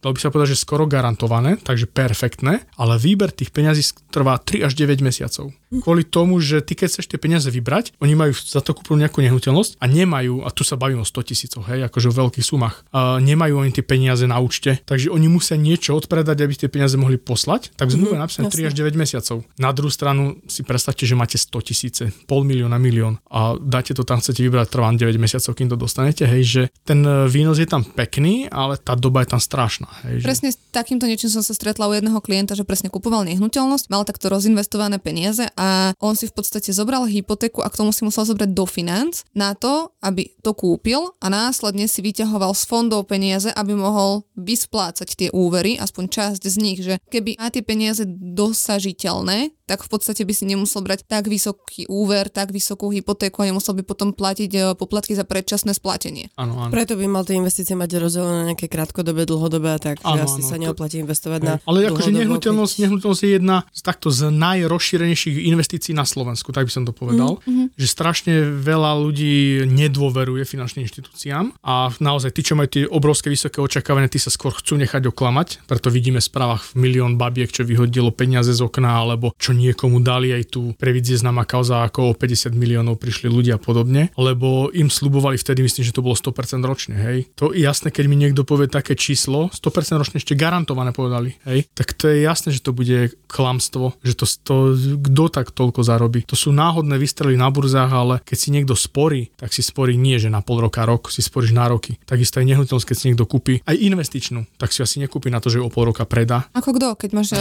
dalo 0.03 0.13
by 0.13 0.21
sa 0.21 0.29
povedať, 0.29 0.59
že 0.59 0.63
skoro 0.63 0.85
garantované, 0.91 1.57
takže 1.57 1.87
perfektné, 1.87 2.67
ale 2.75 2.99
výber 2.99 3.31
tých 3.31 3.55
peňazí 3.55 3.95
trvá 4.11 4.37
3 4.37 4.67
až 4.67 4.73
9 4.75 5.01
mesiacov. 5.01 5.55
Kvôli 5.71 6.03
tomu, 6.03 6.43
že 6.43 6.59
ty 6.67 6.75
keď 6.75 6.99
chceš 6.99 7.07
tie 7.07 7.23
peniaze 7.23 7.47
vybrať, 7.47 7.95
oni 8.03 8.19
majú 8.19 8.35
za 8.35 8.59
to 8.59 8.75
kúpil 8.75 8.99
nejakú 8.99 9.23
nehnuteľnosť 9.23 9.79
a 9.79 9.87
nemajú, 9.87 10.43
a 10.43 10.51
tu 10.51 10.67
sa 10.67 10.75
bavím 10.75 11.07
o 11.07 11.07
100 11.07 11.31
tisícoch, 11.31 11.65
hej, 11.71 11.87
akože 11.87 12.11
o 12.11 12.19
veľkých 12.27 12.43
sumách, 12.43 12.83
a 12.91 13.23
nemajú 13.23 13.63
oni 13.63 13.71
tie 13.71 13.87
peniaze 13.87 14.27
na 14.27 14.43
účte, 14.43 14.83
takže 14.83 15.15
oni 15.15 15.31
musia 15.31 15.55
niečo 15.55 15.95
odpredať, 15.95 16.43
aby 16.43 16.55
tie 16.59 16.67
peniaze 16.67 16.99
mohli 16.99 17.23
poslať, 17.23 17.71
tak 17.79 17.95
zmluve 17.95 18.19
mm, 18.19 18.23
napísané 18.27 18.51
3 18.51 18.67
až 18.67 18.75
9 18.75 18.99
mesiacov. 18.99 19.47
Na 19.63 19.71
druhú 19.71 19.95
stranu 19.95 20.43
si 20.51 20.67
predstavte, 20.67 21.07
že 21.07 21.15
máte 21.15 21.39
100 21.39 21.55
tisíce, 21.63 22.03
pol 22.27 22.43
milióna, 22.43 22.75
milión 22.83 23.23
a 23.31 23.55
dáte 23.55 23.95
to 23.95 24.03
tam, 24.03 24.19
chcete 24.19 24.43
vybrať, 24.43 24.75
trvá 24.75 24.91
9 24.91 25.07
mesiacov, 25.23 25.55
kým 25.55 25.71
to 25.71 25.79
dostanete, 25.79 26.27
hej, 26.27 26.43
že 26.43 26.63
ten 26.85 27.05
e, 27.05 27.29
výnos 27.29 27.61
je 27.61 27.69
tam 27.69 27.85
pekný, 27.85 28.49
ale 28.49 28.81
tá 28.81 28.97
doba 28.97 29.23
je 29.23 29.37
tam 29.37 29.43
strašná. 29.43 29.89
Hej, 30.07 30.25
presne 30.25 30.49
že... 30.51 30.57
s 30.57 30.73
takýmto 30.73 31.05
niečím 31.05 31.31
som 31.31 31.45
sa 31.45 31.53
stretla 31.53 31.87
u 31.87 31.93
jedného 31.93 32.19
klienta, 32.25 32.57
že 32.57 32.65
presne 32.65 32.89
kupoval 32.89 33.29
nehnuteľnosť, 33.29 33.93
mal 33.93 34.03
takto 34.09 34.33
rozinvestované 34.33 34.97
peniaze 34.99 35.47
a 35.55 35.93
on 36.01 36.17
si 36.17 36.27
v 36.27 36.35
podstate 36.35 36.73
zobral 36.73 37.05
hypotéku 37.07 37.61
a 37.61 37.69
k 37.69 37.79
tomu 37.85 37.93
si 37.93 38.03
musel 38.03 38.25
zobrať 38.25 38.51
do 38.51 38.65
financ 38.65 39.29
na 39.37 39.53
to, 39.53 39.93
aby 40.01 40.33
to 40.41 40.57
kúpil 40.57 41.13
a 41.21 41.27
následne 41.29 41.85
si 41.87 42.01
vyťahoval 42.01 42.57
z 42.57 42.63
fondov 42.65 43.07
peniaze, 43.07 43.53
aby 43.53 43.77
mohol 43.77 44.25
vysplácať 44.35 45.09
tie 45.15 45.29
úvery, 45.31 45.77
aspoň 45.77 46.05
časť 46.09 46.43
z 46.43 46.57
nich, 46.57 46.79
že 46.81 46.97
keby 47.13 47.37
aj 47.37 47.61
tie 47.61 47.65
peniaze 47.65 48.03
dosažiteľné, 48.09 49.53
tak 49.71 49.87
v 49.87 49.89
podstate 49.95 50.27
by 50.27 50.35
si 50.35 50.51
nemusel 50.51 50.83
brať 50.83 51.07
tak 51.07 51.31
vysoký 51.31 51.87
úver, 51.87 52.27
tak 52.27 52.51
vysokú 52.51 52.91
hypotéku 52.91 53.47
a 53.47 53.55
nemusel 53.55 53.79
by 53.79 53.87
potom 53.87 54.11
platiť 54.11 54.51
e, 54.51 54.59
poplatky 54.75 55.15
za 55.15 55.23
predčasné 55.23 55.79
splatenie. 55.79 56.35
Áno, 56.35 56.59
áno. 56.59 56.70
Preto 56.71 56.95
by 56.95 57.07
mal 57.11 57.23
tie 57.27 57.37
investície 57.37 57.75
mať 57.75 57.91
rozdelené 57.99 58.35
na 58.43 58.45
nejaké 58.55 58.71
krátkodobé, 58.71 59.27
dlhodobé 59.27 59.77
tak, 59.83 60.01
ano, 60.07 60.25
asi 60.25 60.41
sa 60.41 60.57
neoplatí 60.57 61.03
investovať 61.03 61.41
na 61.43 61.53
Ale 61.67 61.91
akože 61.91 62.15
nehnuteľnosť, 62.15 62.75
nehnuteľnosť 62.87 63.23
je 63.27 63.31
jedna 63.37 63.57
z 63.71 63.81
takto 63.83 64.09
z 64.09 64.31
najrozšírenejších 64.31 65.37
investícií 65.51 65.93
na 65.93 66.07
Slovensku, 66.07 66.55
tak 66.55 66.67
by 66.69 66.73
som 66.73 66.85
to 66.87 66.93
povedal, 66.95 67.43
mm-hmm. 67.43 67.75
že 67.75 67.87
strašne 67.87 68.35
veľa 68.63 68.93
ľudí 69.01 69.67
nedôveruje 69.67 70.47
finančným 70.47 70.87
inštitúciám 70.87 71.59
a 71.63 71.91
naozaj 71.99 72.31
tí, 72.35 72.43
čo 72.47 72.55
majú 72.55 72.69
tie 72.71 72.85
obrovské 72.87 73.29
vysoké 73.33 73.59
očakávania, 73.59 74.13
tí 74.13 74.23
sa 74.23 74.31
skôr 74.33 74.55
chcú 74.55 74.79
nechať 74.79 75.11
oklamať, 75.11 75.67
preto 75.67 75.91
vidíme 75.91 76.23
v 76.23 76.29
správach 76.29 76.73
milión 76.79 77.19
babiek, 77.19 77.51
čo 77.51 77.67
vyhodilo 77.67 78.15
peniaze 78.15 78.53
z 78.55 78.61
okna 78.63 79.03
alebo 79.03 79.33
čo 79.37 79.57
niekomu 79.57 80.03
dali 80.05 80.31
aj 80.35 80.45
tu 80.53 80.73
previdzie 80.77 81.19
známa 81.19 81.49
kauza, 81.49 81.83
ako 81.85 82.13
o 82.13 82.17
50 82.17 82.53
miliónov 82.55 83.01
prišli 83.01 83.27
ľudia 83.27 83.57
a 83.57 83.63
podobne, 83.63 84.13
lebo 84.15 84.69
im 84.77 84.93
slubovali 84.93 85.41
vtedy, 85.41 85.65
myslím, 85.65 85.85
že 85.87 85.97
to 85.97 86.05
bolo 86.05 86.15
100% 86.15 86.60
ročne, 86.65 86.97
hej. 86.97 87.29
To 87.37 87.53
je 87.53 87.63
jasné, 87.65 87.93
keď 87.93 88.05
mi 88.07 88.17
niekto 88.17 88.43
povie 88.47 88.67
také 88.67 88.97
číslo, 88.97 89.49
100% 89.53 90.01
ročne 90.01 90.17
ešte 90.19 90.39
garantované 90.39 90.95
povedali, 90.95 91.37
hej, 91.47 91.67
tak 91.73 91.95
to 91.97 92.09
je 92.11 92.25
jasné, 92.25 92.55
že 92.55 92.65
to 92.65 92.77
bude 92.77 93.15
klamstvo, 93.27 93.97
že 94.03 94.15
to, 94.17 94.25
to 94.43 94.55
kto 95.01 95.25
tak 95.31 95.53
toľko 95.55 95.81
zarobí. 95.87 96.27
To 96.29 96.37
sú 96.39 96.51
náhodné 96.51 96.99
vystrely 96.99 97.39
na 97.39 97.49
burzách, 97.49 97.91
ale 97.91 98.15
keď 98.23 98.37
si 98.37 98.49
niekto 98.51 98.75
sporí, 98.75 99.31
tak 99.39 99.55
si 99.55 99.63
sporí 99.63 99.95
nie, 99.95 100.19
že 100.19 100.33
na 100.33 100.43
pol 100.43 100.61
roka, 100.61 100.83
rok, 100.85 101.09
si 101.09 101.23
sporíš 101.23 101.55
na 101.55 101.71
roky. 101.71 101.97
Takisto 102.05 102.43
aj 102.43 102.47
nehnuteľnosť, 102.49 102.87
keď 102.87 102.97
si 102.97 103.07
niekto 103.13 103.25
kúpi, 103.29 103.63
aj 103.65 103.77
investičnú, 103.77 104.47
tak 104.59 104.75
si 104.75 104.83
asi 104.83 104.99
nekúpi 105.03 105.31
na 105.31 105.39
to, 105.39 105.49
že 105.53 105.63
o 105.63 105.71
pol 105.71 105.91
roka 105.91 106.05
predá. 106.05 106.51
Ako 106.53 106.77
kto, 106.77 106.99
keď 106.99 107.11
máš... 107.15 107.29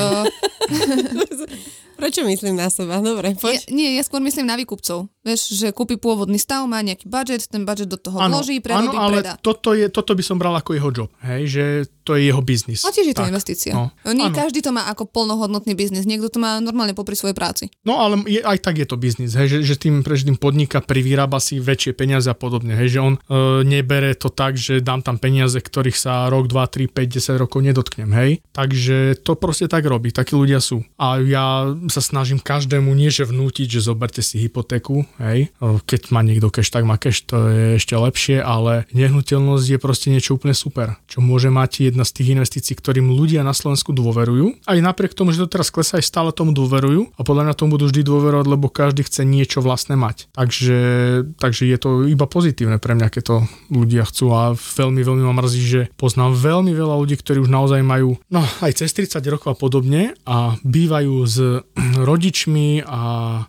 Prečo 1.99 2.23
myslím 2.23 2.55
na 2.55 2.71
seba? 2.71 3.03
Dobre, 3.03 3.35
poď. 3.35 3.67
Ja, 3.67 3.75
nie, 3.75 3.99
ja 3.99 4.03
skôr 4.07 4.23
myslím 4.23 4.47
na 4.47 4.55
výkupcov. 4.55 5.11
Vieš, 5.19 5.59
že 5.59 5.67
kúpi 5.75 5.99
pôvodný 5.99 6.39
stav, 6.39 6.63
má 6.63 6.79
nejaký 6.79 7.11
budget, 7.11 7.51
ten 7.51 7.67
budget 7.67 7.91
do 7.91 7.99
toho 7.99 8.23
ano, 8.23 8.39
vloží, 8.39 8.63
prerobí, 8.63 8.95
ano, 8.95 9.03
ale 9.03 9.19
predá. 9.19 9.33
Toto, 9.35 9.75
je, 9.75 9.91
toto 9.91 10.15
by 10.15 10.23
som 10.23 10.39
bral 10.39 10.55
ako 10.55 10.79
jeho 10.79 10.89
job, 10.95 11.11
hej, 11.27 11.41
že 11.43 11.63
to 12.07 12.15
je 12.15 12.31
jeho 12.31 12.39
biznis. 12.39 12.87
A 12.87 12.95
tiež 12.95 13.11
je 13.11 13.15
to 13.19 13.27
tak. 13.27 13.29
investícia. 13.35 13.75
No. 13.75 13.91
Nie 14.07 14.31
ano. 14.31 14.39
každý 14.39 14.63
to 14.63 14.71
má 14.71 14.87
ako 14.87 15.11
plnohodnotný 15.11 15.75
biznis, 15.75 16.07
niekto 16.07 16.31
to 16.31 16.39
má 16.39 16.63
normálne 16.63 16.95
popri 16.95 17.19
svojej 17.19 17.35
práci. 17.35 17.67
No 17.83 17.99
ale 17.99 18.23
je, 18.25 18.39
aj 18.39 18.63
tak 18.63 18.79
je 18.79 18.87
to 18.87 18.95
biznis, 18.95 19.35
hej, 19.35 19.59
že, 19.59 19.67
že 19.67 19.75
tým, 19.75 20.07
pre 20.07 20.15
tým 20.15 20.39
podniká, 20.39 20.79
privyrába 20.79 21.43
si 21.43 21.59
väčšie 21.59 21.99
peniaze 21.99 22.31
a 22.31 22.33
podobne, 22.33 22.79
hej, 22.79 22.95
že 22.95 22.99
on 23.03 23.19
e, 23.19 23.21
nebere 23.67 24.15
to 24.15 24.31
tak, 24.31 24.55
že 24.55 24.79
dám 24.79 25.03
tam 25.03 25.19
peniaze, 25.19 25.59
ktorých 25.59 25.99
sa 25.99 26.31
rok, 26.31 26.47
2, 26.47 26.63
3, 26.63 26.95
5, 26.95 27.19
10 27.35 27.43
rokov 27.43 27.59
nedotknem, 27.59 28.09
hej. 28.15 28.31
Takže 28.55 29.19
to 29.19 29.35
proste 29.35 29.67
tak 29.67 29.83
robí, 29.83 30.15
takí 30.15 30.33
ľudia 30.33 30.63
sú. 30.63 30.79
A 30.95 31.19
ja 31.19 31.67
sa 31.89 32.01
snažím 32.01 32.39
každému 32.39 32.93
nie 32.93 33.09
že 33.09 33.25
vnútiť, 33.25 33.67
že 33.67 33.81
zoberte 33.81 34.21
si 34.21 34.37
hypotéku, 34.39 35.05
hej. 35.17 35.49
Keď 35.59 36.13
má 36.13 36.21
niekto 36.21 36.53
cash, 36.53 36.69
tak 36.69 36.85
má 36.85 36.95
cash, 37.01 37.25
to 37.25 37.49
je 37.49 37.65
ešte 37.81 37.97
lepšie, 37.97 38.37
ale 38.39 38.85
nehnuteľnosť 38.93 39.65
je 39.65 39.79
proste 39.81 40.07
niečo 40.13 40.37
úplne 40.37 40.53
super, 40.53 41.01
čo 41.09 41.19
môže 41.19 41.49
mať 41.49 41.89
jedna 41.89 42.05
z 42.05 42.21
tých 42.21 42.37
investícií, 42.37 42.77
ktorým 42.77 43.09
ľudia 43.09 43.41
na 43.41 43.57
Slovensku 43.57 43.91
dôverujú. 43.91 44.61
Aj 44.69 44.77
napriek 44.77 45.17
tomu, 45.17 45.33
že 45.33 45.41
to 45.43 45.59
teraz 45.59 45.73
klesá, 45.73 45.97
aj 45.97 46.05
stále 46.05 46.29
tomu 46.29 46.53
dôverujú 46.53 47.17
a 47.17 47.21
podľa 47.25 47.49
mňa 47.49 47.57
tomu 47.57 47.75
budú 47.75 47.89
vždy 47.89 48.05
dôverovať, 48.05 48.45
lebo 48.45 48.69
každý 48.69 49.03
chce 49.03 49.25
niečo 49.25 49.65
vlastné 49.65 49.97
mať. 49.97 50.29
Takže, 50.37 50.79
takže 51.41 51.65
je 51.65 51.77
to 51.81 51.89
iba 52.05 52.29
pozitívne 52.29 52.77
pre 52.77 52.93
mňa, 52.93 53.09
keď 53.09 53.23
to 53.25 53.35
ľudia 53.73 54.05
chcú 54.05 54.31
a 54.37 54.53
veľmi, 54.53 55.01
veľmi 55.01 55.23
ma 55.25 55.33
mrzí, 55.41 55.61
že 55.65 55.81
poznám 55.97 56.37
veľmi 56.37 56.71
veľa 56.71 56.95
ľudí, 57.01 57.17
ktorí 57.17 57.41
už 57.41 57.49
naozaj 57.49 57.81
majú 57.81 58.21
no, 58.29 58.45
aj 58.61 58.85
cez 58.85 58.93
30 58.93 59.19
rokov 59.33 59.49
a 59.53 59.57
podobne 59.57 60.13
a 60.29 60.55
bývajú 60.61 61.13
s 61.25 61.37
rodičmi 61.79 62.83
a, 62.85 63.01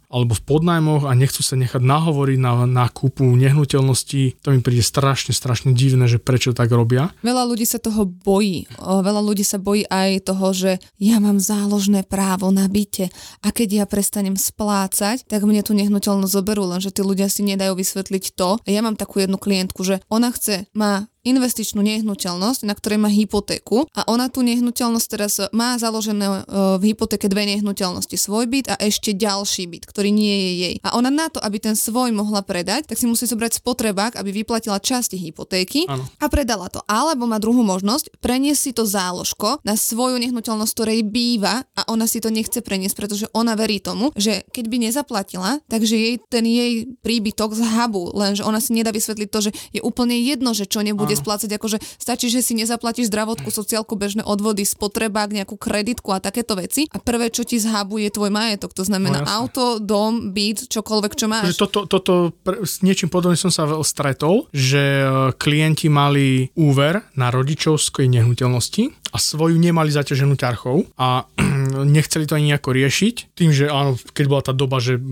alebo 0.08 0.32
v 0.32 0.42
podnajmoch 0.46 1.04
a 1.04 1.12
nechcú 1.18 1.42
sa 1.42 1.58
nechať 1.58 1.82
nahovoriť 1.82 2.38
na, 2.38 2.64
na 2.64 2.86
kúpu 2.86 3.26
nehnuteľností. 3.26 4.40
To 4.46 4.54
mi 4.54 4.62
príde 4.62 4.86
strašne, 4.86 5.34
strašne 5.34 5.74
divné, 5.74 6.06
že 6.06 6.22
prečo 6.22 6.54
tak 6.54 6.70
robia. 6.70 7.12
Veľa 7.26 7.44
ľudí 7.50 7.66
sa 7.66 7.82
toho 7.82 8.06
bojí. 8.06 8.70
Veľa 8.78 9.20
ľudí 9.20 9.42
sa 9.42 9.58
bojí 9.58 9.84
aj 9.90 10.30
toho, 10.30 10.46
že 10.54 10.72
ja 11.02 11.18
mám 11.18 11.42
záložné 11.42 12.06
právo 12.06 12.48
na 12.54 12.70
byte 12.70 13.10
a 13.42 13.50
keď 13.50 13.82
ja 13.82 13.84
prestanem 13.84 14.38
splácať, 14.38 15.26
tak 15.26 15.42
mne 15.42 15.66
tú 15.66 15.74
nehnuteľnosť 15.74 16.32
zoberú, 16.32 16.64
lenže 16.70 16.94
tí 16.94 17.02
ľudia 17.02 17.26
si 17.26 17.42
nedajú 17.42 17.74
vysvetliť 17.74 18.24
to. 18.38 18.62
Ja 18.70 18.80
mám 18.80 18.94
takú 18.94 19.18
jednu 19.18 19.36
klientku, 19.36 19.82
že 19.82 19.98
ona 20.06 20.30
chce, 20.30 20.70
má 20.72 21.09
investičnú 21.36 21.84
nehnuteľnosť, 21.84 22.64
na 22.64 22.72
ktorej 22.72 22.98
má 23.02 23.10
hypotéku 23.12 23.84
a 23.92 24.08
ona 24.08 24.32
tú 24.32 24.40
nehnuteľnosť 24.40 25.06
teraz 25.10 25.36
má 25.52 25.76
založené 25.76 26.24
e, 26.24 26.38
v 26.80 26.82
hypotéke 26.94 27.28
dve 27.28 27.44
nehnuteľnosti, 27.44 28.16
svoj 28.16 28.48
byt 28.48 28.72
a 28.72 28.76
ešte 28.80 29.12
ďalší 29.12 29.68
byt, 29.68 29.84
ktorý 29.84 30.08
nie 30.08 30.32
je 30.32 30.50
jej. 30.56 30.74
A 30.80 30.96
ona 30.96 31.12
na 31.12 31.28
to, 31.28 31.36
aby 31.44 31.60
ten 31.60 31.76
svoj 31.76 32.14
mohla 32.16 32.40
predať, 32.40 32.88
tak 32.88 32.96
si 32.96 33.04
musí 33.04 33.28
zobrať 33.28 33.60
spotrebák, 33.60 34.16
aby 34.16 34.32
vyplatila 34.32 34.80
časti 34.80 35.20
hypotéky 35.20 35.84
ano. 35.84 36.08
a 36.16 36.26
predala 36.32 36.72
to. 36.72 36.80
Alebo 36.88 37.28
má 37.28 37.36
druhú 37.36 37.60
možnosť, 37.60 38.16
preniesť 38.24 38.60
si 38.60 38.72
to 38.72 38.88
záložko 38.88 39.60
na 39.60 39.76
svoju 39.76 40.16
nehnuteľnosť, 40.16 40.72
ktorej 40.72 41.04
býva 41.04 41.68
a 41.76 41.82
ona 41.92 42.08
si 42.08 42.24
to 42.24 42.32
nechce 42.32 42.64
preniesť, 42.64 42.96
pretože 42.96 43.26
ona 43.36 43.52
verí 43.58 43.84
tomu, 43.84 44.08
že 44.16 44.48
keď 44.48 44.64
by 44.72 44.76
nezaplatila, 44.88 45.50
takže 45.68 45.94
jej 45.94 46.14
ten 46.32 46.48
jej 46.48 46.88
príbytok 47.04 47.52
zhabu, 47.52 48.16
lenže 48.16 48.40
ona 48.40 48.62
si 48.62 48.72
nedá 48.72 48.88
vysvetliť 48.88 49.28
to, 49.28 49.40
že 49.44 49.50
je 49.76 49.80
úplne 49.84 50.16
jedno, 50.16 50.56
že 50.56 50.64
čo 50.64 50.80
nebude 50.80 51.10
bude 51.10 51.18
splácať, 51.20 51.50
akože 51.56 51.78
stačí, 52.00 52.32
že 52.32 52.40
si 52.40 52.56
nezaplatíš 52.56 53.12
zdravotku, 53.12 53.48
sociálku, 53.52 53.94
bežné 53.94 54.24
odvody, 54.24 54.64
spotrebák, 54.64 55.30
nejakú 55.30 55.60
kreditku 55.60 56.10
a 56.10 56.18
takéto 56.18 56.56
veci. 56.56 56.88
A 56.90 56.98
prvé, 56.98 57.28
čo 57.28 57.44
ti 57.44 57.60
zhábu, 57.60 58.00
je 58.00 58.10
tvoj 58.10 58.32
majetok. 58.32 58.72
To 58.76 58.84
znamená 58.86 59.24
no, 59.24 59.28
auto, 59.28 59.64
dom, 59.78 60.32
byt, 60.32 60.72
čokoľvek, 60.72 61.12
čo 61.14 61.26
máš. 61.28 61.56
Toto, 61.60 61.84
toto, 61.84 62.34
s 62.64 62.80
niečím 62.80 63.12
podobným 63.12 63.38
som 63.38 63.52
sa 63.52 63.68
stretol, 63.84 64.48
že 64.54 64.80
e, 64.80 65.06
klienti 65.36 65.92
mali 65.92 66.48
úver 66.56 67.04
na 67.18 67.28
rodičovskej 67.28 68.08
nehnuteľnosti 68.08 68.99
a 69.10 69.16
svoju 69.18 69.58
nemali 69.58 69.90
zaťaženú 69.90 70.34
ťarchou 70.38 70.86
a 70.96 71.26
nechceli 71.96 72.24
to 72.26 72.38
ani 72.38 72.54
nejako 72.54 72.70
riešiť, 72.74 73.34
tým, 73.34 73.50
že 73.50 73.68
áno, 73.70 73.98
keď 74.14 74.24
bola 74.26 74.42
tá 74.42 74.52
doba, 74.54 74.78
že 74.78 74.96
e, 74.96 75.02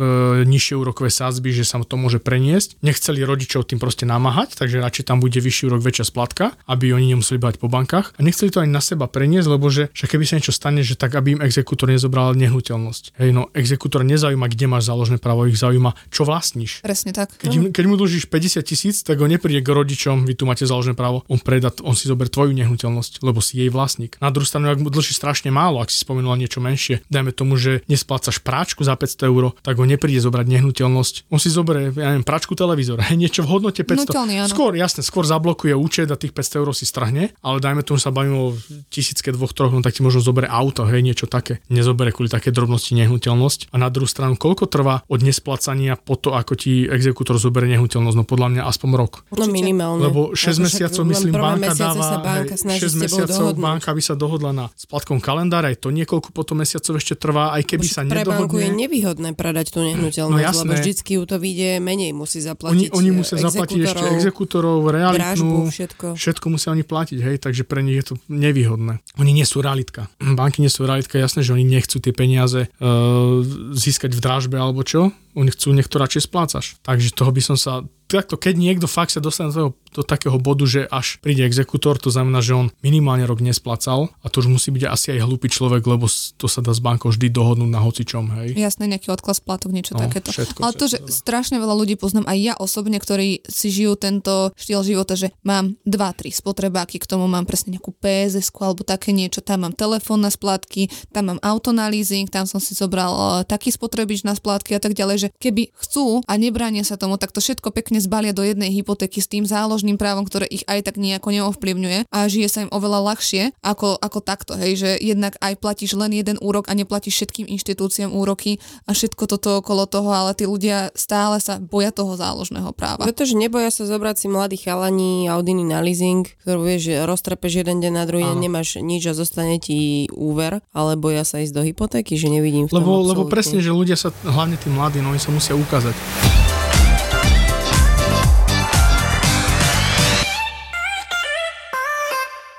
nižšie 0.46 0.74
úrokové 0.78 1.10
sázby, 1.10 1.54
že 1.54 1.66
sa 1.66 1.80
to 1.82 1.96
môže 1.98 2.22
preniesť, 2.22 2.80
nechceli 2.82 3.22
rodičov 3.22 3.68
tým 3.68 3.78
proste 3.78 4.04
namáhať, 4.04 4.58
takže 4.58 4.82
radšej 4.82 5.04
tam 5.06 5.22
bude 5.22 5.38
vyšší 5.38 5.70
úrok, 5.70 5.80
väčšia 5.82 6.06
splatka, 6.10 6.54
aby 6.66 6.92
oni 6.92 7.14
nemuseli 7.14 7.38
bať 7.38 7.54
po 7.62 7.70
bankách 7.70 8.14
a 8.16 8.20
nechceli 8.20 8.50
to 8.50 8.60
ani 8.62 8.72
na 8.74 8.82
seba 8.82 9.06
preniesť, 9.06 9.48
lebo 9.48 9.70
že, 9.70 9.88
že 9.94 10.10
keby 10.10 10.24
sa 10.26 10.36
niečo 10.38 10.54
stane, 10.54 10.82
že 10.82 10.98
tak 10.98 11.14
aby 11.14 11.38
im 11.38 11.40
exekútor 11.44 11.88
nezobral 11.88 12.34
nehnuteľnosť. 12.36 13.18
Hej, 13.22 13.30
no 13.34 13.48
exekútor 13.54 14.04
nezaujíma, 14.04 14.46
kde 14.50 14.66
máš 14.68 14.90
záložné 14.90 15.16
právo, 15.22 15.48
ich 15.48 15.58
zaujíma, 15.58 15.96
čo 16.12 16.28
vlastníš. 16.28 16.84
Presne 16.84 17.16
tak. 17.16 17.32
Keď, 17.40 17.50
im, 17.54 17.62
keď 17.72 17.84
mu 17.88 17.96
dlžíš 17.96 18.28
50 18.28 18.62
tisíc, 18.62 18.96
tak 19.00 19.18
ho 19.18 19.26
nepríde 19.26 19.64
k 19.64 19.68
rodičom, 19.68 20.28
vy 20.28 20.34
tu 20.36 20.44
máte 20.44 20.68
záložné 20.68 20.92
právo, 20.92 21.24
on 21.30 21.40
predá, 21.40 21.72
on 21.80 21.96
si 21.96 22.06
zober 22.10 22.28
tvoju 22.28 22.52
nehnuteľnosť, 22.52 23.24
lebo 23.24 23.40
si 23.40 23.64
jej 23.64 23.70
vlastný 23.72 23.87
vlastník. 23.88 24.20
Na 24.20 24.28
druhú 24.28 24.44
stranu, 24.44 24.68
ak 24.68 24.76
mu 24.84 24.92
dlží 24.92 25.16
strašne 25.16 25.48
málo, 25.48 25.80
ak 25.80 25.88
si 25.88 26.04
spomenula 26.04 26.36
niečo 26.36 26.60
menšie, 26.60 27.00
dajme 27.08 27.32
tomu, 27.32 27.56
že 27.56 27.80
nesplácaš 27.88 28.44
práčku 28.44 28.84
za 28.84 28.92
500 28.92 29.32
eur, 29.32 29.56
tak 29.64 29.80
ho 29.80 29.88
nepríde 29.88 30.20
zobrať 30.20 30.44
nehnuteľnosť. 30.44 31.32
On 31.32 31.40
si 31.40 31.48
zoberie, 31.48 31.88
ja 31.96 32.12
neviem, 32.12 32.28
práčku 32.28 32.52
televízor, 32.52 33.00
niečo 33.16 33.48
v 33.48 33.56
hodnote 33.56 33.80
500. 33.80 34.12
Nutelný, 34.12 34.34
skôr, 34.52 34.76
jasne, 34.76 35.00
skôr 35.00 35.24
zablokuje 35.24 35.72
účet 35.72 36.12
a 36.12 36.20
tých 36.20 36.36
500 36.36 36.60
eur 36.60 36.68
si 36.76 36.84
strhne, 36.84 37.32
ale 37.40 37.56
dajme 37.64 37.80
tomu, 37.80 37.96
sa 37.96 38.12
bavíme 38.12 38.36
o 38.36 38.52
tisícke, 38.92 39.32
dvoch, 39.32 39.56
troch, 39.56 39.72
no 39.72 39.80
tak 39.80 39.96
ti 39.96 40.04
možno 40.04 40.20
zoberie 40.20 40.52
auto, 40.52 40.84
hej, 40.84 41.00
niečo 41.00 41.24
také. 41.24 41.64
Nezobere 41.72 42.12
kvôli 42.12 42.28
také 42.28 42.52
drobnosti 42.52 42.92
nehnuteľnosť. 42.92 43.72
A 43.72 43.80
na 43.80 43.88
druhú 43.88 44.10
stranu, 44.10 44.36
koľko 44.36 44.68
trvá 44.68 45.00
od 45.08 45.24
nesplácania 45.24 45.96
po 45.96 46.20
to, 46.20 46.36
ako 46.36 46.58
ti 46.58 46.84
exekútor 46.84 47.40
zoberie 47.40 47.72
nehnuteľnosť? 47.78 48.16
No 48.18 48.24
podľa 48.28 48.48
mňa 48.52 48.62
aspoň 48.68 48.88
rok. 48.98 49.12
No 49.32 49.46
minimálne. 49.48 50.04
Lebo 50.10 50.34
6 50.34 50.60
mesiacov, 50.60 51.02
myslím, 51.06 51.32
banka 51.32 51.72
dáva, 51.78 52.20
banka 52.20 52.54
6 52.58 52.98
mesiacov 52.98 53.54
banka 53.54 53.77
by 53.80 54.02
sa 54.02 54.14
dohodla 54.18 54.50
na 54.50 54.66
splatkom 54.74 55.22
kalendára, 55.22 55.70
aj 55.70 55.84
to 55.84 55.88
niekoľko 55.94 56.34
potom 56.34 56.60
mesiacov 56.60 56.98
ešte 56.98 57.14
trvá, 57.14 57.54
aj 57.54 57.62
keby 57.64 57.86
Už 57.86 57.92
sa 57.94 58.02
pre 58.04 58.22
nedohodne. 58.22 58.48
Pre 58.48 58.64
je 58.64 58.70
nevýhodné 58.74 59.28
predať 59.38 59.74
tú 59.74 59.80
nehnuteľnosť, 59.86 60.34
no, 60.34 60.42
jasné. 60.42 60.60
lebo 60.66 60.72
vždycky 60.78 61.10
ju 61.18 61.22
to 61.24 61.36
vyjde 61.38 61.70
menej, 61.78 62.10
musí 62.12 62.38
zaplatiť 62.42 62.74
Oni, 62.74 62.86
oni 62.90 63.10
musia 63.14 63.36
zaplatiť 63.38 63.78
ešte 63.86 64.06
exekútorov, 64.18 64.88
realitnú, 64.90 65.18
dražbu, 65.18 65.58
všetko. 65.70 66.06
všetko 66.18 66.46
musia 66.50 66.68
oni 66.74 66.84
platiť, 66.84 67.18
hej, 67.22 67.36
takže 67.38 67.62
pre 67.62 67.80
nich 67.84 67.98
je 68.02 68.06
to 68.10 68.14
nevýhodné. 68.26 68.98
Oni 69.18 69.30
nie 69.30 69.46
sú 69.46 69.62
realitka. 69.62 70.10
Banky 70.38 70.60
nie 70.60 70.72
sú 70.72 70.84
realitka, 70.84 71.20
jasné, 71.20 71.46
že 71.46 71.54
oni 71.54 71.62
nechcú 71.66 72.02
tie 72.02 72.10
peniaze 72.10 72.66
uh, 72.66 73.40
získať 73.76 74.14
v 74.16 74.20
dražbe 74.20 74.56
alebo 74.58 74.82
čo, 74.82 75.14
oni 75.38 75.54
chcú, 75.54 75.70
nech 75.70 75.86
to 75.86 76.02
radšej 76.02 76.26
splácaš. 76.26 76.74
Takže 76.82 77.14
toho 77.14 77.30
by 77.30 77.42
som 77.44 77.54
sa 77.54 77.86
takto, 78.08 78.40
keď 78.40 78.58
niekto 78.58 78.86
fakt 78.90 79.14
sa 79.14 79.20
dostane 79.22 79.54
do, 79.54 79.76
do 79.92 80.02
takého 80.06 80.36
bodu, 80.36 80.64
že 80.68 80.86
až 80.88 81.20
príde 81.20 81.44
exekútor, 81.44 81.98
to 81.98 82.12
znamená, 82.12 82.44
že 82.44 82.56
on 82.56 82.72
minimálne 82.84 83.24
rok 83.24 83.40
nesplácal 83.40 84.12
a 84.22 84.26
to 84.28 84.44
už 84.44 84.48
musí 84.48 84.68
byť 84.72 84.84
asi 84.88 85.06
aj 85.16 85.24
hlupý 85.24 85.48
človek, 85.50 85.82
lebo 85.84 86.06
to 86.38 86.46
sa 86.46 86.60
dá 86.64 86.72
s 86.72 86.80
bankou 86.80 87.10
vždy 87.12 87.28
dohodnúť 87.32 87.70
na 87.70 87.80
hocičom, 87.82 88.24
hej. 88.40 88.56
Jasné, 88.56 88.88
nejaký 88.90 89.12
odkaz 89.12 89.40
platok, 89.44 89.72
niečo 89.72 89.96
no, 89.96 90.04
takéto. 90.06 90.30
Všetko, 90.32 90.58
Ale 90.60 90.72
to, 90.76 90.86
že 90.86 90.98
dá. 91.00 91.08
strašne 91.08 91.56
veľa 91.58 91.74
ľudí 91.74 91.94
poznám, 91.96 92.28
aj 92.28 92.38
ja 92.38 92.54
osobne, 92.56 93.00
ktorí 93.00 93.44
si 93.48 93.68
žijú 93.72 93.96
tento 93.96 94.52
štýl 94.54 94.84
života, 94.84 95.14
že 95.16 95.32
mám 95.42 95.76
dva, 95.84 96.12
tri 96.12 96.30
spotrebáky, 96.30 97.00
k 97.00 97.08
tomu 97.08 97.26
mám 97.26 97.48
presne 97.48 97.76
nejakú 97.76 97.94
pss 97.96 98.50
alebo 98.58 98.82
také 98.84 99.14
niečo, 99.14 99.40
tam 99.40 99.64
mám 99.64 99.74
telefón 99.74 100.20
na 100.24 100.30
splátky, 100.32 100.90
tam 101.14 101.34
mám 101.34 101.40
auto 101.40 101.70
na 101.72 101.86
leasing, 101.88 102.28
tam 102.28 102.44
som 102.44 102.58
si 102.58 102.74
zobral 102.74 103.12
uh, 103.14 103.42
taký 103.46 103.72
spotrebič 103.72 104.26
na 104.26 104.34
splátky 104.34 104.76
a 104.76 104.80
tak 104.82 104.92
ďalej, 104.92 105.16
že 105.16 105.28
keby 105.38 105.72
chcú 105.78 106.20
a 106.26 106.32
nebránia 106.36 106.82
sa 106.82 106.98
tomu, 106.98 107.16
tak 107.16 107.30
to 107.32 107.40
všetko 107.40 107.70
pekne 107.70 108.02
zbalia 108.02 108.34
do 108.34 108.42
jednej 108.42 108.72
hypotéky 108.74 109.22
s 109.22 109.30
tým 109.30 109.46
záložným 109.78 109.94
právom, 109.94 110.26
ktoré 110.26 110.50
ich 110.50 110.66
aj 110.66 110.90
tak 110.90 110.98
nejako 110.98 111.30
neovplyvňuje 111.30 112.10
a 112.10 112.18
žije 112.26 112.48
sa 112.50 112.58
im 112.66 112.70
oveľa 112.74 113.14
ľahšie 113.14 113.54
ako, 113.62 113.94
ako 114.02 114.18
takto, 114.18 114.58
hej, 114.58 114.74
že 114.74 114.90
jednak 114.98 115.38
aj 115.38 115.54
platíš 115.62 115.94
len 115.94 116.18
jeden 116.18 116.34
úrok 116.42 116.66
a 116.66 116.74
neplatíš 116.74 117.22
všetkým 117.22 117.46
inštitúciám 117.46 118.10
úroky 118.10 118.58
a 118.90 118.98
všetko 118.98 119.30
toto 119.30 119.62
okolo 119.62 119.86
toho, 119.86 120.10
ale 120.10 120.34
tí 120.34 120.50
ľudia 120.50 120.90
stále 120.98 121.38
sa 121.38 121.62
boja 121.62 121.94
toho 121.94 122.18
záložného 122.18 122.74
práva. 122.74 123.06
Pretože 123.06 123.38
neboja 123.38 123.70
sa 123.70 123.86
zobrať 123.86 124.16
si 124.18 124.26
mladí 124.26 124.58
chalani 124.58 125.30
Audiny 125.30 125.62
na 125.62 125.78
leasing, 125.78 126.26
ktorú 126.42 126.66
vieš, 126.66 126.90
že 126.90 127.06
roztrepeš 127.06 127.62
jeden 127.62 127.78
deň 127.78 127.92
na 127.94 128.02
druhý 128.02 128.26
deň, 128.26 128.38
nemáš 128.42 128.82
nič 128.82 129.06
a 129.06 129.14
zostane 129.14 129.62
ti 129.62 130.10
úver, 130.10 130.58
ale 130.74 130.98
boja 130.98 131.22
sa 131.22 131.38
ísť 131.38 131.54
do 131.54 131.62
hypotéky, 131.62 132.18
že 132.18 132.26
nevidím 132.26 132.66
v 132.66 132.74
tom 132.74 132.82
lebo, 132.82 133.06
lebo 133.06 133.22
presne, 133.30 133.62
že 133.62 133.70
ľudia 133.70 133.94
sa, 133.94 134.10
hlavne 134.26 134.58
tí 134.58 134.66
mladí, 134.66 134.98
no 134.98 135.14
oni 135.14 135.22
sa 135.22 135.30
musia 135.30 135.54
ukázať. 135.54 135.94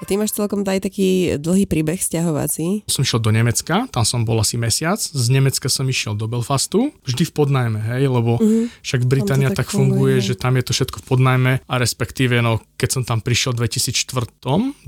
Ty 0.10 0.18
máš 0.18 0.34
celkom 0.34 0.66
aj 0.66 0.90
taký 0.90 1.38
dlhý 1.38 1.70
príbeh 1.70 2.02
stiahovací. 2.02 2.82
Som 2.90 3.06
šiel 3.06 3.22
do 3.22 3.30
Nemecka, 3.30 3.86
tam 3.94 4.02
som 4.02 4.26
bol 4.26 4.42
asi 4.42 4.58
mesiac. 4.58 4.98
Z 4.98 5.30
Nemecka 5.30 5.70
som 5.70 5.86
išiel 5.86 6.18
do 6.18 6.26
Belfastu, 6.26 6.90
vždy 7.06 7.30
v 7.30 7.32
podnajme, 7.38 7.80
hej, 7.94 8.10
lebo 8.10 8.42
mm-hmm. 8.42 8.82
však 8.82 9.06
Británia 9.06 9.54
tak, 9.54 9.70
tak 9.70 9.78
funguje, 9.78 10.18
funguje, 10.18 10.26
že 10.26 10.34
tam 10.34 10.58
je 10.58 10.64
to 10.66 10.72
všetko 10.74 10.98
v 10.98 11.06
podnajme 11.06 11.52
a 11.62 11.74
respektíve, 11.78 12.42
no, 12.42 12.58
keď 12.82 12.90
som 12.90 13.04
tam 13.06 13.22
prišiel 13.22 13.54
v 13.54 13.70
2004, 13.70 14.34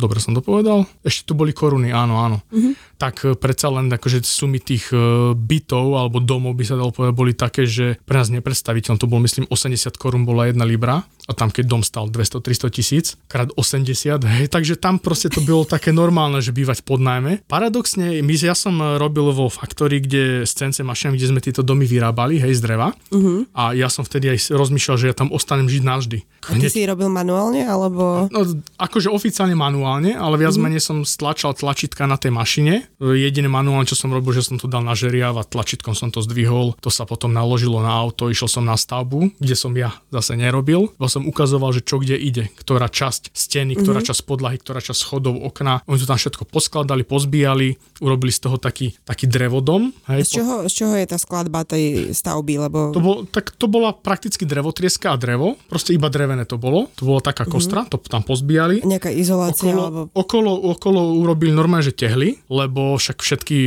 dobre 0.02 0.18
som 0.18 0.34
to 0.34 0.42
povedal, 0.42 0.90
ešte 1.06 1.30
tu 1.30 1.38
boli 1.38 1.54
koruny, 1.54 1.94
áno, 1.94 2.18
áno. 2.18 2.42
Mm-hmm 2.50 2.91
tak 3.02 3.26
e, 3.26 3.34
predsa 3.34 3.74
len 3.74 3.90
akože 3.90 4.22
sumy 4.22 4.62
tých 4.62 4.94
e, 4.94 5.34
bytov 5.34 5.98
alebo 5.98 6.22
domov 6.22 6.54
by 6.54 6.70
sa 6.70 6.78
dalo 6.78 6.94
povedať 6.94 7.18
boli 7.18 7.34
také, 7.34 7.66
že 7.66 7.98
pre 8.06 8.22
nás 8.22 8.30
nepredstaviteľné. 8.30 9.02
To 9.02 9.10
bolo 9.10 9.26
myslím 9.26 9.50
80 9.50 9.98
korún 9.98 10.22
bola 10.22 10.46
jedna 10.46 10.70
libra 10.70 11.02
a 11.26 11.32
tam, 11.34 11.50
keď 11.50 11.66
dom 11.66 11.82
stal 11.82 12.12
200-300 12.14 12.70
tisíc, 12.70 13.06
krát 13.26 13.50
80, 13.56 14.22
hej, 14.22 14.46
takže 14.52 14.78
tam 14.78 15.02
proste 15.02 15.34
to 15.34 15.42
bolo 15.42 15.64
také 15.66 15.90
normálne, 15.96 16.44
že 16.44 16.54
bývať 16.54 16.84
pod 16.84 17.00
nájme. 17.00 17.42
Paradoxne, 17.48 18.20
my, 18.20 18.34
ja 18.36 18.52
som 18.52 18.76
robil 19.00 19.32
vo 19.32 19.48
faktorii, 19.48 20.04
kde 20.04 20.24
s 20.44 20.54
CNC 20.60 20.84
mašinami, 20.84 21.16
kde 21.16 21.32
sme 21.32 21.42
tieto 21.42 21.64
domy 21.64 21.88
vyrábali, 21.88 22.36
hej, 22.36 22.60
z 22.60 22.62
dreva. 22.68 22.92
Uh-huh. 23.14 23.48
A 23.56 23.72
ja 23.72 23.88
som 23.88 24.04
vtedy 24.04 24.34
aj 24.34 24.52
rozmýšľal, 24.52 24.98
že 25.00 25.10
ja 25.10 25.16
tam 25.16 25.32
ostanem 25.32 25.72
žiť 25.72 25.84
navždy. 25.86 26.20
A 26.52 26.58
ty 26.60 26.68
si 26.68 26.84
robil 26.84 27.08
manuálne, 27.08 27.64
alebo... 27.64 28.28
No, 28.28 28.44
akože 28.82 29.08
oficiálne 29.08 29.56
manuálne, 29.56 30.18
ale 30.18 30.36
viac 30.36 30.58
uh-huh. 30.58 30.68
menej 30.68 30.84
som 30.84 31.08
stlačal 31.08 31.56
tlačítka 31.56 32.04
na 32.10 32.20
tej 32.20 32.36
mašine. 32.36 32.91
Jediné 33.00 33.48
manuálne, 33.48 33.88
čo 33.88 33.96
som 33.96 34.12
robil, 34.12 34.36
že 34.36 34.46
som 34.46 34.58
to 34.60 34.68
dal 34.68 34.84
na 34.84 34.98
žeriav 34.98 35.38
a 35.38 35.48
tlačítkom 35.48 35.94
som 35.94 36.10
to 36.10 36.20
zdvihol. 36.20 36.76
To 36.84 36.90
sa 36.90 37.08
potom 37.08 37.32
naložilo 37.32 37.80
na 37.80 37.94
auto, 37.94 38.28
išiel 38.28 38.50
som 38.52 38.64
na 38.66 38.76
stavbu, 38.76 39.38
kde 39.40 39.56
som 39.56 39.72
ja 39.78 39.96
zase 40.12 40.38
nerobil. 40.38 40.92
Bo 41.00 41.08
som 41.08 41.26
ukazoval, 41.26 41.74
že 41.74 41.86
čo 41.86 41.98
kde 42.02 42.18
ide, 42.18 42.50
ktorá 42.60 42.92
časť 42.92 43.34
steny, 43.34 43.78
ktorá 43.80 44.02
uh-huh. 44.02 44.10
časť 44.12 44.22
podlahy, 44.28 44.58
ktorá 44.60 44.82
časť 44.82 45.00
schodov, 45.00 45.38
okna. 45.42 45.82
Oni 45.86 45.98
to 46.02 46.10
tam 46.10 46.20
všetko 46.20 46.50
poskladali, 46.50 47.06
pozbíjali, 47.06 47.78
urobili 48.02 48.34
z 48.34 48.40
toho 48.50 48.58
taký, 48.58 48.94
taký 49.06 49.30
drevodom. 49.30 49.94
Hej, 50.10 50.28
z, 50.28 50.32
čoho, 50.42 50.56
z 50.70 50.74
čoho 50.74 50.94
je 50.98 51.06
tá 51.10 51.18
skladba 51.18 51.66
tej 51.66 52.14
stavby? 52.14 52.70
Lebo... 52.70 52.94
To, 52.94 53.02
bol, 53.02 53.18
tak 53.30 53.54
to 53.58 53.66
bola 53.70 53.94
prakticky 53.94 54.46
drevotrieska 54.46 55.14
a 55.14 55.18
drevo, 55.18 55.58
proste 55.70 55.94
iba 55.94 56.10
drevené 56.10 56.46
to 56.50 56.62
bolo. 56.62 56.90
To 57.02 57.10
bola 57.10 57.22
taká 57.22 57.46
mhm. 57.46 57.52
kostra, 57.52 57.82
mm-hmm. 57.86 57.94
to 57.98 58.10
tam 58.10 58.24
pozbíjali. 58.26 58.86
Nejaká 58.86 59.10
izolácia? 59.14 59.70
Okolo, 59.74 59.82
alebo... 59.82 60.02
okolo, 60.14 60.52
okolo 60.78 61.00
urobili 61.22 61.54
normálne, 61.54 61.86
že 61.86 61.96
tehly, 61.96 62.42
lebo 62.50 62.81
však 62.96 63.18
všetky 63.22 63.58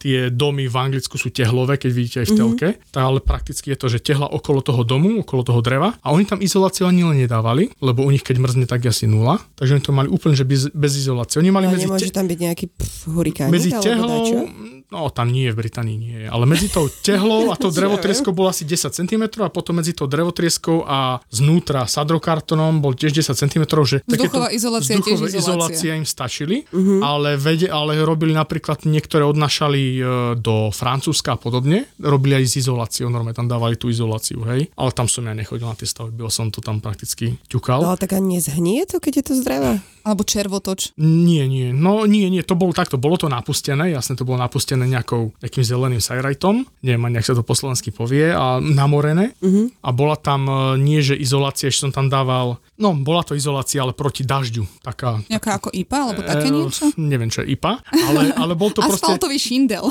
tie 0.00 0.18
domy 0.32 0.70
v 0.70 0.76
Anglicku 0.76 1.16
sú 1.16 1.28
tehlové, 1.32 1.76
keď 1.76 1.90
vidíte 1.90 2.18
aj 2.22 2.26
v 2.26 2.32
mhm. 2.32 2.38
telke. 2.38 2.68
Mm-hmm. 2.74 2.92
Tak, 2.94 3.02
ale 3.02 3.18
prakticky 3.22 3.66
je 3.72 3.78
to, 3.78 3.86
že 3.90 3.98
tehla 4.02 4.26
okolo 4.28 4.60
toho 4.60 4.82
domu, 4.82 5.22
okolo 5.22 5.42
toho 5.44 5.60
dreva 5.60 5.96
a 6.00 6.08
oni 6.14 6.24
tam 6.28 6.42
izoláciu 6.42 6.88
ani 6.88 7.04
len 7.04 7.22
nedávali, 7.24 7.70
lebo 7.82 8.04
u 8.06 8.10
nich 8.10 8.22
keď 8.22 8.36
mrzne 8.42 8.66
tak 8.70 8.86
asi 8.86 9.08
nula. 9.10 9.40
Takže 9.58 9.78
oni 9.78 9.84
to 9.84 9.92
mali 9.94 10.08
úplne, 10.08 10.34
že 10.34 10.46
bez, 10.46 10.70
bez 10.70 10.92
izolácie. 10.98 11.40
Oni 11.42 11.50
mali 11.50 11.66
medzi 11.68 11.86
nemôže 11.88 12.10
te... 12.10 12.16
tam 12.16 12.26
byť 12.26 12.38
nejaký 12.38 12.66
hurikán? 13.10 13.48
Medzi 13.50 13.70
tehlou, 13.74 14.46
no 14.88 15.12
tam 15.12 15.28
nie, 15.28 15.52
v 15.52 15.56
Británii 15.60 15.96
nie 16.00 16.16
je, 16.24 16.26
ale 16.32 16.44
medzi 16.48 16.72
tou 16.72 16.88
tehlou 16.88 17.52
a 17.52 17.60
tou 17.60 17.68
drevotrieskou 17.78 18.32
bolo 18.32 18.48
asi 18.48 18.64
10 18.64 18.88
cm 18.92 19.24
a 19.44 19.52
potom 19.52 19.76
medzi 19.76 19.92
tou 19.92 20.08
drevotrieskou 20.08 20.88
a 20.88 21.20
znútra 21.28 21.84
sadrokartonom 21.84 22.80
bol 22.80 22.96
tiež 22.96 23.12
10 23.20 23.36
cm, 23.36 23.64
že 23.84 24.00
vzduchová 24.08 24.48
izolácia, 24.48 24.96
vzduchové 24.96 25.28
tiež 25.28 25.40
izolácia 25.44 25.92
im 25.92 26.08
stačili, 26.08 26.64
uh-huh. 26.72 27.04
ale, 27.04 27.36
vede, 27.36 27.68
ale 27.68 28.00
robili 28.00 28.32
napríklad, 28.32 28.88
niektoré 28.88 29.28
odnašali 29.28 29.82
e, 29.98 30.02
do 30.40 30.72
Francúzska 30.72 31.36
a 31.36 31.38
podobne, 31.38 31.84
robili 32.00 32.40
aj 32.40 32.44
s 32.48 32.54
izoláciou, 32.64 33.12
normálne 33.12 33.36
tam 33.36 33.48
dávali 33.50 33.76
tú 33.76 33.92
izoláciu, 33.92 34.40
hej, 34.48 34.72
ale 34.72 34.90
tam 34.96 35.04
som 35.04 35.28
ja 35.28 35.36
nechodil 35.36 35.68
na 35.68 35.76
tie 35.76 35.84
stavby, 35.84 36.16
byl 36.16 36.32
som 36.32 36.48
to 36.48 36.64
tam 36.64 36.80
prakticky 36.80 37.36
ťukal. 37.52 37.84
No 37.84 37.92
ale 37.92 38.00
tak 38.00 38.16
ani 38.16 38.40
nezhnie 38.40 38.88
to, 38.88 38.96
keď 39.04 39.12
je 39.20 39.24
to 39.28 39.34
z 39.36 39.42
dreva? 39.44 39.72
Alebo 40.08 40.24
červotoč? 40.24 40.96
Nie, 40.96 41.44
nie. 41.44 41.76
No 41.76 42.08
nie, 42.08 42.32
nie. 42.32 42.40
To 42.40 42.56
bolo 42.56 42.72
takto. 42.72 42.96
Bolo 42.96 43.20
to 43.20 43.28
napustené. 43.28 43.92
Jasne 43.92 44.16
to 44.16 44.24
bolo 44.24 44.40
napustené 44.40 44.88
nejakou, 44.88 45.36
nejakým 45.44 45.60
zeleným 45.60 46.00
sajrajtom. 46.00 46.64
Neviem 46.80 47.04
ani, 47.04 47.20
sa 47.20 47.36
to 47.36 47.44
po 47.44 47.52
slovensky 47.52 47.92
povie. 47.92 48.32
A 48.32 48.56
namorené. 48.56 49.36
Uh-huh. 49.44 49.68
A 49.84 49.92
bola 49.92 50.16
tam 50.16 50.48
e, 50.48 50.80
nie, 50.80 51.04
že 51.04 51.12
izolácia, 51.12 51.68
že 51.68 51.84
som 51.84 51.92
tam 51.92 52.08
dával 52.08 52.56
No, 52.78 52.94
bola 52.94 53.26
to 53.26 53.34
izolácia, 53.34 53.82
ale 53.82 53.90
proti 53.90 54.22
dažďu. 54.22 54.62
Taká, 54.86 55.18
Nejaká 55.26 55.58
ako 55.58 55.74
IPA, 55.74 55.98
alebo 55.98 56.20
také 56.22 56.46
e, 56.46 56.54
niečo? 56.54 56.84
Neviem, 56.94 57.26
čo 57.26 57.42
je 57.42 57.58
IPA, 57.58 57.82
ale, 58.08 58.20
ale 58.38 58.52
bol 58.54 58.70
to 58.70 58.86
proste... 58.86 59.02
Asfaltový 59.02 59.34
šindel. 59.34 59.82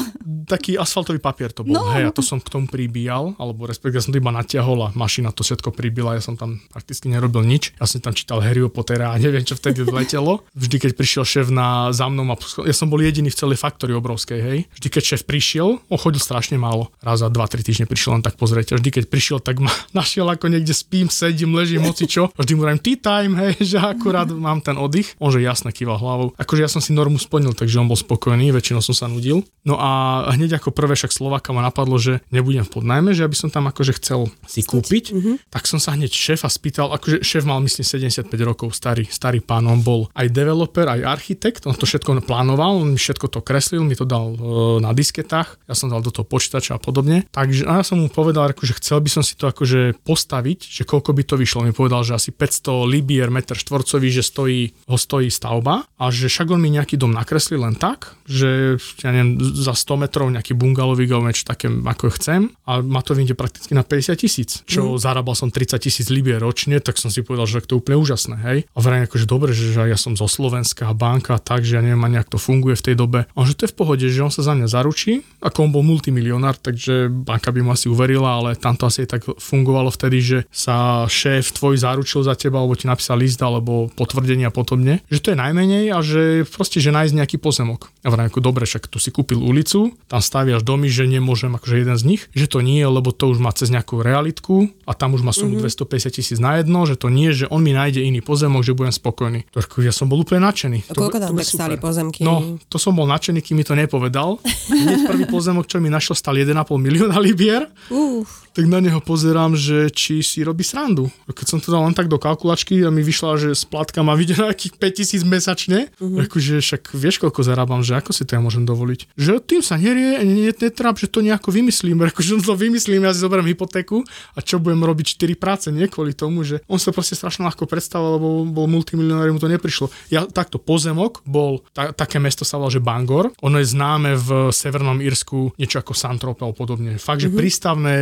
Taký 0.47 0.79
asfaltový 0.79 1.19
papier 1.19 1.51
to 1.51 1.67
bol. 1.67 1.75
No. 1.75 1.91
Hej, 1.91 2.07
a 2.07 2.11
to 2.15 2.23
som 2.23 2.39
k 2.39 2.47
tomu 2.47 2.71
pribíjal, 2.71 3.35
alebo 3.35 3.67
respektíve 3.67 3.99
som 3.99 4.15
to 4.15 4.23
iba 4.23 4.31
natiahol 4.31 4.87
a 4.87 4.89
mašina 4.95 5.35
to 5.35 5.43
všetko 5.43 5.75
pribila, 5.75 6.15
ja 6.15 6.23
som 6.23 6.39
tam 6.39 6.63
prakticky 6.71 7.11
nerobil 7.11 7.43
nič. 7.43 7.75
Ja 7.75 7.83
som 7.83 7.99
tam 7.99 8.15
čítal 8.15 8.39
Harry 8.39 8.63
Pottera 8.71 9.11
a 9.11 9.19
neviem, 9.19 9.43
čo 9.43 9.59
vtedy 9.59 9.83
letelo. 9.83 10.47
Vždy, 10.55 10.87
keď 10.87 10.91
prišiel 10.95 11.23
šéf 11.27 11.47
na, 11.51 11.91
za 11.91 12.07
mnou, 12.07 12.23
a 12.31 12.35
ja 12.63 12.75
som 12.75 12.87
bol 12.87 13.03
jediný 13.03 13.27
v 13.27 13.35
celej 13.35 13.59
faktorii 13.59 13.99
obrovskej, 13.99 14.39
hej. 14.39 14.59
Vždy, 14.79 14.87
keď 14.87 15.03
šéf 15.03 15.21
prišiel, 15.27 15.83
on 15.91 15.99
chodil 15.99 16.23
strašne 16.23 16.55
málo. 16.55 16.87
Raz 17.03 17.19
za 17.19 17.27
2-3 17.27 17.67
týždne 17.67 17.85
prišiel 17.85 18.19
len 18.19 18.23
tak 18.23 18.39
pozrieť. 18.39 18.79
Vždy, 18.79 18.89
keď 18.95 19.03
prišiel, 19.11 19.37
tak 19.43 19.59
ma 19.59 19.71
našiel 19.99 20.23
ako 20.31 20.47
niekde 20.47 20.71
spím, 20.71 21.11
sedím, 21.11 21.51
ležím, 21.51 21.83
moci 21.83 22.07
čo. 22.07 22.31
Vždy 22.39 22.53
mu 22.55 22.63
tea 22.79 22.97
time, 22.97 23.33
hej, 23.37 23.53
že 23.75 23.77
akurát 23.81 24.29
mám 24.29 24.61
ten 24.61 24.77
oddych. 24.77 25.15
On 25.21 25.29
že 25.33 25.43
jasne 25.43 25.73
kýval 25.73 25.99
hlavou. 25.99 26.27
Akože 26.39 26.63
ja 26.63 26.69
som 26.71 26.79
si 26.79 26.95
normu 26.95 27.19
splnil, 27.19 27.53
takže 27.53 27.81
on 27.81 27.89
bol 27.89 27.99
spokojný, 27.99 28.53
väčšinou 28.53 28.79
som 28.79 28.95
sa 28.95 29.05
nudil. 29.11 29.43
No 29.67 29.75
a 29.75 30.23
hneď 30.33 30.61
ako 30.61 30.71
prvé 30.71 30.95
však 30.95 31.11
Slováka 31.11 31.51
ma 31.51 31.65
napadlo, 31.65 31.99
že 31.99 32.23
nebudem 32.31 32.63
v 32.63 32.71
podnajme, 32.79 33.11
že 33.11 33.27
aby 33.27 33.35
som 33.35 33.51
tam 33.51 33.67
akože 33.67 33.99
chcel 33.99 34.31
si 34.47 34.63
kúpiť, 34.63 35.05
mm-hmm. 35.11 35.35
tak 35.51 35.67
som 35.67 35.81
sa 35.81 35.93
hneď 35.97 36.09
šéfa 36.13 36.47
spýtal, 36.47 36.95
akože 36.95 37.19
šéf 37.25 37.43
mal 37.43 37.59
myslím 37.59 37.83
75 37.83 38.31
rokov, 38.47 38.71
starý, 38.71 39.03
starý 39.11 39.43
pán, 39.43 39.67
on 39.67 39.83
bol 39.83 40.07
aj 40.15 40.31
developer, 40.31 40.87
aj 40.87 41.03
architekt, 41.03 41.67
on 41.67 41.75
to 41.75 41.83
všetko 41.83 42.23
plánoval, 42.23 42.79
on 42.79 42.95
mi 42.95 42.99
všetko 42.99 43.27
to 43.27 43.39
kreslil, 43.43 43.83
mi 43.83 43.95
to 43.95 44.07
dal 44.07 44.33
e, 44.33 44.37
na 44.83 44.95
disketách, 44.95 45.59
ja 45.67 45.75
som 45.75 45.91
dal 45.91 46.03
do 46.03 46.11
toho 46.11 46.27
počítača 46.27 46.75
a 46.75 46.79
podobne. 46.79 47.27
Takže 47.31 47.67
a 47.67 47.79
ja 47.79 47.83
som 47.83 47.99
mu 47.99 48.07
povedal, 48.07 48.51
akože 48.51 48.79
chcel 48.79 49.03
by 49.03 49.09
som 49.11 49.23
si 49.23 49.35
to 49.35 49.47
akože 49.47 49.99
postaviť, 50.03 50.59
že 50.63 50.83
koľko 50.83 51.11
by 51.15 51.23
to 51.23 51.35
vyšlo. 51.35 51.67
Mi 51.67 51.75
povedal, 51.75 52.03
že 52.03 52.15
asi 52.15 52.29
500 52.31 52.66
libier 52.73 53.29
meter 53.29 53.55
štvorcový, 53.55 54.09
že 54.09 54.23
stojí, 54.25 54.73
ho 54.89 54.97
stojí 54.97 55.31
stavba 55.31 55.87
a 55.95 56.05
že 56.11 56.27
však 56.27 56.51
on 56.51 56.59
mi 56.59 56.73
nejaký 56.73 56.99
dom 56.99 57.13
nakreslil 57.13 57.63
len 57.63 57.77
tak, 57.77 58.17
že 58.27 58.75
ja 59.01 59.09
neviem, 59.13 59.39
za 59.39 59.71
100 59.71 60.03
metrov 60.07 60.27
nejaký 60.27 60.57
bungalový 60.57 61.07
gaumeč, 61.07 61.47
také 61.47 61.71
ako 61.71 62.11
chcem 62.17 62.51
a 62.67 62.83
ma 62.83 62.99
to 62.99 63.15
vyjde 63.15 63.37
prakticky 63.37 63.71
na 63.71 63.85
50 63.85 64.17
tisíc, 64.19 64.49
čo 64.67 64.95
mm. 64.95 64.99
zarábal 64.99 65.37
som 65.37 65.53
30 65.53 65.79
tisíc 65.79 66.07
libier 66.11 66.41
ročne, 66.41 66.81
tak 66.83 66.99
som 66.99 67.07
si 67.07 67.23
povedal, 67.23 67.47
že 67.47 67.63
to 67.63 67.77
je 67.77 67.79
úplne 67.79 67.97
úžasné, 68.01 68.35
hej. 68.43 68.59
A 68.73 68.77
vrajím 68.79 69.07
akože 69.07 69.25
dobre, 69.29 69.51
že, 69.55 69.71
že 69.71 69.87
ja 69.87 69.97
som 69.99 70.17
zo 70.17 70.25
Slovenska 70.27 70.91
banka, 70.97 71.37
tak, 71.37 71.63
že 71.63 71.77
ja 71.77 71.81
neviem 71.85 72.01
ani, 72.03 72.19
ak 72.19 72.33
to 72.33 72.39
funguje 72.41 72.75
v 72.75 72.85
tej 72.91 72.95
dobe. 72.97 73.19
A 73.27 73.37
že 73.45 73.55
to 73.55 73.65
je 73.67 73.73
v 73.73 73.77
pohode, 73.77 74.05
že 74.05 74.23
on 74.23 74.33
sa 74.33 74.43
za 74.43 74.53
mňa 74.57 74.67
zaručí, 74.67 75.23
ako 75.39 75.69
on 75.69 75.71
bol 75.71 75.83
multimilionár, 75.85 76.57
takže 76.57 77.07
banka 77.07 77.53
by 77.53 77.59
mu 77.63 77.71
asi 77.71 77.87
uverila, 77.87 78.41
ale 78.41 78.57
tam 78.57 78.75
to 78.75 78.89
asi 78.89 79.05
tak 79.05 79.23
fungovalo 79.23 79.93
vtedy, 79.93 80.17
že 80.19 80.37
sa 80.49 81.05
šéf 81.05 81.53
tvoj 81.55 81.79
zaručil 81.79 82.25
za 82.25 82.33
teba, 82.33 82.56
alebo 82.57 82.73
ti 82.73 82.89
napísal 82.89 83.21
list 83.21 83.39
alebo 83.39 83.89
potvrdenie 83.93 84.49
a 84.49 84.53
podobne, 84.53 85.05
že 85.07 85.21
to 85.21 85.33
je 85.33 85.37
najmenej 85.37 85.93
a 85.93 86.01
že 86.01 86.43
proste, 86.49 86.81
že 86.81 86.89
nájsť 86.89 87.13
nejaký 87.13 87.37
pozemok. 87.37 87.93
A 88.01 88.09
vrajím 88.09 88.33
ako 88.33 88.41
dobre, 88.41 88.65
však 88.65 88.89
tu 88.89 88.97
si 88.97 89.13
kúpil 89.13 89.37
ulicu, 89.37 89.93
tam 90.09 90.21
staviaš 90.21 90.65
domy, 90.65 90.89
že 90.89 91.05
nemôžem 91.05 91.53
akože 91.53 91.75
jeden 91.77 91.97
z 91.97 92.03
nich, 92.03 92.21
že 92.33 92.49
to 92.49 92.65
nie, 92.65 92.81
lebo 92.81 93.13
to 93.13 93.29
už 93.29 93.37
má 93.37 93.53
cez 93.53 93.69
nejakú 93.69 94.01
realitku 94.01 94.73
a 94.89 94.97
tam 94.97 95.13
už 95.13 95.21
má 95.21 95.31
sumu 95.31 95.61
mm-hmm. 95.61 95.77
250 95.85 96.17
tisíc 96.17 96.37
na 96.41 96.57
jedno, 96.57 96.83
že 96.89 96.97
to 96.97 97.13
nie, 97.13 97.29
že 97.31 97.45
on 97.47 97.61
mi 97.61 97.71
nájde 97.77 98.01
iný 98.01 98.25
pozemok, 98.25 98.65
že 98.65 98.73
budem 98.73 98.95
spokojný. 98.95 99.45
To, 99.53 99.61
ja 99.79 99.93
som 99.93 100.09
bol 100.09 100.25
úplne 100.25 100.43
nadšený. 100.47 100.89
A 100.89 100.93
koľko 100.97 101.17
tam 101.21 101.37
tak 101.37 101.47
stáli 101.47 101.77
pozemky? 101.77 102.25
No, 102.25 102.57
to 102.67 102.81
som 102.81 102.97
bol 102.97 103.05
nadšený, 103.05 103.39
kým 103.45 103.61
mi 103.61 103.63
to 103.63 103.77
nepovedal. 103.77 104.41
Prvý 105.11 105.25
pozemok, 105.29 105.69
čo 105.69 105.77
mi 105.77 105.93
našiel, 105.93 106.17
stal 106.17 106.35
1,5 106.39 106.55
milióna 106.79 107.21
libier. 107.21 107.69
Uf 107.93 108.46
tak 108.57 108.65
na 108.65 108.81
neho 108.81 108.97
pozerám, 108.97 109.53
že 109.53 109.93
či 109.93 110.25
si 110.25 110.41
robí 110.41 110.65
srandu. 110.65 111.13
Keď 111.29 111.45
som 111.45 111.61
to 111.61 111.69
dal 111.69 111.85
len 111.85 111.93
tak 111.93 112.09
do 112.09 112.17
kalkulačky 112.17 112.81
a 112.81 112.89
mi 112.89 113.05
vyšla, 113.05 113.37
že 113.37 113.49
splatka 113.53 114.01
má 114.01 114.17
vidieť 114.17 114.41
nejakých 114.49 114.73
5000 114.81 115.21
mesačne, 115.29 115.79
uh-huh. 116.01 116.25
akože 116.25 116.57
však 116.57 116.97
vieš, 116.97 117.21
koľko 117.21 117.45
zarábam, 117.45 117.85
že 117.85 117.93
ako 117.93 118.17
si 118.17 118.25
to 118.25 118.33
ja 118.33 118.41
môžem 118.41 118.65
dovoliť. 118.65 119.13
Že 119.13 119.45
tým 119.45 119.61
sa 119.61 119.77
nerie, 119.77 120.25
netráp, 120.57 120.97
že 120.97 121.05
to 121.05 121.21
nejako 121.21 121.53
vymyslím, 121.53 122.01
akože 122.09 122.41
to 122.41 122.57
vymyslím, 122.57 123.05
ja 123.05 123.13
si 123.13 123.21
zoberiem 123.21 123.45
hypotéku 123.53 124.01
a 124.33 124.41
čo 124.41 124.57
budem 124.57 124.81
robiť 124.81 125.21
4 125.21 125.37
práce, 125.37 125.69
nie 125.69 125.85
kvôli 125.85 126.17
tomu, 126.17 126.41
že 126.41 126.57
on 126.65 126.81
sa 126.81 126.89
proste 126.89 127.13
strašne 127.13 127.45
ľahko 127.45 127.69
predstavoval, 127.69 128.17
lebo 128.17 128.27
bol 128.49 128.65
multimilionár, 128.65 129.29
mu 129.29 129.37
to 129.37 129.53
neprišlo. 129.53 129.93
Ja 130.09 130.25
takto 130.25 130.57
pozemok 130.57 131.21
bol, 131.29 131.61
ta, 131.77 131.93
také 131.93 132.17
mesto 132.17 132.41
sa 132.41 132.57
volá, 132.57 132.73
že 132.73 132.81
Bangor, 132.81 133.29
ono 133.45 133.61
je 133.61 133.69
známe 133.69 134.17
v 134.17 134.49
Severnom 134.49 134.97
Írsku 134.97 135.53
niečo 135.61 135.77
ako 135.77 135.93
Santropel 135.93 136.49
podobne. 136.57 136.97
Fakt, 136.97 137.21
že 137.21 137.29
uh-huh. 137.29 137.37
prístavné 137.37 137.95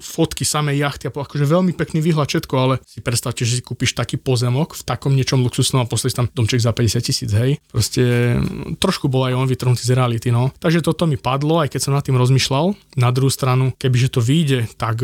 fotky 0.00 0.42
samej 0.46 0.82
jachty 0.82 1.04
a 1.08 1.12
akože 1.12 1.46
veľmi 1.46 1.72
pekný 1.74 2.00
výhľad 2.02 2.26
všetko, 2.30 2.54
ale 2.54 2.74
si 2.84 3.04
predstavte, 3.04 3.46
že 3.46 3.58
si 3.58 3.62
kúpiš 3.62 3.94
taký 3.94 4.18
pozemok 4.18 4.74
v 4.78 4.82
takom 4.82 5.14
niečom 5.14 5.42
luxusnom 5.42 5.84
a 5.84 5.90
postavíš 5.90 6.18
tam 6.18 6.26
domček 6.30 6.62
za 6.62 6.74
50 6.74 7.06
tisíc, 7.06 7.30
hej. 7.30 7.62
Proste 7.70 8.36
mm, 8.38 8.78
trošku 8.82 9.06
bol 9.06 9.26
aj 9.28 9.34
on 9.38 9.46
vytrhnutý 9.46 9.84
z 9.86 9.94
reality, 9.94 10.28
no. 10.34 10.50
Takže 10.58 10.82
toto 10.82 11.06
mi 11.06 11.14
padlo, 11.14 11.62
aj 11.62 11.70
keď 11.70 11.80
som 11.80 11.92
nad 11.94 12.02
tým 12.02 12.18
rozmýšľal. 12.18 12.74
Na 12.98 13.14
druhú 13.14 13.30
stranu, 13.30 13.70
kebyže 13.76 14.14
to 14.14 14.20
vyjde, 14.22 14.66
tak... 14.74 15.02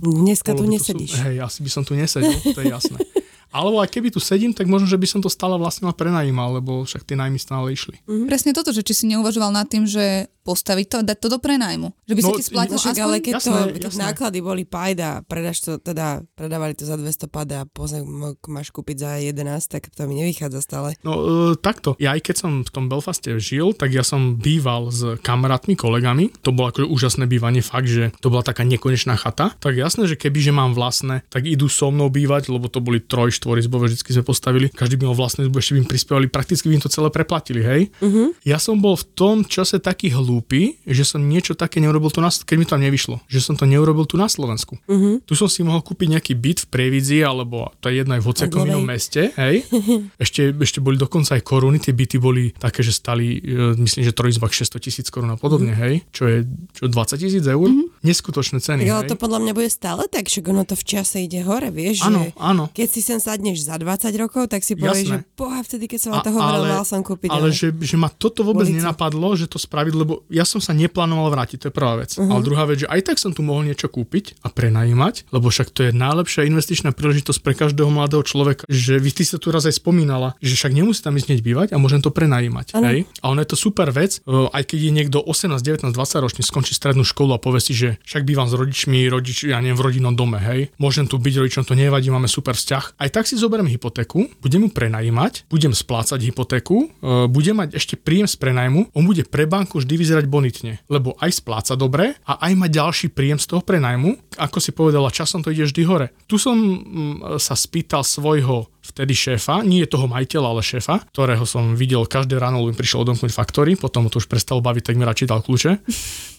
Dneska 0.00 0.56
tu 0.56 0.64
nesedíš. 0.64 1.20
Hej, 1.20 1.44
asi 1.44 1.58
by 1.60 1.70
som 1.70 1.82
tu 1.84 1.92
nesedel, 1.96 2.32
to 2.54 2.60
je 2.60 2.68
jasné. 2.68 2.98
Alebo 3.50 3.82
aj 3.82 3.90
keby 3.90 4.14
tu 4.14 4.22
sedím, 4.22 4.54
tak 4.54 4.70
možno, 4.70 4.86
že 4.86 4.98
by 4.98 5.06
som 5.06 5.20
to 5.20 5.30
stále 5.30 5.58
vlastne 5.58 5.90
prenajímal, 5.90 6.62
lebo 6.62 6.86
však 6.86 7.02
tie 7.02 7.18
najmy 7.18 7.36
stále 7.36 7.74
išli. 7.74 7.98
Mm-hmm. 8.06 8.28
Presne 8.30 8.50
toto, 8.54 8.70
že 8.70 8.86
či 8.86 8.94
si 8.94 9.04
neuvažoval 9.10 9.50
nad 9.50 9.66
tým, 9.66 9.84
že 9.84 10.30
postaviť 10.40 10.86
to 10.88 10.96
a 10.98 11.02
dať 11.04 11.18
to 11.20 11.28
do 11.28 11.38
prenajmu. 11.38 11.92
Že 12.08 12.14
by 12.16 12.22
no, 12.24 12.26
si 12.26 12.32
ti 12.40 12.44
splatil 12.48 12.76
no, 12.76 12.82
aspoň... 12.82 13.04
ale 13.04 13.16
keď, 13.20 13.34
jasné, 13.36 13.52
to, 13.52 13.86
jasné. 13.86 14.00
náklady 14.08 14.38
boli 14.40 14.62
pajda, 14.64 15.22
predáš 15.28 15.58
to, 15.62 15.76
teda 15.76 16.24
predávali 16.32 16.72
to 16.72 16.88
za 16.88 16.96
200 16.96 17.28
pade 17.28 17.54
a 17.54 17.68
pozemok 17.68 18.40
máš 18.48 18.72
kúpiť 18.72 18.96
za 18.98 19.10
11, 19.20 19.36
tak 19.68 19.92
to 19.92 20.08
mi 20.08 20.16
nevychádza 20.16 20.60
stále. 20.64 20.96
No 21.04 21.12
uh, 21.20 21.54
takto. 21.54 21.94
Ja 22.00 22.16
aj 22.16 22.24
keď 22.24 22.36
som 22.40 22.52
v 22.64 22.70
tom 22.72 22.88
Belfaste 22.88 23.36
žil, 23.36 23.76
tak 23.76 23.92
ja 23.92 24.02
som 24.02 24.40
býval 24.40 24.88
s 24.88 25.20
kamarátmi, 25.20 25.76
kolegami. 25.76 26.32
To 26.42 26.56
bolo 26.56 26.72
akože 26.72 26.88
úžasné 26.88 27.24
bývanie, 27.28 27.60
fakt, 27.60 27.86
že 27.86 28.10
to 28.24 28.32
bola 28.32 28.42
taká 28.42 28.64
nekonečná 28.64 29.20
chata. 29.20 29.52
Tak 29.60 29.76
jasné, 29.76 30.08
že 30.08 30.16
keby 30.16 30.40
že 30.40 30.56
mám 30.56 30.72
vlastné, 30.72 31.22
tak 31.28 31.44
idú 31.44 31.68
so 31.68 31.92
mnou 31.92 32.08
bývať, 32.08 32.48
lebo 32.48 32.72
to 32.72 32.80
boli 32.80 32.98
troj, 33.04 33.28
štvorizbové, 33.40 33.88
vždy 33.88 34.20
sme 34.20 34.24
postavili. 34.28 34.66
Každý 34.68 35.00
by 35.00 35.08
mal 35.08 35.16
vlastné 35.16 35.48
izbu, 35.48 35.56
ešte 35.56 35.72
by 35.72 35.78
im 35.80 35.88
prispievali, 35.88 36.26
prakticky 36.28 36.68
by 36.68 36.76
im 36.76 36.84
to 36.84 36.92
celé 36.92 37.08
preplatili, 37.08 37.64
hej. 37.64 37.82
Uh-huh. 38.04 38.36
Ja 38.44 38.60
som 38.60 38.84
bol 38.84 39.00
v 39.00 39.08
tom 39.16 39.36
čase 39.48 39.80
taký 39.80 40.12
hlúpy, 40.12 40.76
že 40.84 41.08
som 41.08 41.24
niečo 41.24 41.56
také 41.56 41.80
neurobil 41.80 42.12
tu 42.12 42.20
na, 42.20 42.28
keď 42.28 42.56
mi 42.60 42.66
to 42.68 42.76
nevyšlo, 42.76 43.16
že 43.32 43.40
som 43.40 43.56
to 43.56 43.64
neurobil 43.64 44.04
tu 44.04 44.20
na 44.20 44.28
Slovensku. 44.28 44.76
Uh-huh. 44.84 45.24
Tu 45.24 45.32
som 45.32 45.48
si 45.48 45.64
mohol 45.64 45.80
kúpiť 45.80 46.20
nejaký 46.20 46.32
byt 46.36 46.58
v 46.64 46.66
Prievidzi, 46.68 47.24
alebo 47.24 47.72
to 47.80 47.88
je 47.88 48.04
jedno 48.04 48.14
aj 48.14 48.22
v 48.22 48.28
hociakom 48.28 48.68
inom 48.68 48.84
meste, 48.84 49.32
hej. 49.32 49.64
ešte, 50.24 50.52
ešte 50.52 50.84
boli 50.84 51.00
dokonca 51.00 51.40
aj 51.40 51.42
koruny, 51.42 51.80
tie 51.80 51.96
byty 51.96 52.20
boli 52.20 52.52
také, 52.52 52.84
že 52.84 52.92
stali, 52.92 53.40
e, 53.40 53.72
myslím, 53.80 54.04
že 54.04 54.12
trojizbak 54.12 54.52
600 54.52 54.76
tisíc 54.84 55.06
korún 55.08 55.32
a 55.32 55.40
podobne, 55.40 55.72
uh-huh. 55.72 55.84
hej, 55.88 55.94
čo 56.12 56.28
je 56.28 56.44
čo 56.76 56.92
20 56.92 57.16
tisíc 57.16 57.44
eur. 57.46 57.68
Uh-huh. 57.70 57.88
Neskutočné 58.00 58.64
ceny. 58.64 58.88
Ale 58.88 59.04
to 59.04 59.16
podľa 59.20 59.44
mňa 59.44 59.52
bude 59.52 59.68
stále 59.68 60.08
tak, 60.08 60.24
že 60.32 60.40
ono 60.40 60.64
to 60.64 60.72
v 60.72 60.84
čase 60.88 61.20
ide 61.20 61.44
hore, 61.44 61.68
vieš, 61.68 62.08
áno, 62.08 62.32
áno. 62.40 62.64
keď 62.72 62.88
si 62.88 63.04
sem 63.04 63.20
sadneš 63.20 63.68
za 63.68 63.76
20 63.76 64.08
rokov, 64.16 64.48
tak 64.48 64.64
si 64.64 64.72
povieš, 64.72 65.04
že 65.04 65.18
boha, 65.36 65.60
vtedy, 65.60 65.84
keď 65.84 65.98
som 66.00 66.10
vám 66.16 66.24
to 66.24 66.32
hovoril, 66.32 66.64
mal 66.64 66.84
som 66.88 67.04
kúpiť. 67.04 67.28
Ale, 67.28 67.52
ale 67.52 67.56
že, 67.56 67.68
že 67.76 67.96
ma 68.00 68.08
toto 68.08 68.40
vôbec 68.40 68.64
Bolice. 68.64 68.80
nenapadlo, 68.80 69.36
že 69.36 69.44
to 69.44 69.60
spraviť, 69.60 69.92
lebo 69.92 70.24
ja 70.32 70.48
som 70.48 70.64
sa 70.64 70.72
neplánoval 70.72 71.28
vrátiť, 71.28 71.56
to 71.60 71.66
je 71.68 71.74
prvá 71.76 72.00
vec. 72.00 72.16
Uh-huh. 72.16 72.24
Ale 72.24 72.40
druhá 72.40 72.64
vec, 72.64 72.82
že 72.82 72.88
aj 72.88 73.00
tak 73.04 73.16
som 73.20 73.36
tu 73.36 73.44
mohol 73.44 73.68
niečo 73.68 73.92
kúpiť 73.92 74.40
a 74.40 74.48
prenajímať, 74.48 75.28
lebo 75.28 75.52
však 75.52 75.68
to 75.68 75.88
je 75.88 75.92
najlepšia 75.92 76.48
investičná 76.48 76.96
príležitosť 76.96 77.40
pre 77.44 77.52
každého 77.52 77.92
mladého 77.92 78.24
človeka, 78.24 78.64
že 78.64 78.96
vy 78.96 79.12
ty 79.12 79.28
sa 79.28 79.36
tu 79.36 79.52
raz 79.52 79.68
aj 79.68 79.76
spomínala, 79.76 80.40
že 80.40 80.56
však 80.56 80.72
nemusí 80.72 81.04
tam 81.04 81.20
ísť 81.20 81.36
hneď 81.36 81.40
bývať 81.44 81.68
a 81.72 81.76
môžem 81.76 82.00
to 82.00 82.08
prenajímať. 82.08 82.80
Hej? 82.80 83.04
A 83.20 83.24
ono 83.28 83.44
je 83.44 83.48
to 83.52 83.60
super 83.60 83.92
vec, 83.92 84.24
aj 84.24 84.62
keď 84.64 84.78
je 84.88 84.92
niekto 84.96 85.18
18, 85.20 85.60
19, 85.60 85.92
20 85.92 86.24
ročný, 86.24 86.40
skončí 86.40 86.72
strednú 86.72 87.04
školu 87.04 87.36
a 87.36 87.42
povie 87.42 87.60
si, 87.60 87.76
že 87.76 87.89
však 88.04 88.22
bývam 88.22 88.46
s 88.46 88.54
rodičmi, 88.54 89.10
rodič, 89.10 89.48
ja 89.48 89.58
neviem, 89.58 89.78
v 89.78 89.86
rodinnom 89.90 90.14
dome, 90.14 90.38
hej, 90.38 90.70
môžem 90.76 91.08
tu 91.08 91.16
byť 91.16 91.34
rodičom, 91.40 91.64
to 91.66 91.74
nevadí, 91.74 92.12
máme 92.12 92.30
super 92.30 92.54
vzťah. 92.54 93.00
Aj 93.00 93.08
tak 93.10 93.26
si 93.26 93.34
zoberiem 93.34 93.66
hypotéku, 93.66 94.28
budem 94.38 94.66
ju 94.66 94.70
prenajímať, 94.70 95.48
budem 95.50 95.74
splácať 95.74 96.20
hypotéku, 96.30 96.86
e, 96.86 97.26
budem 97.26 97.58
mať 97.58 97.74
ešte 97.74 97.94
príjem 97.98 98.28
z 98.28 98.36
prenajmu, 98.36 98.92
on 98.94 99.04
bude 99.06 99.26
pre 99.26 99.48
banku 99.48 99.80
vždy 99.80 99.94
vyzerať 99.96 100.26
bonitne, 100.30 100.82
lebo 100.86 101.16
aj 101.18 101.40
spláca 101.40 101.74
dobre 101.74 102.18
a 102.28 102.38
aj 102.44 102.52
má 102.54 102.66
ďalší 102.68 103.10
príjem 103.10 103.40
z 103.40 103.56
toho 103.56 103.62
prenajmu. 103.64 104.36
Ako 104.36 104.58
si 104.60 104.70
povedala, 104.76 105.14
časom 105.14 105.40
to 105.40 105.50
ide 105.50 105.66
vždy 105.66 105.82
hore. 105.88 106.06
Tu 106.28 106.36
som 106.36 106.54
mm, 106.54 107.40
sa 107.40 107.56
spýtal 107.56 108.04
svojho 108.04 108.68
vtedy 108.90 109.14
šéfa, 109.14 109.62
nie 109.62 109.86
toho 109.86 110.10
majiteľa, 110.10 110.48
ale 110.58 110.62
šéfa, 110.66 111.06
ktorého 111.14 111.46
som 111.46 111.78
videl 111.78 112.02
každé 112.04 112.36
ráno, 112.36 112.66
lebo 112.66 112.76
prišiel 112.76 113.06
odomknúť 113.06 113.32
faktory, 113.32 113.78
potom 113.78 114.10
to 114.10 114.18
už 114.18 114.26
prestalo 114.26 114.58
baviť, 114.58 114.92
tak 114.92 114.98
mi 114.98 115.06
radšej 115.06 115.30
dal 115.30 115.40
kľúče. 115.40 115.70